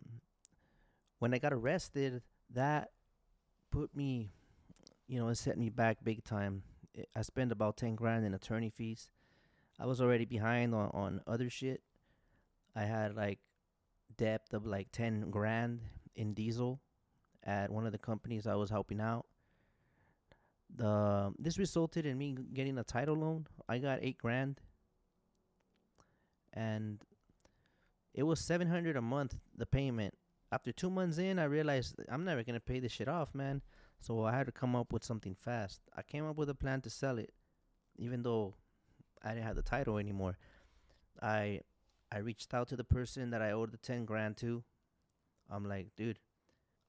when 1.17 1.33
I 1.33 1.39
got 1.39 1.53
arrested, 1.53 2.21
that 2.53 2.91
put 3.71 3.95
me, 3.95 4.29
you 5.07 5.19
know, 5.19 5.27
it 5.29 5.35
set 5.37 5.57
me 5.57 5.69
back 5.69 5.97
big 6.03 6.23
time. 6.23 6.61
It, 6.93 7.09
I 7.15 7.23
spent 7.23 7.51
about 7.51 7.77
10 7.77 7.95
grand 7.95 8.25
in 8.25 8.35
attorney 8.35 8.69
fees. 8.69 9.09
I 9.79 9.87
was 9.87 9.99
already 9.99 10.25
behind 10.25 10.75
on, 10.75 10.91
on 10.93 11.21
other 11.25 11.49
shit. 11.49 11.81
I 12.75 12.83
had 12.83 13.15
like 13.15 13.39
depth 14.15 14.53
of 14.53 14.67
like 14.67 14.91
10 14.91 15.31
grand 15.31 15.79
in 16.15 16.35
diesel 16.35 16.79
at 17.43 17.71
one 17.71 17.87
of 17.87 17.91
the 17.91 17.97
companies 17.97 18.45
I 18.45 18.53
was 18.53 18.69
helping 18.69 19.01
out 19.01 19.25
the 20.77 21.33
this 21.39 21.57
resulted 21.57 22.05
in 22.05 22.17
me 22.17 22.35
getting 22.53 22.77
a 22.77 22.83
title 22.83 23.15
loan. 23.15 23.47
I 23.67 23.77
got 23.77 23.99
eight 24.01 24.17
grand, 24.17 24.59
and 26.53 27.01
it 28.13 28.23
was 28.23 28.39
seven 28.39 28.67
hundred 28.67 28.95
a 28.97 29.01
month. 29.01 29.37
The 29.57 29.65
payment. 29.65 30.13
After 30.51 30.71
two 30.71 30.89
months 30.89 31.17
in, 31.17 31.39
I 31.39 31.45
realized 31.45 31.95
I'm 32.09 32.23
never 32.23 32.43
gonna 32.43 32.59
pay 32.59 32.79
this 32.79 32.91
shit 32.91 33.07
off, 33.07 33.33
man. 33.33 33.61
So 33.99 34.23
I 34.25 34.31
had 34.33 34.45
to 34.45 34.51
come 34.51 34.75
up 34.75 34.93
with 34.93 35.03
something 35.03 35.35
fast. 35.35 35.81
I 35.95 36.01
came 36.01 36.25
up 36.27 36.37
with 36.37 36.49
a 36.49 36.55
plan 36.55 36.81
to 36.81 36.89
sell 36.89 37.17
it, 37.17 37.33
even 37.97 38.23
though 38.23 38.55
I 39.23 39.29
didn't 39.29 39.45
have 39.45 39.55
the 39.55 39.63
title 39.63 39.97
anymore. 39.97 40.37
I 41.21 41.61
I 42.11 42.19
reached 42.19 42.53
out 42.53 42.67
to 42.69 42.75
the 42.75 42.83
person 42.83 43.31
that 43.31 43.41
I 43.41 43.51
owed 43.51 43.71
the 43.71 43.77
ten 43.77 44.05
grand 44.05 44.37
to. 44.37 44.63
I'm 45.49 45.67
like, 45.67 45.87
dude, 45.95 46.19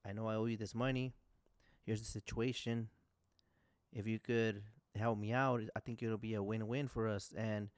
I 0.04 0.12
know 0.12 0.28
I 0.28 0.34
owe 0.34 0.46
you 0.46 0.56
this 0.56 0.74
money. 0.74 1.14
Here's 1.84 2.00
the 2.00 2.06
situation 2.06 2.88
if 3.92 4.06
you 4.06 4.18
could 4.18 4.62
help 4.94 5.18
me 5.18 5.32
out, 5.32 5.62
I 5.74 5.80
think 5.80 6.02
it'll 6.02 6.18
be 6.18 6.34
a 6.34 6.42
win-win 6.42 6.88
for 6.88 7.08
us. 7.08 7.32
And 7.36 7.68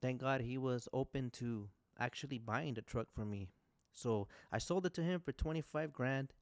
thank 0.00 0.20
God 0.20 0.40
he 0.40 0.58
was 0.58 0.88
open 0.92 1.30
to 1.30 1.68
actually 1.98 2.38
buying 2.38 2.74
the 2.74 2.82
truck 2.82 3.08
for 3.10 3.24
me. 3.24 3.48
So 3.92 4.28
I 4.52 4.58
sold 4.58 4.86
it 4.86 4.94
to 4.94 5.02
him 5.02 5.20
for 5.20 5.32
25 5.32 5.92
grand. 5.92 6.34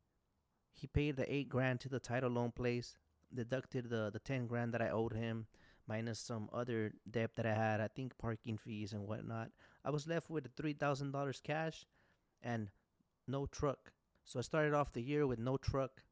He 0.72 0.86
paid 0.86 1.16
the 1.16 1.32
8 1.32 1.48
grand 1.48 1.80
to 1.80 1.88
the 1.88 2.00
title 2.00 2.30
loan 2.30 2.50
place, 2.50 2.96
deducted 3.32 3.90
the 3.90 4.10
the 4.12 4.18
10 4.18 4.46
grand 4.46 4.74
that 4.74 4.82
I 4.82 4.90
owed 4.90 5.12
him 5.12 5.46
minus 5.86 6.18
some 6.18 6.48
other 6.52 6.92
debt 7.10 7.32
that 7.36 7.46
I 7.46 7.54
had, 7.54 7.80
I 7.80 7.88
think 7.88 8.16
parking 8.18 8.56
fees 8.56 8.92
and 8.92 9.06
whatnot. 9.06 9.50
I 9.84 9.90
was 9.90 10.06
left 10.06 10.30
with 10.30 10.54
$3,000 10.56 11.42
cash 11.42 11.84
and 12.42 12.70
no 13.28 13.46
truck. 13.46 13.92
So 14.24 14.38
I 14.38 14.42
started 14.42 14.72
off 14.72 14.92
the 14.92 15.02
year 15.02 15.26
with 15.26 15.38
no 15.38 15.56
truck 15.58 16.02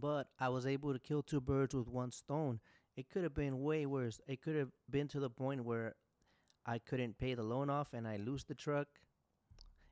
but 0.00 0.28
I 0.38 0.48
was 0.48 0.66
able 0.66 0.92
to 0.92 0.98
kill 0.98 1.22
two 1.22 1.40
birds 1.40 1.74
with 1.74 1.88
one 1.88 2.10
stone. 2.10 2.60
It 2.96 3.08
could 3.08 3.22
have 3.22 3.34
been 3.34 3.62
way 3.62 3.86
worse. 3.86 4.20
It 4.26 4.42
could 4.42 4.56
have 4.56 4.70
been 4.90 5.08
to 5.08 5.20
the 5.20 5.30
point 5.30 5.64
where 5.64 5.94
I 6.66 6.78
couldn't 6.78 7.18
pay 7.18 7.34
the 7.34 7.42
loan 7.42 7.70
off 7.70 7.94
and 7.94 8.06
I 8.06 8.16
lose 8.16 8.44
the 8.44 8.54
truck 8.54 8.88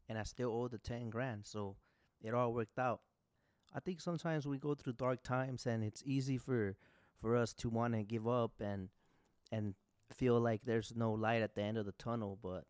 and 0.08 0.18
I 0.18 0.24
still 0.24 0.50
owe 0.50 0.68
the 0.68 0.78
10 0.78 1.10
grand. 1.10 1.46
So 1.46 1.76
it 2.22 2.34
all 2.34 2.52
worked 2.52 2.78
out. 2.78 3.00
I 3.74 3.80
think 3.80 4.00
sometimes 4.00 4.46
we 4.46 4.58
go 4.58 4.74
through 4.74 4.94
dark 4.94 5.22
times 5.22 5.66
and 5.66 5.84
it's 5.84 6.02
easy 6.04 6.38
for 6.38 6.76
for 7.20 7.36
us 7.36 7.54
to 7.54 7.70
want 7.70 7.94
to 7.94 8.02
give 8.02 8.28
up 8.28 8.52
and 8.60 8.88
and 9.50 9.74
feel 10.12 10.38
like 10.38 10.62
there's 10.64 10.92
no 10.94 11.12
light 11.12 11.42
at 11.42 11.54
the 11.54 11.62
end 11.62 11.78
of 11.78 11.86
the 11.86 11.92
tunnel, 11.92 12.38
but 12.42 12.64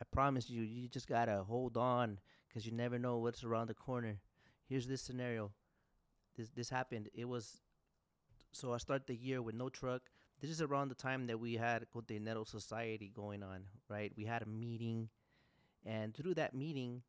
I 0.00 0.04
promise 0.10 0.48
you 0.48 0.62
you 0.62 0.88
just 0.88 1.08
got 1.08 1.26
to 1.26 1.42
hold 1.42 1.76
on 1.76 2.18
cuz 2.52 2.64
you 2.64 2.72
never 2.72 2.98
know 2.98 3.18
what's 3.18 3.44
around 3.44 3.68
the 3.68 3.74
corner. 3.74 4.20
Here's 4.68 4.86
this 4.86 5.02
scenario 5.02 5.52
this 6.38 6.50
this 6.56 6.70
happened. 6.70 7.10
It 7.14 7.26
was 7.26 7.60
so 8.52 8.72
I 8.74 8.78
start 8.78 9.06
the 9.06 9.16
year 9.16 9.42
with 9.42 9.54
no 9.54 9.68
truck. 9.70 10.02
This 10.40 10.50
is 10.50 10.62
around 10.62 10.88
the 10.90 10.94
time 10.94 11.26
that 11.26 11.40
we 11.40 11.54
had 11.54 11.90
Continental 11.92 12.44
Society 12.44 13.10
going 13.14 13.42
on, 13.42 13.64
right? 13.88 14.12
We 14.16 14.24
had 14.24 14.42
a 14.42 14.46
meeting, 14.46 15.10
and 15.86 16.14
through 16.14 16.34
that 16.34 16.54
meeting, 16.54 17.02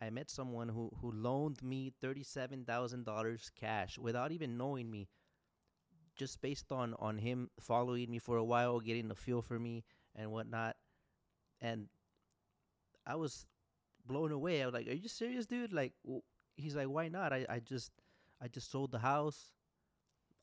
I 0.00 0.10
met 0.10 0.30
someone 0.30 0.68
who 0.68 0.90
who 1.00 1.12
loaned 1.12 1.62
me 1.62 1.92
thirty 2.00 2.24
seven 2.24 2.64
thousand 2.64 3.04
dollars 3.06 3.50
cash 3.54 3.98
without 3.98 4.32
even 4.32 4.58
knowing 4.58 4.90
me, 4.90 5.08
just 6.16 6.40
based 6.40 6.70
on 6.72 6.94
on 6.98 7.18
him 7.18 7.50
following 7.60 8.10
me 8.10 8.18
for 8.18 8.36
a 8.36 8.44
while, 8.44 8.80
getting 8.80 9.08
the 9.08 9.14
feel 9.14 9.42
for 9.42 9.58
me 9.58 9.84
and 10.14 10.30
whatnot, 10.32 10.76
and 11.60 11.88
I 13.06 13.16
was 13.16 13.46
blown 14.06 14.32
away. 14.32 14.62
I 14.62 14.66
was 14.66 14.74
like, 14.74 14.88
"Are 14.88 14.92
you 14.94 15.08
serious, 15.08 15.46
dude?" 15.46 15.72
Like, 15.72 15.94
he's 16.56 16.76
like, 16.76 16.88
"Why 16.88 17.08
not?" 17.08 17.32
I 17.32 17.46
I 17.48 17.60
just 17.60 17.92
I 18.42 18.48
just 18.48 18.70
sold 18.70 18.90
the 18.90 18.98
house. 18.98 19.50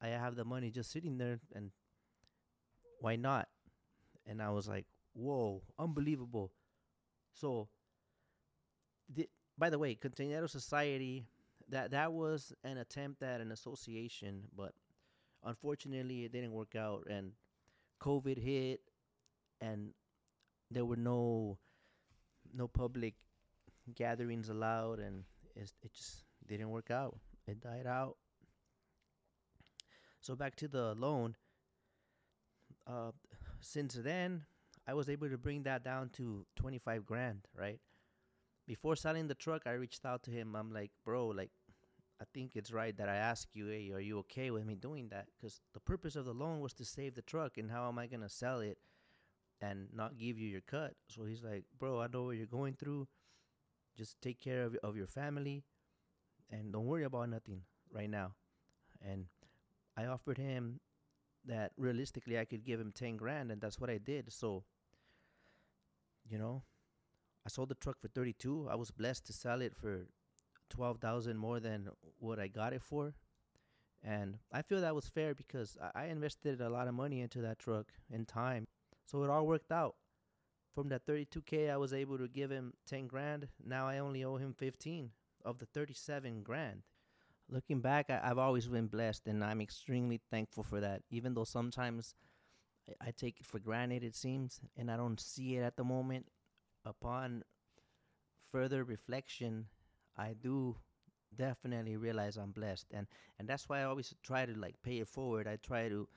I 0.01 0.09
have 0.09 0.35
the 0.35 0.45
money 0.45 0.69
just 0.69 0.91
sitting 0.91 1.17
there, 1.17 1.39
and 1.55 1.71
why 2.99 3.15
not? 3.15 3.47
And 4.27 4.41
I 4.41 4.51
was 4.51 4.67
like, 4.67 4.85
whoa, 5.13 5.63
unbelievable. 5.79 6.51
So, 7.33 7.69
the, 9.13 9.27
by 9.57 9.71
the 9.71 9.79
way, 9.79 9.95
Continental 9.95 10.47
Society, 10.47 11.25
that 11.69 11.91
that 11.91 12.13
was 12.13 12.53
an 12.63 12.77
attempt 12.77 13.23
at 13.23 13.41
an 13.41 13.51
association, 13.51 14.43
but 14.55 14.73
unfortunately, 15.43 16.25
it 16.25 16.31
didn't 16.31 16.51
work 16.51 16.75
out, 16.75 17.07
and 17.09 17.31
COVID 17.99 18.37
hit, 18.37 18.81
and 19.59 19.89
there 20.69 20.85
were 20.85 20.97
no 20.97 21.57
no 22.53 22.67
public 22.67 23.15
gatherings 23.95 24.49
allowed, 24.49 24.99
and 24.99 25.23
it 25.55 25.71
just 25.93 26.23
didn't 26.47 26.69
work 26.69 26.91
out 26.91 27.17
it 27.47 27.61
died 27.61 27.87
out. 27.87 28.17
So 30.21 30.35
back 30.35 30.55
to 30.57 30.67
the 30.67 30.93
loan. 30.95 31.35
Uh, 32.85 33.11
since 33.59 33.93
then, 33.95 34.45
I 34.87 34.93
was 34.93 35.09
able 35.09 35.29
to 35.29 35.37
bring 35.37 35.63
that 35.63 35.83
down 35.83 36.09
to 36.13 36.45
25 36.55 37.05
grand, 37.05 37.47
right? 37.57 37.79
Before 38.67 38.95
selling 38.95 39.27
the 39.27 39.35
truck, 39.35 39.63
I 39.65 39.71
reached 39.71 40.05
out 40.05 40.23
to 40.23 40.31
him. 40.31 40.55
I'm 40.55 40.71
like, 40.71 40.91
bro, 41.05 41.27
like, 41.27 41.51
I 42.21 42.25
think 42.33 42.55
it's 42.55 42.71
right 42.71 42.95
that 42.97 43.09
I 43.09 43.15
ask 43.15 43.47
you, 43.53 43.67
hey, 43.67 43.91
are 43.93 43.99
you 43.99 44.19
okay 44.19 44.51
with 44.51 44.65
me 44.65 44.75
doing 44.75 45.09
that? 45.09 45.27
Because 45.37 45.61
the 45.73 45.79
purpose 45.79 46.15
of 46.15 46.25
the 46.25 46.33
loan 46.33 46.59
was 46.59 46.73
to 46.75 46.85
save 46.85 47.15
the 47.15 47.21
truck, 47.21 47.57
and 47.57 47.71
how 47.71 47.87
am 47.87 47.99
I 47.99 48.07
gonna 48.07 48.29
sell 48.29 48.59
it 48.59 48.77
and 49.61 49.87
not 49.93 50.17
give 50.17 50.37
you 50.37 50.47
your 50.47 50.61
cut? 50.61 50.95
So 51.09 51.25
he's 51.25 51.43
like, 51.43 51.65
bro, 51.79 52.01
I 52.01 52.07
know 52.07 52.23
what 52.25 52.37
you're 52.37 52.47
going 52.47 52.75
through. 52.75 53.07
Just 53.97 54.21
take 54.21 54.39
care 54.39 54.63
of 54.63 54.75
of 54.83 54.95
your 54.95 55.07
family 55.07 55.63
and 56.51 56.71
don't 56.71 56.85
worry 56.85 57.03
about 57.03 57.29
nothing 57.29 57.61
right 57.91 58.09
now. 58.09 58.33
And 59.01 59.25
I 59.95 60.05
offered 60.05 60.37
him 60.37 60.79
that 61.45 61.71
realistically 61.77 62.37
I 62.37 62.45
could 62.45 62.65
give 62.65 62.79
him 62.79 62.91
10 62.91 63.17
grand 63.17 63.51
and 63.51 63.61
that's 63.61 63.79
what 63.79 63.89
I 63.89 63.97
did. 63.97 64.31
So, 64.31 64.63
you 66.29 66.37
know, 66.37 66.63
I 67.45 67.49
sold 67.49 67.69
the 67.69 67.75
truck 67.75 67.99
for 67.99 68.07
32. 68.09 68.67
I 68.69 68.75
was 68.75 68.91
blessed 68.91 69.25
to 69.27 69.33
sell 69.33 69.61
it 69.61 69.75
for 69.75 70.07
12,000 70.69 71.37
more 71.37 71.59
than 71.59 71.89
what 72.19 72.39
I 72.39 72.47
got 72.47 72.73
it 72.73 72.81
for. 72.81 73.13
And 74.03 74.37
I 74.51 74.61
feel 74.61 74.81
that 74.81 74.95
was 74.95 75.07
fair 75.07 75.33
because 75.33 75.77
I, 75.95 76.05
invested 76.05 76.61
a 76.61 76.69
lot 76.69 76.87
of 76.87 76.93
money 76.93 77.21
into 77.21 77.41
that 77.41 77.59
truck 77.59 77.87
and 78.11 78.27
time. 78.27 78.67
So 79.05 79.23
it 79.23 79.29
all 79.29 79.47
worked 79.47 79.71
out. 79.71 79.95
From 80.75 80.89
that 80.89 81.07
32k, 81.07 81.71
I 81.71 81.77
was 81.77 81.91
able 81.91 82.19
to 82.19 82.27
give 82.27 82.51
him 82.51 82.73
10 82.85 83.07
grand. 83.07 83.47
Now 83.65 83.87
I 83.87 83.97
only 83.97 84.23
owe 84.23 84.35
him 84.35 84.53
15 84.53 85.09
of 85.45 85.59
the 85.59 85.65
37 85.67 86.43
grand. 86.43 86.81
Looking 87.49 87.79
back, 87.79 88.09
I, 88.09 88.27
have 88.27 88.37
always 88.37 88.67
been 88.67 88.87
blessed, 88.87 89.27
and 89.27 89.43
I'm 89.43 89.61
extremely 89.61 90.19
thankful 90.29 90.63
for 90.63 90.81
that. 90.81 91.03
Even 91.09 91.33
though 91.33 91.45
sometimes 91.45 92.13
I, 92.89 93.07
I 93.07 93.11
take 93.11 93.39
it 93.39 93.45
for 93.45 93.59
granted, 93.59 94.03
it 94.03 94.15
seems, 94.15 94.59
and 94.75 94.91
I 94.91 94.97
don't 94.97 95.19
see 95.19 95.55
it 95.55 95.61
at 95.61 95.77
the 95.77 95.83
moment. 95.83 96.27
Upon 96.85 97.43
further 98.51 98.83
reflection, 98.83 99.67
I 100.17 100.33
do 100.41 100.75
definitely 101.35 101.97
realize 101.97 102.37
I'm 102.37 102.51
blessed, 102.51 102.87
and 102.91 103.07
and 103.39 103.47
that's 103.47 103.69
why 103.69 103.81
I 103.81 103.83
always 103.83 104.13
try 104.23 104.45
to 104.45 104.53
like 104.53 104.75
pay 104.83 104.99
it 104.99 105.07
forward. 105.07 105.47
I 105.47 105.57
try 105.57 105.89
to 105.89 106.07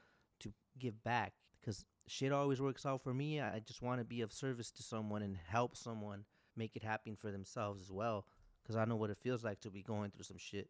to 0.40 0.52
give 0.78 1.02
back 1.04 1.32
because 1.60 1.84
shit 2.08 2.32
always 2.32 2.60
works 2.60 2.86
out 2.86 3.02
for 3.02 3.14
me. 3.14 3.40
I 3.40 3.60
just 3.60 3.82
want 3.82 4.00
to 4.00 4.04
be 4.04 4.20
of 4.20 4.32
service 4.32 4.70
to 4.72 4.82
someone 4.82 5.22
and 5.22 5.36
help 5.36 5.76
someone 5.76 6.24
make 6.56 6.76
it 6.76 6.82
happen 6.82 7.16
for 7.16 7.30
themselves 7.30 7.80
as 7.80 7.90
well 7.90 8.26
because 8.70 8.80
I 8.80 8.84
know 8.84 8.94
what 8.94 9.10
it 9.10 9.18
feels 9.18 9.42
like 9.42 9.58
to 9.62 9.70
be 9.70 9.82
going 9.82 10.12
through 10.12 10.22
some 10.22 10.38
shit. 10.38 10.68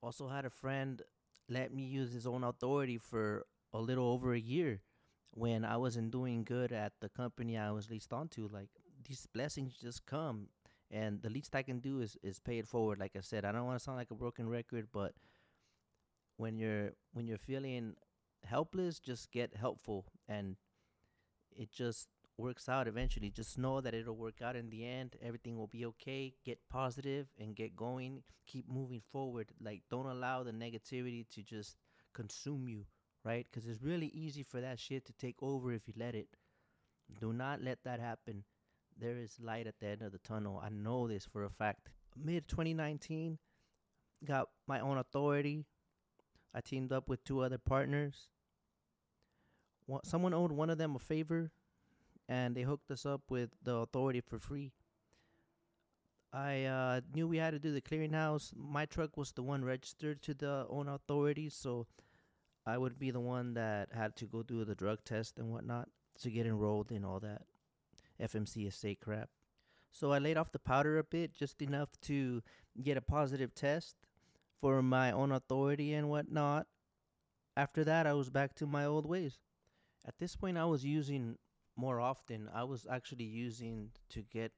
Also, 0.00 0.28
had 0.28 0.44
a 0.44 0.50
friend 0.50 1.02
let 1.48 1.74
me 1.74 1.82
use 1.82 2.12
his 2.12 2.24
own 2.24 2.44
authority 2.44 2.98
for 2.98 3.44
a 3.72 3.80
little 3.80 4.06
over 4.08 4.32
a 4.32 4.38
year 4.38 4.80
when 5.32 5.64
I 5.64 5.76
wasn't 5.76 6.12
doing 6.12 6.44
good 6.44 6.70
at 6.70 6.92
the 7.00 7.08
company 7.08 7.58
I 7.58 7.72
was 7.72 7.90
leased 7.90 8.12
onto. 8.12 8.48
Like, 8.48 8.68
these 9.04 9.26
blessings 9.32 9.74
just 9.74 10.06
come 10.06 10.48
and 10.88 11.20
the 11.20 11.30
least 11.30 11.56
I 11.56 11.62
can 11.62 11.80
do 11.80 12.00
is 12.00 12.16
is 12.22 12.38
pay 12.38 12.58
it 12.58 12.68
forward. 12.68 13.00
Like 13.00 13.16
I 13.16 13.20
said, 13.22 13.44
I 13.44 13.50
don't 13.50 13.66
want 13.66 13.76
to 13.76 13.82
sound 13.82 13.98
like 13.98 14.12
a 14.12 14.14
broken 14.14 14.48
record, 14.48 14.86
but 14.92 15.14
when 16.36 16.58
you're 16.58 16.92
when 17.12 17.26
you're 17.26 17.38
feeling 17.38 17.96
helpless, 18.44 19.00
just 19.00 19.32
get 19.32 19.56
helpful, 19.56 20.06
and 20.28 20.54
it 21.56 21.72
just 21.72 22.08
works 22.38 22.68
out 22.68 22.88
eventually. 22.88 23.30
Just 23.30 23.58
know 23.58 23.80
that 23.80 23.94
it'll 23.94 24.16
work 24.16 24.42
out 24.42 24.56
in 24.56 24.70
the 24.70 24.86
end. 24.86 25.16
Everything 25.22 25.56
will 25.56 25.66
be 25.66 25.86
okay. 25.86 26.34
Get 26.44 26.58
positive 26.70 27.26
and 27.38 27.56
get 27.56 27.76
going. 27.76 28.22
Keep 28.46 28.68
moving 28.68 29.02
forward. 29.12 29.52
Like 29.60 29.82
don't 29.90 30.06
allow 30.06 30.42
the 30.42 30.52
negativity 30.52 31.28
to 31.30 31.42
just 31.42 31.76
consume 32.14 32.68
you, 32.68 32.86
right? 33.24 33.46
Because 33.50 33.68
it's 33.68 33.82
really 33.82 34.08
easy 34.08 34.42
for 34.42 34.60
that 34.60 34.78
shit 34.78 35.04
to 35.06 35.12
take 35.12 35.42
over 35.42 35.72
if 35.72 35.86
you 35.86 35.94
let 35.96 36.14
it. 36.14 36.28
Do 37.20 37.32
not 37.32 37.62
let 37.62 37.78
that 37.84 38.00
happen. 38.00 38.44
There 38.98 39.18
is 39.18 39.36
light 39.40 39.66
at 39.66 39.78
the 39.78 39.88
end 39.88 40.02
of 40.02 40.12
the 40.12 40.18
tunnel. 40.18 40.60
I 40.64 40.70
know 40.70 41.06
this 41.06 41.26
for 41.26 41.44
a 41.44 41.50
fact. 41.50 41.90
Mid 42.16 42.48
2019, 42.48 43.38
got 44.24 44.48
my 44.66 44.80
own 44.80 44.98
authority. 44.98 45.64
I 46.54 46.60
teamed 46.60 46.92
up 46.92 47.08
with 47.08 47.22
two 47.22 47.40
other 47.40 47.58
partners. 47.58 48.28
One, 49.84 50.00
someone 50.04 50.32
owed 50.32 50.52
one 50.52 50.70
of 50.70 50.78
them 50.78 50.96
a 50.96 50.98
favor, 50.98 51.50
and 52.28 52.54
they 52.54 52.62
hooked 52.62 52.90
us 52.90 53.06
up 53.06 53.22
with 53.28 53.50
the 53.62 53.74
authority 53.74 54.20
for 54.20 54.38
free. 54.38 54.72
I 56.32 56.64
uh, 56.64 57.00
knew 57.14 57.26
we 57.26 57.38
had 57.38 57.52
to 57.52 57.58
do 57.58 57.72
the 57.72 57.80
clearinghouse. 57.80 58.52
My 58.54 58.84
truck 58.84 59.16
was 59.16 59.32
the 59.32 59.42
one 59.42 59.64
registered 59.64 60.22
to 60.22 60.34
the 60.34 60.66
own 60.68 60.88
authority, 60.88 61.48
so 61.48 61.86
I 62.66 62.78
would 62.78 62.98
be 62.98 63.10
the 63.10 63.20
one 63.20 63.54
that 63.54 63.90
had 63.92 64.16
to 64.16 64.26
go 64.26 64.42
do 64.42 64.64
the 64.64 64.74
drug 64.74 65.04
test 65.04 65.38
and 65.38 65.50
whatnot 65.50 65.88
to 66.20 66.30
get 66.30 66.46
enrolled 66.46 66.90
in 66.90 67.04
all 67.04 67.20
that 67.20 67.42
FMC 68.20 68.66
FMCSA 68.66 69.00
crap. 69.00 69.30
So 69.90 70.12
I 70.12 70.18
laid 70.18 70.36
off 70.36 70.52
the 70.52 70.58
powder 70.58 70.98
a 70.98 71.04
bit, 71.04 71.32
just 71.32 71.62
enough 71.62 71.88
to 72.02 72.42
get 72.82 72.96
a 72.96 73.00
positive 73.00 73.54
test 73.54 73.96
for 74.60 74.82
my 74.82 75.12
own 75.12 75.32
authority 75.32 75.94
and 75.94 76.10
whatnot. 76.10 76.66
After 77.56 77.84
that, 77.84 78.06
I 78.06 78.12
was 78.12 78.28
back 78.28 78.54
to 78.56 78.66
my 78.66 78.84
old 78.84 79.06
ways. 79.06 79.38
At 80.06 80.18
this 80.18 80.36
point, 80.36 80.58
I 80.58 80.66
was 80.66 80.84
using 80.84 81.38
more 81.76 82.00
often. 82.00 82.48
I 82.54 82.64
was 82.64 82.86
actually 82.90 83.24
using 83.24 83.90
to 84.10 84.22
get 84.22 84.52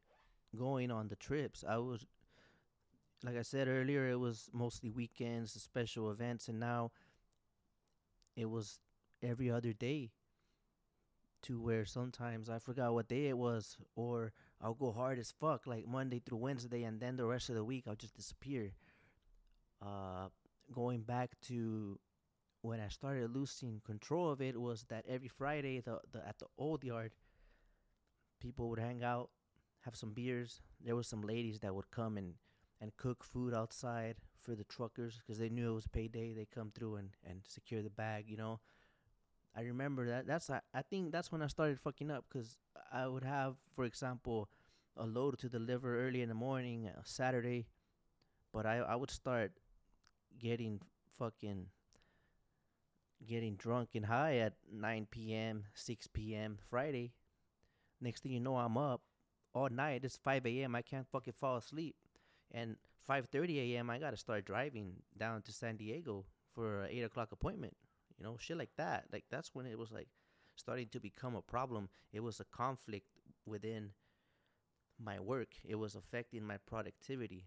going 0.56 0.90
on 0.90 1.08
the 1.08 1.16
trips. 1.16 1.64
I 1.68 1.78
was, 1.78 2.06
like 3.24 3.36
I 3.36 3.42
said 3.42 3.68
earlier, 3.68 4.08
it 4.08 4.18
was 4.18 4.48
mostly 4.52 4.90
weekends, 4.90 5.52
special 5.60 6.10
events, 6.10 6.48
and 6.48 6.58
now 6.58 6.92
it 8.36 8.48
was 8.48 8.80
every 9.22 9.50
other 9.50 9.72
day 9.72 10.12
to 11.42 11.60
where 11.60 11.84
sometimes 11.84 12.48
I 12.48 12.58
forgot 12.58 12.94
what 12.94 13.08
day 13.08 13.26
it 13.26 13.38
was, 13.38 13.76
or 13.94 14.32
I'll 14.60 14.74
go 14.74 14.92
hard 14.92 15.18
as 15.18 15.32
fuck, 15.32 15.66
like 15.66 15.86
Monday 15.86 16.20
through 16.24 16.38
Wednesday, 16.38 16.82
and 16.82 17.00
then 17.00 17.16
the 17.16 17.26
rest 17.26 17.48
of 17.48 17.54
the 17.54 17.64
week 17.64 17.84
I'll 17.86 17.94
just 17.94 18.16
disappear. 18.16 18.72
Uh, 19.80 20.28
going 20.72 21.02
back 21.02 21.30
to 21.46 21.98
when 22.62 22.80
I 22.80 22.88
started 22.88 23.34
losing 23.34 23.80
control 23.84 24.30
of 24.30 24.40
it 24.40 24.61
was 24.61 24.84
that 24.88 25.04
every 25.09 25.28
Friday 25.28 25.80
the, 25.80 26.00
the 26.12 26.26
at 26.26 26.38
the 26.38 26.46
old 26.59 26.84
yard, 26.84 27.12
people 28.40 28.68
would 28.70 28.78
hang 28.78 29.02
out, 29.02 29.30
have 29.80 29.96
some 29.96 30.12
beers. 30.12 30.61
There 30.84 30.96
was 30.96 31.06
some 31.06 31.22
ladies 31.22 31.61
that 31.61 31.74
would 31.74 31.90
come 31.90 32.16
and 32.16 32.34
and 32.80 32.96
cook 32.96 33.24
food 33.24 33.54
outside 33.54 34.16
for 34.40 34.54
the 34.54 34.64
truckers 34.64 35.18
because 35.18 35.38
they 35.38 35.48
knew 35.48 35.70
it 35.70 35.74
was 35.74 35.86
payday. 35.88 36.32
They 36.32 36.46
come 36.46 36.70
through 36.74 36.96
and 36.96 37.11
and 37.28 37.40
secure 37.46 37.82
the 37.82 37.90
bag, 37.90 38.26
you 38.28 38.36
know. 38.36 38.61
I 39.56 39.62
remember 39.62 40.06
that. 40.09 40.26
That's 40.26 40.50
I, 40.50 40.61
I 40.74 40.82
think 40.82 41.12
that's 41.12 41.32
when 41.32 41.42
I 41.42 41.48
started 41.48 41.80
fucking 41.80 42.11
up 42.11 42.24
because 42.28 42.56
I 42.92 43.06
would 43.06 43.24
have, 43.24 43.56
for 43.74 43.84
example, 43.84 44.48
a 44.96 45.06
load 45.06 45.38
to 45.40 45.48
deliver 45.48 46.06
early 46.06 46.22
in 46.22 46.28
the 46.28 46.34
morning, 46.34 46.88
uh, 46.88 47.00
Saturday, 47.04 47.66
but 48.52 48.66
I 48.66 48.78
I 48.78 48.96
would 48.96 49.11
start 49.11 49.52
getting 50.38 50.80
fucking 51.18 51.66
getting 53.26 53.56
drunk 53.56 53.90
and 53.94 54.06
high 54.06 54.38
at 54.38 54.54
9 54.72 55.06
p.m., 55.10 55.64
6 55.74 56.06
p.m. 56.08 56.58
Friday. 56.70 57.12
Next 58.00 58.22
thing 58.22 58.32
you 58.32 58.40
know, 58.40 58.56
I'm 58.56 58.76
up 58.76 59.02
all 59.54 59.68
night. 59.68 60.04
It's 60.04 60.16
5 60.16 60.46
a.m. 60.46 60.74
I 60.74 60.82
can't 60.82 61.06
fucking 61.10 61.34
fall 61.34 61.56
asleep. 61.56 61.96
And 62.52 62.76
5:30 63.08 63.74
a.m. 63.74 63.90
I 63.90 63.98
gotta 63.98 64.16
start 64.16 64.44
driving 64.44 65.02
down 65.16 65.42
to 65.42 65.52
San 65.52 65.76
Diego 65.76 66.26
for 66.54 66.82
an 66.82 66.90
eight 66.90 67.02
o'clock 67.02 67.32
appointment. 67.32 67.76
You 68.18 68.24
know, 68.24 68.36
shit 68.38 68.58
like 68.58 68.74
that. 68.76 69.04
Like 69.12 69.24
that's 69.30 69.54
when 69.54 69.66
it 69.66 69.78
was 69.78 69.90
like 69.90 70.08
starting 70.56 70.88
to 70.88 71.00
become 71.00 71.34
a 71.34 71.42
problem. 71.42 71.88
It 72.12 72.20
was 72.20 72.40
a 72.40 72.44
conflict 72.44 73.06
within 73.46 73.90
my 74.98 75.20
work. 75.20 75.48
It 75.64 75.76
was 75.76 75.94
affecting 75.94 76.44
my 76.44 76.58
productivity. 76.66 77.46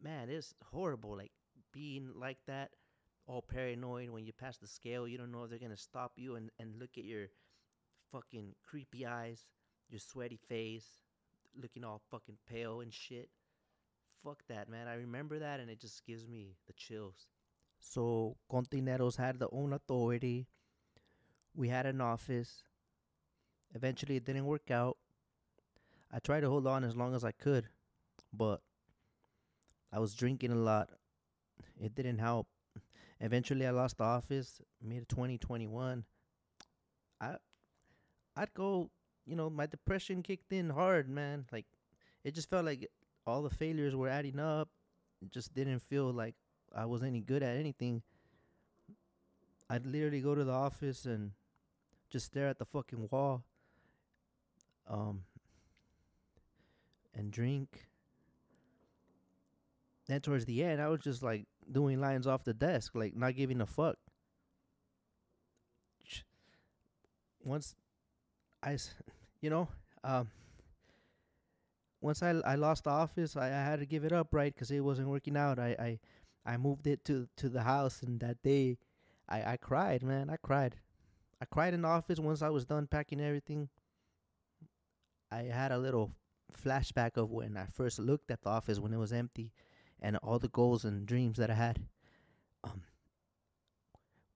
Man, 0.00 0.28
it's 0.28 0.54
horrible. 0.70 1.16
Like 1.16 1.32
being 1.72 2.10
like 2.14 2.38
that, 2.46 2.70
all 3.26 3.42
paranoid 3.42 4.10
when 4.10 4.24
you 4.24 4.32
pass 4.32 4.56
the 4.56 4.66
scale. 4.66 5.08
You 5.08 5.18
don't 5.18 5.32
know 5.32 5.44
if 5.44 5.50
they're 5.50 5.58
gonna 5.58 5.76
stop 5.76 6.12
you 6.16 6.36
and 6.36 6.50
and 6.58 6.78
look 6.78 6.90
at 6.96 7.04
your 7.04 7.26
fucking 8.12 8.54
creepy 8.62 9.04
eyes, 9.06 9.46
your 9.88 10.00
sweaty 10.00 10.38
face, 10.48 10.86
looking 11.60 11.84
all 11.84 12.00
fucking 12.10 12.38
pale 12.48 12.80
and 12.80 12.92
shit. 12.92 13.28
Fuck 14.24 14.42
that, 14.48 14.68
man. 14.68 14.88
I 14.88 14.94
remember 14.94 15.38
that 15.38 15.60
and 15.60 15.70
it 15.70 15.80
just 15.80 16.04
gives 16.04 16.26
me 16.26 16.56
the 16.66 16.72
chills. 16.72 17.28
So 17.78 18.36
Kontaineroz 18.50 19.16
had 19.16 19.38
their 19.38 19.52
own 19.52 19.72
authority. 19.72 20.46
We 21.54 21.68
had 21.68 21.86
an 21.86 22.00
office. 22.00 22.62
Eventually, 23.74 24.16
it 24.16 24.24
didn't 24.24 24.46
work 24.46 24.70
out. 24.70 24.96
I 26.12 26.18
tried 26.18 26.40
to 26.40 26.48
hold 26.48 26.66
on 26.66 26.84
as 26.84 26.96
long 26.96 27.14
as 27.14 27.24
I 27.24 27.32
could, 27.32 27.68
but 28.32 28.60
I 29.92 29.98
was 29.98 30.14
drinking 30.14 30.52
a 30.52 30.56
lot. 30.56 30.90
It 31.80 31.94
didn't 31.94 32.18
help. 32.18 32.46
Eventually, 33.20 33.66
I 33.66 33.70
lost 33.70 33.98
the 33.98 34.04
office 34.04 34.60
mid 34.82 35.08
2021. 35.08 36.04
I, 37.20 37.36
I'd 38.36 38.52
go, 38.54 38.90
you 39.24 39.36
know, 39.36 39.48
my 39.48 39.66
depression 39.66 40.22
kicked 40.22 40.52
in 40.52 40.70
hard, 40.70 41.08
man. 41.08 41.46
Like, 41.50 41.66
it 42.24 42.34
just 42.34 42.50
felt 42.50 42.66
like 42.66 42.90
all 43.26 43.42
the 43.42 43.50
failures 43.50 43.96
were 43.96 44.08
adding 44.08 44.38
up. 44.38 44.68
It 45.22 45.30
just 45.32 45.54
didn't 45.54 45.80
feel 45.80 46.12
like 46.12 46.34
I 46.74 46.84
was 46.84 47.02
any 47.02 47.20
good 47.20 47.42
at 47.42 47.56
anything. 47.56 48.02
I'd 49.68 49.86
literally 49.86 50.20
go 50.20 50.34
to 50.34 50.44
the 50.44 50.52
office 50.52 51.06
and 51.06 51.32
just 52.10 52.26
stare 52.26 52.48
at 52.48 52.58
the 52.58 52.64
fucking 52.64 53.08
wall. 53.10 53.42
Um 54.88 55.22
and 57.14 57.32
drink. 57.32 57.88
Then 60.06 60.20
towards 60.20 60.44
the 60.44 60.62
end, 60.62 60.80
I 60.80 60.88
was 60.88 61.00
just 61.00 61.22
like 61.22 61.46
doing 61.70 62.00
lines 62.00 62.26
off 62.26 62.44
the 62.44 62.54
desk, 62.54 62.94
like 62.94 63.16
not 63.16 63.36
giving 63.36 63.60
a 63.60 63.66
fuck. 63.66 63.96
Once 67.44 67.74
I, 68.62 68.76
you 69.40 69.50
know, 69.50 69.68
um, 70.02 70.30
once 72.00 72.22
I 72.22 72.30
I 72.30 72.54
lost 72.56 72.84
the 72.84 72.90
office, 72.90 73.36
I, 73.36 73.46
I 73.46 73.62
had 73.62 73.80
to 73.80 73.86
give 73.86 74.04
it 74.04 74.12
up, 74.12 74.28
right? 74.32 74.52
Because 74.52 74.70
it 74.70 74.80
wasn't 74.80 75.08
working 75.08 75.36
out. 75.36 75.58
I, 75.58 75.76
I 75.78 76.52
I 76.52 76.56
moved 76.56 76.86
it 76.86 77.04
to 77.06 77.28
to 77.36 77.48
the 77.48 77.62
house, 77.62 78.02
and 78.02 78.20
that 78.20 78.42
day, 78.42 78.78
I 79.28 79.52
I 79.52 79.56
cried, 79.56 80.02
man. 80.02 80.30
I 80.30 80.36
cried. 80.36 80.76
I 81.40 81.44
cried 81.44 81.74
in 81.74 81.82
the 81.82 81.88
office 81.88 82.18
once 82.18 82.42
I 82.42 82.48
was 82.48 82.64
done 82.64 82.86
packing 82.86 83.20
everything. 83.20 83.68
I 85.30 85.42
had 85.42 85.72
a 85.72 85.78
little 85.78 86.12
flashback 86.52 87.16
of 87.16 87.30
when 87.30 87.56
I 87.56 87.66
first 87.66 87.98
looked 87.98 88.30
at 88.30 88.42
the 88.42 88.48
office 88.48 88.78
when 88.78 88.92
it 88.92 88.98
was 88.98 89.12
empty, 89.12 89.52
and 90.00 90.16
all 90.18 90.38
the 90.38 90.48
goals 90.48 90.84
and 90.84 91.06
dreams 91.06 91.38
that 91.38 91.50
I 91.50 91.54
had. 91.54 91.80
Um, 92.64 92.82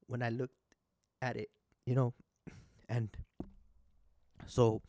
when 0.06 0.22
I 0.22 0.28
looked 0.28 0.54
at 1.22 1.36
it, 1.36 1.50
you 1.86 1.94
know, 1.94 2.14
and 2.88 3.08
so 4.46 4.82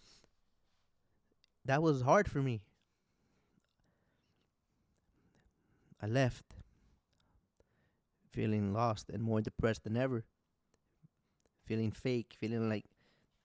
that 1.65 1.81
was 1.81 2.01
hard 2.01 2.29
for 2.29 2.41
me. 2.41 2.61
I 6.01 6.07
left 6.07 6.55
feeling 8.31 8.73
lost 8.73 9.09
and 9.09 9.21
more 9.21 9.41
depressed 9.41 9.83
than 9.83 9.97
ever. 9.97 10.23
Feeling 11.65 11.91
fake, 11.91 12.35
feeling 12.39 12.69
like 12.69 12.85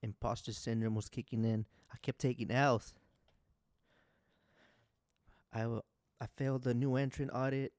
imposter 0.03 0.53
syndrome 0.53 0.95
was 0.95 1.09
kicking 1.09 1.45
in. 1.45 1.67
I 1.93 1.97
kept 2.03 2.21
taking 2.21 2.51
L's. 2.51 2.95
I, 5.53 5.67
I 6.21 6.27
failed 6.37 6.63
the 6.63 6.75
new 6.75 6.97
entrant 6.97 7.31
audit. 7.35 7.73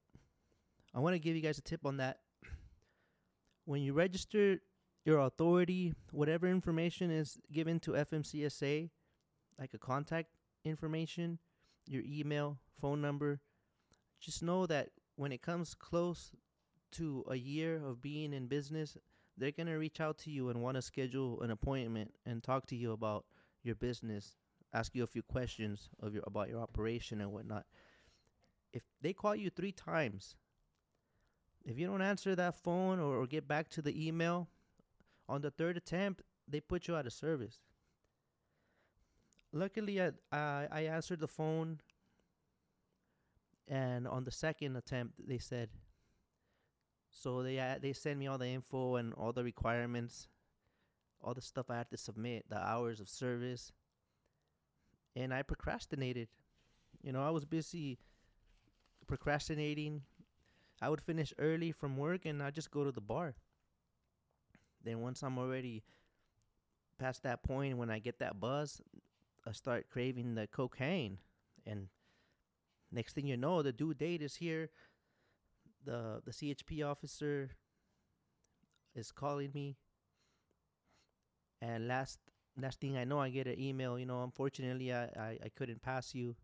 I 0.94 1.00
want 1.00 1.14
to 1.14 1.18
give 1.18 1.36
you 1.36 1.42
guys 1.42 1.58
a 1.58 1.62
tip 1.62 1.84
on 1.84 1.96
that. 1.98 2.18
When 3.64 3.82
you 3.82 3.92
register 3.92 4.58
your 5.04 5.20
authority, 5.20 5.94
whatever 6.10 6.46
information 6.46 7.10
is 7.10 7.38
given 7.52 7.80
to 7.80 7.92
FMCSA, 7.92 8.90
like 9.58 9.74
a 9.74 9.78
contact 9.78 10.28
information, 10.64 11.38
your 11.86 12.02
email, 12.06 12.58
phone 12.80 13.00
number, 13.00 13.40
just 14.20 14.42
know 14.42 14.66
that 14.66 14.90
when 15.16 15.32
it 15.32 15.42
comes 15.42 15.74
close 15.74 16.30
to 16.92 17.24
a 17.28 17.36
year 17.36 17.76
of 17.84 18.00
being 18.00 18.32
in 18.32 18.46
business, 18.46 18.96
they're 19.36 19.52
going 19.52 19.66
to 19.66 19.74
reach 19.74 20.00
out 20.00 20.18
to 20.18 20.30
you 20.30 20.48
and 20.48 20.62
want 20.62 20.76
to 20.76 20.82
schedule 20.82 21.40
an 21.42 21.50
appointment 21.50 22.12
and 22.24 22.42
talk 22.42 22.66
to 22.66 22.76
you 22.76 22.92
about 22.92 23.24
your 23.62 23.74
business 23.74 24.36
ask 24.72 24.94
you 24.94 25.02
a 25.02 25.06
few 25.06 25.22
questions 25.22 25.88
of 26.00 26.14
your 26.14 26.22
about 26.26 26.48
your 26.48 26.60
operation 26.60 27.20
and 27.20 27.32
whatnot. 27.32 27.64
If 28.72 28.82
they 29.00 29.12
call 29.12 29.34
you 29.34 29.50
three 29.50 29.72
times, 29.72 30.36
if 31.64 31.78
you 31.78 31.86
don't 31.86 32.02
answer 32.02 32.34
that 32.36 32.54
phone 32.54 32.98
or, 32.98 33.16
or 33.16 33.26
get 33.26 33.48
back 33.48 33.68
to 33.70 33.82
the 33.82 34.06
email 34.06 34.48
on 35.28 35.40
the 35.40 35.50
third 35.50 35.76
attempt, 35.76 36.22
they 36.46 36.60
put 36.60 36.88
you 36.88 36.96
out 36.96 37.06
of 37.06 37.12
service. 37.12 37.58
Luckily, 39.52 40.00
I 40.00 40.12
I, 40.32 40.68
I 40.70 40.80
answered 40.82 41.20
the 41.20 41.28
phone, 41.28 41.80
and 43.66 44.06
on 44.06 44.24
the 44.24 44.30
second 44.30 44.76
attempt, 44.76 45.26
they 45.26 45.38
said. 45.38 45.70
So 47.10 47.42
they 47.42 47.58
uh, 47.58 47.76
they 47.80 47.94
sent 47.94 48.18
me 48.18 48.26
all 48.26 48.38
the 48.38 48.48
info 48.48 48.96
and 48.96 49.14
all 49.14 49.32
the 49.32 49.42
requirements, 49.42 50.28
all 51.22 51.34
the 51.34 51.40
stuff 51.40 51.70
I 51.70 51.78
had 51.78 51.90
to 51.90 51.96
submit, 51.96 52.44
the 52.48 52.58
hours 52.58 53.00
of 53.00 53.08
service, 53.08 53.72
and 55.16 55.32
I 55.32 55.42
procrastinated. 55.42 56.28
You 57.02 57.12
know, 57.12 57.22
I 57.22 57.30
was 57.30 57.44
busy 57.44 57.98
procrastinating. 59.08 60.02
I 60.80 60.88
would 60.88 61.00
finish 61.00 61.32
early 61.38 61.72
from 61.72 61.96
work 61.96 62.24
and 62.24 62.42
I 62.42 62.50
just 62.50 62.70
go 62.70 62.84
to 62.84 62.92
the 62.92 63.00
bar. 63.00 63.34
Then 64.84 65.00
once 65.00 65.22
I'm 65.22 65.38
already 65.38 65.82
past 66.98 67.22
that 67.24 67.42
point 67.42 67.78
when 67.78 67.90
I 67.90 67.98
get 67.98 68.20
that 68.20 68.38
buzz, 68.38 68.80
I 69.46 69.52
start 69.52 69.88
craving 69.90 70.34
the 70.34 70.46
cocaine 70.46 71.18
and 71.66 71.88
next 72.92 73.14
thing 73.14 73.26
you 73.26 73.36
know 73.36 73.62
the 73.62 73.72
due 73.72 73.94
date 73.94 74.22
is 74.22 74.36
here. 74.36 74.70
The 75.84 76.22
the 76.24 76.30
CHP 76.30 76.84
officer 76.84 77.50
is 78.94 79.10
calling 79.10 79.50
me 79.54 79.76
and 81.60 81.88
last 81.88 82.20
last 82.60 82.80
thing 82.80 82.96
I 82.96 83.04
know, 83.04 83.20
I 83.20 83.30
get 83.30 83.46
an 83.46 83.58
email. 83.58 83.98
You 83.98 84.06
know, 84.06 84.22
unfortunately, 84.22 84.92
I, 84.92 85.04
I, 85.04 85.38
I 85.44 85.48
couldn't 85.54 85.82
pass 85.82 86.14
you. 86.14 86.36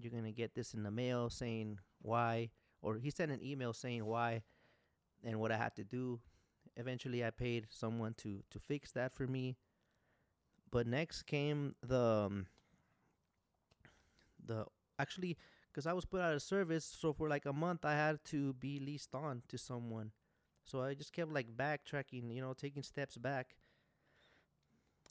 You're 0.00 0.12
gonna 0.12 0.32
get 0.32 0.54
this 0.54 0.74
in 0.74 0.82
the 0.82 0.90
mail 0.90 1.30
saying 1.30 1.78
why, 2.02 2.50
or 2.82 2.96
he 2.96 3.10
sent 3.10 3.32
an 3.32 3.42
email 3.42 3.72
saying 3.72 4.04
why, 4.04 4.42
and 5.24 5.40
what 5.40 5.52
I 5.52 5.56
had 5.56 5.76
to 5.76 5.84
do. 5.84 6.20
Eventually, 6.76 7.24
I 7.24 7.30
paid 7.30 7.66
someone 7.70 8.14
to 8.18 8.42
to 8.50 8.58
fix 8.60 8.92
that 8.92 9.14
for 9.14 9.26
me. 9.26 9.56
But 10.70 10.86
next 10.86 11.22
came 11.22 11.74
the 11.82 11.98
um, 12.00 12.46
the 14.44 14.64
actually 14.98 15.36
because 15.70 15.86
I 15.86 15.92
was 15.92 16.04
put 16.04 16.20
out 16.20 16.34
of 16.34 16.42
service, 16.42 16.84
so 16.84 17.12
for 17.12 17.28
like 17.28 17.46
a 17.46 17.52
month 17.52 17.84
I 17.84 17.94
had 17.94 18.22
to 18.26 18.52
be 18.54 18.78
leased 18.78 19.14
on 19.14 19.42
to 19.48 19.58
someone. 19.58 20.12
So 20.64 20.82
I 20.82 20.94
just 20.94 21.12
kept 21.12 21.32
like 21.32 21.56
backtracking, 21.56 22.32
you 22.34 22.40
know, 22.40 22.54
taking 22.54 22.82
steps 22.82 23.16
back 23.16 23.56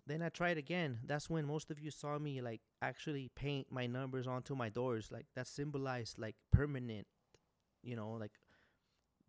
then 0.06 0.22
I 0.22 0.30
tried 0.30 0.58
again. 0.58 1.00
That's 1.06 1.30
when 1.30 1.46
most 1.46 1.72
of 1.72 1.80
you 1.80 1.92
saw 1.92 2.20
me 2.20 2.42
like 2.42 2.62
actually 2.82 3.30
paint 3.36 3.68
my 3.72 3.88
numbers 3.88 4.28
onto 4.28 4.56
my 4.56 4.70
doors. 4.70 5.10
Like 5.12 5.28
that 5.36 5.48
symbolized 5.48 6.20
like 6.20 6.36
permanent, 6.52 7.08
you 7.82 7.96
know, 7.96 8.12
like 8.12 8.34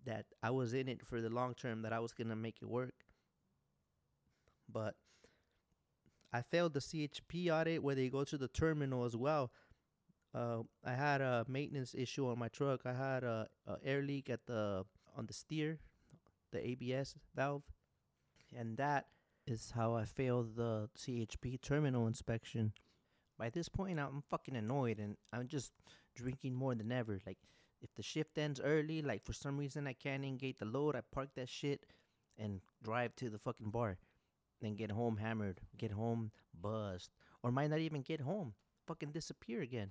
that 0.05 0.27
I 0.43 0.51
was 0.51 0.75
in 0.75 0.89
it 0.89 1.07
for 1.07 1.21
the 1.21 1.31
long 1.31 1.55
term, 1.55 1.83
that 1.83 1.93
I 1.93 2.01
was 2.01 2.13
gonna 2.13 2.37
make 2.37 2.57
it 2.61 2.69
work. 2.69 2.95
But 4.71 4.95
I 6.33 6.43
failed 6.43 6.75
the 6.75 6.81
CHP 6.81 7.51
audit 7.53 7.83
where 7.83 7.95
they 7.95 8.09
go 8.09 8.25
to 8.25 8.37
the 8.37 8.49
terminal 8.49 9.05
as 9.05 9.17
well. 9.17 9.53
Uh, 10.35 10.63
I 10.85 10.95
had 10.95 11.21
a 11.21 11.45
maintenance 11.47 11.95
issue 11.95 12.29
on 12.29 12.41
my 12.41 12.49
truck. 12.49 12.81
I 12.85 12.93
had 12.93 13.23
a, 13.23 13.47
a 13.69 13.77
air 13.85 14.03
leak 14.03 14.29
at 14.29 14.45
the 14.47 14.85
on 15.17 15.27
the 15.27 15.33
steer, 15.33 15.79
the 16.51 16.67
ABS 16.67 17.15
valve, 17.37 17.63
and 18.53 18.77
that 18.79 19.07
is 19.47 19.73
how 19.75 19.95
I 19.95 20.05
failed 20.05 20.57
the 20.57 20.89
CHP 20.99 21.61
terminal 21.61 22.07
inspection. 22.07 22.73
By 23.39 23.51
this 23.51 23.69
point, 23.69 23.99
I'm 23.99 24.23
fucking 24.31 24.57
annoyed 24.57 24.99
and 24.99 25.17
I'm 25.33 25.49
just 25.49 25.73
drinking 26.15 26.55
more 26.55 26.75
than 26.75 26.93
ever. 26.93 27.19
Like, 27.27 27.39
if 27.81 27.95
the 27.95 28.03
shift 28.03 28.39
ends 28.39 28.61
early, 28.63 29.03
like 29.03 29.23
for 29.23 29.33
some 29.33 29.59
reason 29.59 29.87
I 29.87 29.93
can't 29.93 30.25
engage 30.25 30.59
the 30.59 30.65
load, 30.65 30.97
I 30.97 31.01
park 31.13 31.29
that 31.35 31.49
shit 31.49 31.85
and 32.39 32.61
drive 32.83 33.15
to 33.17 33.29
the 33.29 33.39
fucking 33.39 33.71
bar. 33.71 33.99
Then 34.61 34.77
get 34.77 34.91
home 34.91 35.19
hammered, 35.19 35.61
get 35.77 35.91
home 35.91 36.31
buzzed, 36.59 37.11
or 37.43 37.53
might 37.53 37.71
not 37.71 37.81
even 37.81 38.03
get 38.03 38.21
home, 38.21 38.55
fucking 38.87 39.13
disappear 39.13 39.61
again. 39.61 39.91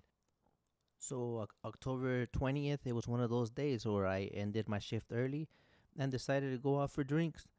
So, 0.97 1.39
uh, 1.39 1.67
October 1.67 2.25
20th, 2.27 2.79
it 2.85 2.95
was 2.95 3.07
one 3.07 3.19
of 3.19 3.29
those 3.29 3.49
days 3.49 3.85
where 3.85 4.07
I 4.07 4.31
ended 4.33 4.69
my 4.69 4.79
shift 4.79 5.11
early 5.11 5.49
and 5.97 6.11
decided 6.11 6.51
to 6.51 6.57
go 6.57 6.79
out 6.79 6.91
for 6.91 7.03
drinks. 7.03 7.49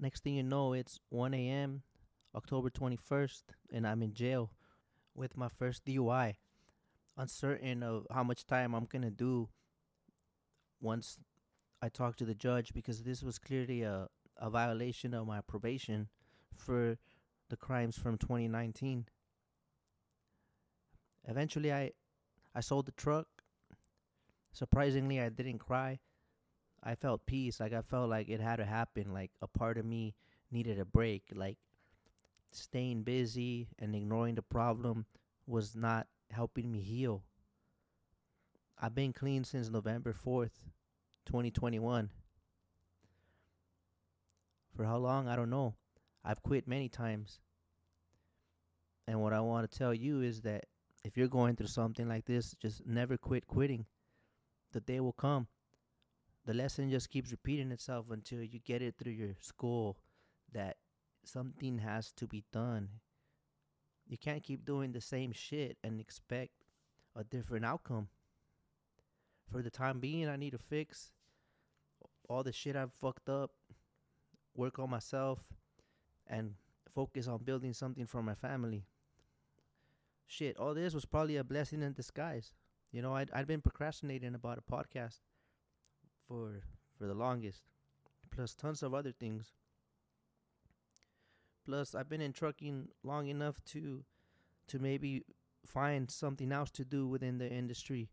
Next 0.00 0.22
thing 0.22 0.34
you 0.34 0.44
know, 0.44 0.74
it's 0.74 1.00
1 1.08 1.34
a.m., 1.34 1.82
October 2.34 2.70
21st, 2.70 3.42
and 3.72 3.86
I'm 3.86 4.02
in 4.02 4.14
jail 4.14 4.52
with 5.14 5.36
my 5.36 5.48
first 5.48 5.84
DUI. 5.84 6.36
Uncertain 7.16 7.82
of 7.82 8.06
how 8.12 8.22
much 8.22 8.46
time 8.46 8.74
I'm 8.74 8.84
going 8.84 9.02
to 9.02 9.10
do 9.10 9.48
once 10.80 11.18
I 11.82 11.88
talk 11.88 12.14
to 12.16 12.24
the 12.24 12.34
judge 12.34 12.72
because 12.72 13.02
this 13.02 13.24
was 13.24 13.38
clearly 13.40 13.82
a, 13.82 14.08
a 14.36 14.48
violation 14.50 15.14
of 15.14 15.26
my 15.26 15.40
probation 15.40 16.08
for 16.54 16.96
the 17.50 17.56
crimes 17.56 17.98
from 17.98 18.18
2019. 18.18 19.06
Eventually, 21.26 21.72
I, 21.72 21.92
I 22.54 22.60
sold 22.60 22.86
the 22.86 22.92
truck. 22.92 23.26
Surprisingly, 24.52 25.20
I 25.20 25.28
didn't 25.28 25.58
cry. 25.58 25.98
I 26.88 26.94
felt 26.94 27.26
peace. 27.26 27.60
Like 27.60 27.74
I 27.74 27.82
felt 27.82 28.08
like 28.08 28.30
it 28.30 28.40
had 28.40 28.56
to 28.56 28.64
happen. 28.64 29.12
Like 29.12 29.30
a 29.42 29.46
part 29.46 29.76
of 29.76 29.84
me 29.84 30.14
needed 30.50 30.80
a 30.80 30.86
break. 30.86 31.22
Like 31.34 31.58
staying 32.50 33.02
busy 33.02 33.68
and 33.78 33.94
ignoring 33.94 34.36
the 34.36 34.42
problem 34.42 35.04
was 35.46 35.76
not 35.76 36.06
helping 36.30 36.72
me 36.72 36.80
heal. 36.80 37.22
I've 38.78 38.94
been 38.94 39.12
clean 39.12 39.44
since 39.44 39.68
November 39.68 40.14
4th, 40.14 40.64
2021. 41.26 42.08
For 44.74 44.84
how 44.86 44.96
long? 44.96 45.28
I 45.28 45.36
don't 45.36 45.50
know. 45.50 45.74
I've 46.24 46.42
quit 46.42 46.66
many 46.66 46.88
times. 46.88 47.40
And 49.06 49.20
what 49.20 49.34
I 49.34 49.40
want 49.40 49.70
to 49.70 49.78
tell 49.78 49.92
you 49.92 50.22
is 50.22 50.40
that 50.42 50.64
if 51.04 51.18
you're 51.18 51.28
going 51.28 51.54
through 51.54 51.66
something 51.66 52.08
like 52.08 52.24
this, 52.24 52.54
just 52.62 52.86
never 52.86 53.18
quit 53.18 53.46
quitting. 53.46 53.84
The 54.72 54.80
day 54.80 55.00
will 55.00 55.12
come 55.12 55.48
the 56.48 56.54
lesson 56.54 56.90
just 56.90 57.10
keeps 57.10 57.30
repeating 57.30 57.70
itself 57.70 58.06
until 58.10 58.42
you 58.42 58.58
get 58.64 58.80
it 58.80 58.94
through 58.96 59.12
your 59.12 59.34
school 59.38 59.98
that 60.50 60.78
something 61.22 61.76
has 61.76 62.10
to 62.12 62.26
be 62.26 62.42
done. 62.54 62.88
You 64.06 64.16
can't 64.16 64.42
keep 64.42 64.64
doing 64.64 64.92
the 64.92 65.00
same 65.02 65.32
shit 65.32 65.76
and 65.84 66.00
expect 66.00 66.52
a 67.14 67.22
different 67.22 67.66
outcome. 67.66 68.08
For 69.52 69.60
the 69.60 69.68
time 69.68 70.00
being, 70.00 70.26
I 70.26 70.36
need 70.36 70.52
to 70.52 70.58
fix 70.58 71.12
all 72.30 72.42
the 72.42 72.52
shit 72.52 72.76
I've 72.76 72.94
fucked 72.94 73.28
up, 73.28 73.50
work 74.56 74.78
on 74.78 74.88
myself, 74.88 75.40
and 76.26 76.54
focus 76.94 77.28
on 77.28 77.44
building 77.44 77.74
something 77.74 78.06
for 78.06 78.22
my 78.22 78.34
family. 78.34 78.86
Shit, 80.26 80.56
all 80.56 80.72
this 80.72 80.94
was 80.94 81.04
probably 81.04 81.36
a 81.36 81.44
blessing 81.44 81.82
in 81.82 81.92
disguise. 81.92 82.54
You 82.90 83.02
know, 83.02 83.14
I'd, 83.14 83.30
I'd 83.34 83.46
been 83.46 83.60
procrastinating 83.60 84.34
about 84.34 84.56
a 84.56 84.72
podcast 84.72 85.18
for 86.28 86.60
for 86.98 87.06
the 87.06 87.14
longest, 87.14 87.62
plus 88.30 88.54
tons 88.54 88.82
of 88.82 88.94
other 88.94 89.12
things. 89.12 89.54
Plus, 91.64 91.94
I've 91.94 92.08
been 92.08 92.20
in 92.20 92.32
trucking 92.32 92.88
long 93.02 93.28
enough 93.28 93.62
to 93.72 94.04
to 94.68 94.78
maybe 94.78 95.24
find 95.66 96.10
something 96.10 96.52
else 96.52 96.70
to 96.72 96.84
do 96.84 97.06
within 97.06 97.38
the 97.38 97.50
industry. 97.50 98.10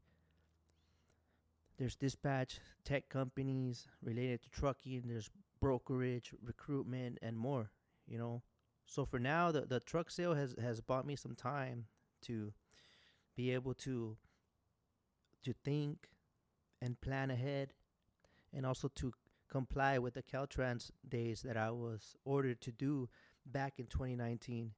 There's 1.78 1.96
dispatch, 1.96 2.60
tech 2.86 3.10
companies 3.10 3.88
related 4.02 4.44
to 4.44 4.50
trucking, 4.50 5.04
there's 5.06 5.30
brokerage, 5.60 6.34
recruitment, 6.42 7.20
and 7.22 7.38
more, 7.38 7.70
you 8.08 8.18
know. 8.18 8.42
So 8.86 9.04
for 9.04 9.20
now, 9.20 9.52
the, 9.52 9.62
the 9.62 9.80
truck 9.82 10.10
sale 10.10 10.36
has, 10.36 10.56
has 10.62 10.80
bought 10.80 11.06
me 11.06 11.16
some 11.16 11.36
time 11.36 11.86
to 12.24 12.54
be 13.36 13.52
able 13.52 13.74
to 13.74 14.18
to 15.44 15.54
think 15.64 16.10
and 16.82 17.00
plan 17.02 17.30
ahead 17.30 17.74
and 18.56 18.66
also 18.66 18.88
to 18.96 19.12
comply 19.50 20.00
with 20.00 20.14
the 20.14 20.24
Caltrans 20.24 20.90
days 21.08 21.42
that 21.42 21.58
I 21.58 21.70
was 21.72 22.16
ordered 22.24 22.62
to 22.62 22.72
do 22.72 23.10
back 23.46 23.74
in 23.78 23.86
2019, 23.88 24.72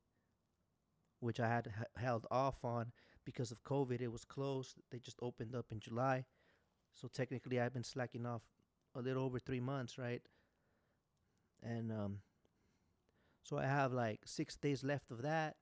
which 1.19 1.39
I 1.39 1.47
had 1.47 1.67
h- 1.67 1.85
held 1.95 2.25
off 2.29 2.65
on 2.65 2.91
because 3.23 3.51
of 3.51 3.63
COVID. 3.63 4.01
It 4.01 4.11
was 4.11 4.25
closed. 4.25 4.75
They 4.91 4.99
just 4.99 5.19
opened 5.21 5.55
up 5.55 5.67
in 5.71 5.79
July. 5.79 6.25
So 6.93 7.07
technically, 7.07 7.59
I've 7.59 7.73
been 7.73 7.83
slacking 7.83 8.25
off 8.25 8.41
a 8.95 9.01
little 9.01 9.23
over 9.23 9.39
three 9.39 9.59
months, 9.59 9.97
right? 9.97 10.21
And 11.61 11.91
um, 11.91 12.19
so 13.43 13.57
I 13.57 13.65
have 13.65 13.93
like 13.93 14.21
six 14.25 14.55
days 14.57 14.83
left 14.83 15.11
of 15.11 15.21
that. 15.21 15.55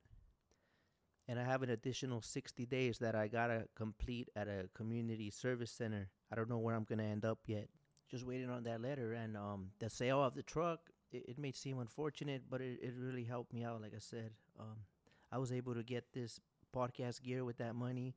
And 1.28 1.40
I 1.40 1.44
have 1.44 1.64
an 1.64 1.72
additional 1.72 2.22
60 2.22 2.68
days 2.68 3.00
that 3.00 3.16
I 3.16 3.28
gotta 3.28 3.66
complete 3.76 4.30
at 4.36 4.48
a 4.48 4.70
community 4.76 5.32
service 5.32 5.72
center. 5.72 6.10
I 6.32 6.36
don't 6.36 6.50
know 6.50 6.60
where 6.60 6.76
I'm 6.76 6.84
gonna 6.84 7.04
end 7.04 7.26
up 7.26 7.40
yet 7.48 7.68
just 8.10 8.26
waiting 8.26 8.50
on 8.50 8.64
that 8.64 8.82
letter. 8.82 9.14
And 9.14 9.36
um, 9.36 9.72
the 9.80 9.90
sale 9.90 10.24
of 10.24 10.36
the 10.36 10.44
truck, 10.44 10.80
it, 11.12 11.26
it 11.28 11.38
may 11.38 11.52
seem 11.52 11.80
unfortunate, 11.80 12.44
but 12.50 12.62
it, 12.62 12.80
it 12.82 12.94
really 12.98 13.24
helped 13.24 13.54
me 13.54 13.64
out. 13.64 13.82
Like 13.82 13.94
I 13.96 14.00
said, 14.00 14.32
um, 14.60 14.78
I 15.32 15.38
was 15.38 15.52
able 15.52 15.74
to 15.76 15.84
get 15.84 16.14
this 16.14 16.40
podcast 16.76 17.22
gear 17.24 17.44
with 17.44 17.58
that 17.58 17.76
money, 17.76 18.16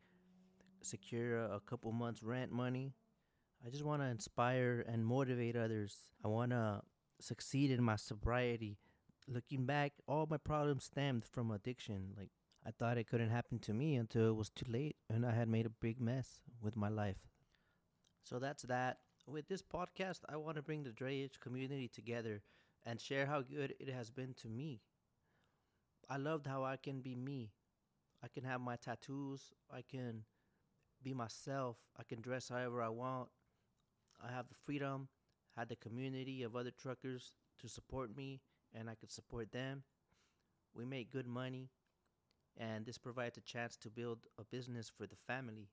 secure 0.83 1.39
a 1.39 1.61
couple 1.61 1.93
months 1.93 2.23
rent 2.23 2.53
money. 2.53 2.95
I 3.65 3.71
just 3.71 3.85
want 3.85 4.03
to 4.03 4.09
inspire 4.09 4.85
and 4.89 5.05
motivate 5.05 5.57
others. 5.57 5.97
I 6.25 6.29
want 6.29 6.53
to 6.53 6.83
succeed 7.21 7.71
in 7.71 7.83
my 7.83 7.97
sobriety. 7.97 8.79
Looking 9.27 9.67
back, 9.67 9.93
all 10.07 10.27
my 10.31 10.37
problems 10.37 10.85
stemmed 10.85 11.25
from 11.25 11.51
addiction. 11.51 12.15
Like 12.17 12.31
I 12.67 12.71
thought 12.71 12.99
it 12.99 13.09
couldn't 13.09 13.31
happen 13.31 13.59
to 13.61 13.75
me 13.75 13.97
until 13.97 14.29
it 14.29 14.37
was 14.37 14.51
too 14.51 14.71
late 14.71 14.97
and 15.11 15.27
I 15.27 15.33
had 15.33 15.49
made 15.49 15.67
a 15.67 15.71
big 15.71 16.01
mess 16.01 16.41
with 16.63 16.77
my 16.77 16.89
life. 16.89 17.17
So 18.25 18.39
that's 18.39 18.63
that. 18.65 18.99
With 19.31 19.47
this 19.47 19.61
podcast, 19.61 20.21
I 20.27 20.37
want 20.39 20.57
to 20.57 20.63
bring 20.63 20.85
the 20.85 21.07
Itch 21.07 21.39
community 21.39 21.87
together 21.87 22.41
and 22.87 22.99
share 22.99 23.27
how 23.27 23.43
good 23.43 23.75
it 23.79 23.91
has 23.91 24.11
been 24.11 24.33
to 24.41 24.49
me. 24.49 24.81
I 26.09 26.17
loved 26.17 26.47
how 26.47 26.65
I 26.65 26.79
can 26.79 27.03
be 27.03 27.15
me. 27.15 27.51
I 28.25 28.29
can 28.29 28.43
have 28.45 28.63
my 28.63 28.77
tattoos. 28.77 29.53
I 29.71 29.83
can 29.83 30.25
be 31.03 31.13
myself. 31.13 31.77
I 31.99 32.05
can 32.05 32.23
dress 32.23 32.49
however 32.49 32.81
I 32.81 32.89
want. 32.89 33.29
I 34.19 34.33
have 34.33 34.49
the 34.49 34.55
freedom, 34.55 35.09
had 35.55 35.69
the 35.69 35.77
community 35.77 36.43
of 36.43 36.57
other 36.57 36.71
truckers 36.71 37.35
to 37.61 37.69
support 37.69 38.17
me, 38.17 38.41
and 38.75 38.89
I 38.89 38.95
could 38.95 39.13
support 39.13 39.53
them. 39.53 39.83
We 40.75 40.87
make 40.87 41.13
good 41.13 41.27
money, 41.27 41.69
and 42.57 42.87
this 42.87 42.97
provides 42.97 43.37
a 43.37 43.43
chance 43.43 43.77
to 43.77 43.91
build 43.91 44.21
a 44.39 44.45
business 44.45 44.91
for 44.91 45.07
the 45.07 45.17
family. 45.27 45.69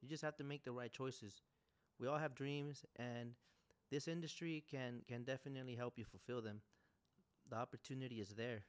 You 0.00 0.08
just 0.08 0.22
have 0.22 0.36
to 0.36 0.44
make 0.44 0.62
the 0.62 0.70
right 0.72 0.92
choices. 0.92 1.42
We 1.98 2.06
all 2.06 2.18
have 2.18 2.34
dreams, 2.34 2.84
and 2.96 3.34
this 3.90 4.08
industry 4.08 4.64
can 4.70 5.02
can 5.08 5.24
definitely 5.24 5.76
help 5.76 5.98
you 5.98 6.04
fulfill 6.04 6.42
them. 6.42 6.62
The 7.50 7.56
opportunity 7.56 8.20
is 8.20 8.30
there. 8.36 8.64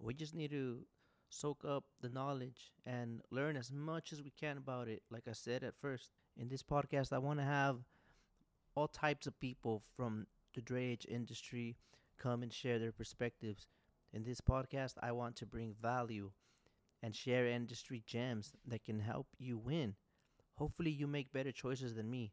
We 0.00 0.14
just 0.14 0.34
need 0.34 0.50
to 0.52 0.86
soak 1.30 1.64
up 1.64 1.84
the 2.00 2.08
knowledge 2.10 2.72
and 2.86 3.22
learn 3.30 3.56
as 3.56 3.72
much 3.72 4.12
as 4.12 4.22
we 4.22 4.30
can 4.30 4.58
about 4.58 4.88
it. 4.88 5.02
Like 5.10 5.28
I 5.28 5.32
said 5.32 5.64
at 5.64 5.76
first, 5.80 6.10
in 6.36 6.48
this 6.48 6.62
podcast, 6.62 7.12
I 7.12 7.18
want 7.18 7.40
to 7.40 7.44
have 7.46 7.78
all 8.74 8.88
types 8.88 9.26
of 9.26 9.38
people 9.40 9.82
from 9.96 10.26
the 10.54 10.76
Itch 10.92 11.06
industry 11.08 11.76
come 12.18 12.42
and 12.42 12.52
share 12.52 12.78
their 12.78 12.92
perspectives. 12.92 13.66
In 14.12 14.24
this 14.24 14.40
podcast, 14.40 14.94
I 15.02 15.12
want 15.12 15.36
to 15.36 15.46
bring 15.46 15.74
value 15.80 16.32
and 17.02 17.14
share 17.16 17.46
industry 17.46 18.02
gems 18.06 18.54
that 18.66 18.84
can 18.84 19.00
help 19.00 19.28
you 19.38 19.58
win. 19.58 19.96
Hopefully, 20.56 20.90
you 20.90 21.06
make 21.06 21.32
better 21.32 21.52
choices 21.52 21.94
than 21.94 22.10
me. 22.10 22.32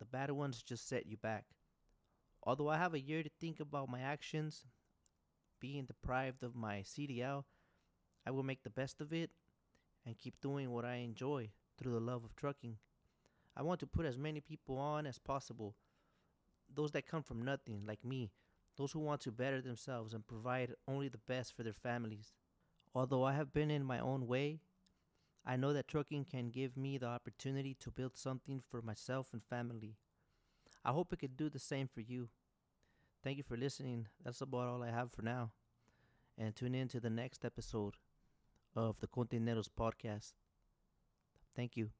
The 0.00 0.06
bad 0.06 0.30
ones 0.30 0.62
just 0.62 0.88
set 0.88 1.06
you 1.06 1.18
back. 1.18 1.44
Although 2.42 2.68
I 2.68 2.78
have 2.78 2.94
a 2.94 3.00
year 3.00 3.22
to 3.22 3.30
think 3.38 3.60
about 3.60 3.90
my 3.90 4.00
actions, 4.00 4.64
being 5.60 5.84
deprived 5.84 6.42
of 6.42 6.56
my 6.56 6.80
CDL, 6.80 7.44
I 8.26 8.30
will 8.30 8.42
make 8.42 8.62
the 8.62 8.70
best 8.70 9.02
of 9.02 9.12
it 9.12 9.30
and 10.06 10.18
keep 10.18 10.40
doing 10.40 10.70
what 10.70 10.86
I 10.86 10.96
enjoy 10.96 11.50
through 11.78 11.92
the 11.92 12.00
love 12.00 12.24
of 12.24 12.34
trucking. 12.34 12.78
I 13.54 13.62
want 13.62 13.78
to 13.80 13.86
put 13.86 14.06
as 14.06 14.16
many 14.16 14.40
people 14.40 14.78
on 14.78 15.06
as 15.06 15.18
possible. 15.18 15.76
Those 16.74 16.92
that 16.92 17.06
come 17.06 17.22
from 17.22 17.42
nothing, 17.42 17.84
like 17.86 18.02
me. 18.02 18.30
Those 18.78 18.92
who 18.92 19.00
want 19.00 19.20
to 19.22 19.32
better 19.32 19.60
themselves 19.60 20.14
and 20.14 20.26
provide 20.26 20.74
only 20.88 21.08
the 21.08 21.18
best 21.18 21.54
for 21.54 21.62
their 21.62 21.74
families. 21.74 22.32
Although 22.94 23.24
I 23.24 23.34
have 23.34 23.52
been 23.52 23.70
in 23.70 23.84
my 23.84 23.98
own 23.98 24.26
way, 24.26 24.60
I 25.44 25.56
know 25.56 25.72
that 25.72 25.88
trucking 25.88 26.26
can 26.26 26.50
give 26.50 26.76
me 26.76 26.98
the 26.98 27.06
opportunity 27.06 27.74
to 27.80 27.90
build 27.90 28.16
something 28.16 28.62
for 28.70 28.82
myself 28.82 29.28
and 29.32 29.42
family. 29.42 29.96
I 30.84 30.92
hope 30.92 31.12
it 31.12 31.18
could 31.20 31.36
do 31.36 31.50
the 31.50 31.58
same 31.58 31.88
for 31.88 32.00
you. 32.00 32.30
Thank 33.24 33.38
you 33.38 33.44
for 33.44 33.56
listening. 33.56 34.08
That's 34.24 34.40
about 34.42 34.68
all 34.68 34.82
I 34.82 34.90
have 34.90 35.12
for 35.12 35.22
now. 35.22 35.52
And 36.38 36.56
tune 36.56 36.74
in 36.74 36.88
to 36.88 37.00
the 37.00 37.10
next 37.10 37.44
episode 37.44 37.96
of 38.76 39.00
the 39.00 39.08
Kontaineroz 39.08 39.68
podcast. 39.78 40.32
Thank 41.54 41.76
you. 41.76 41.90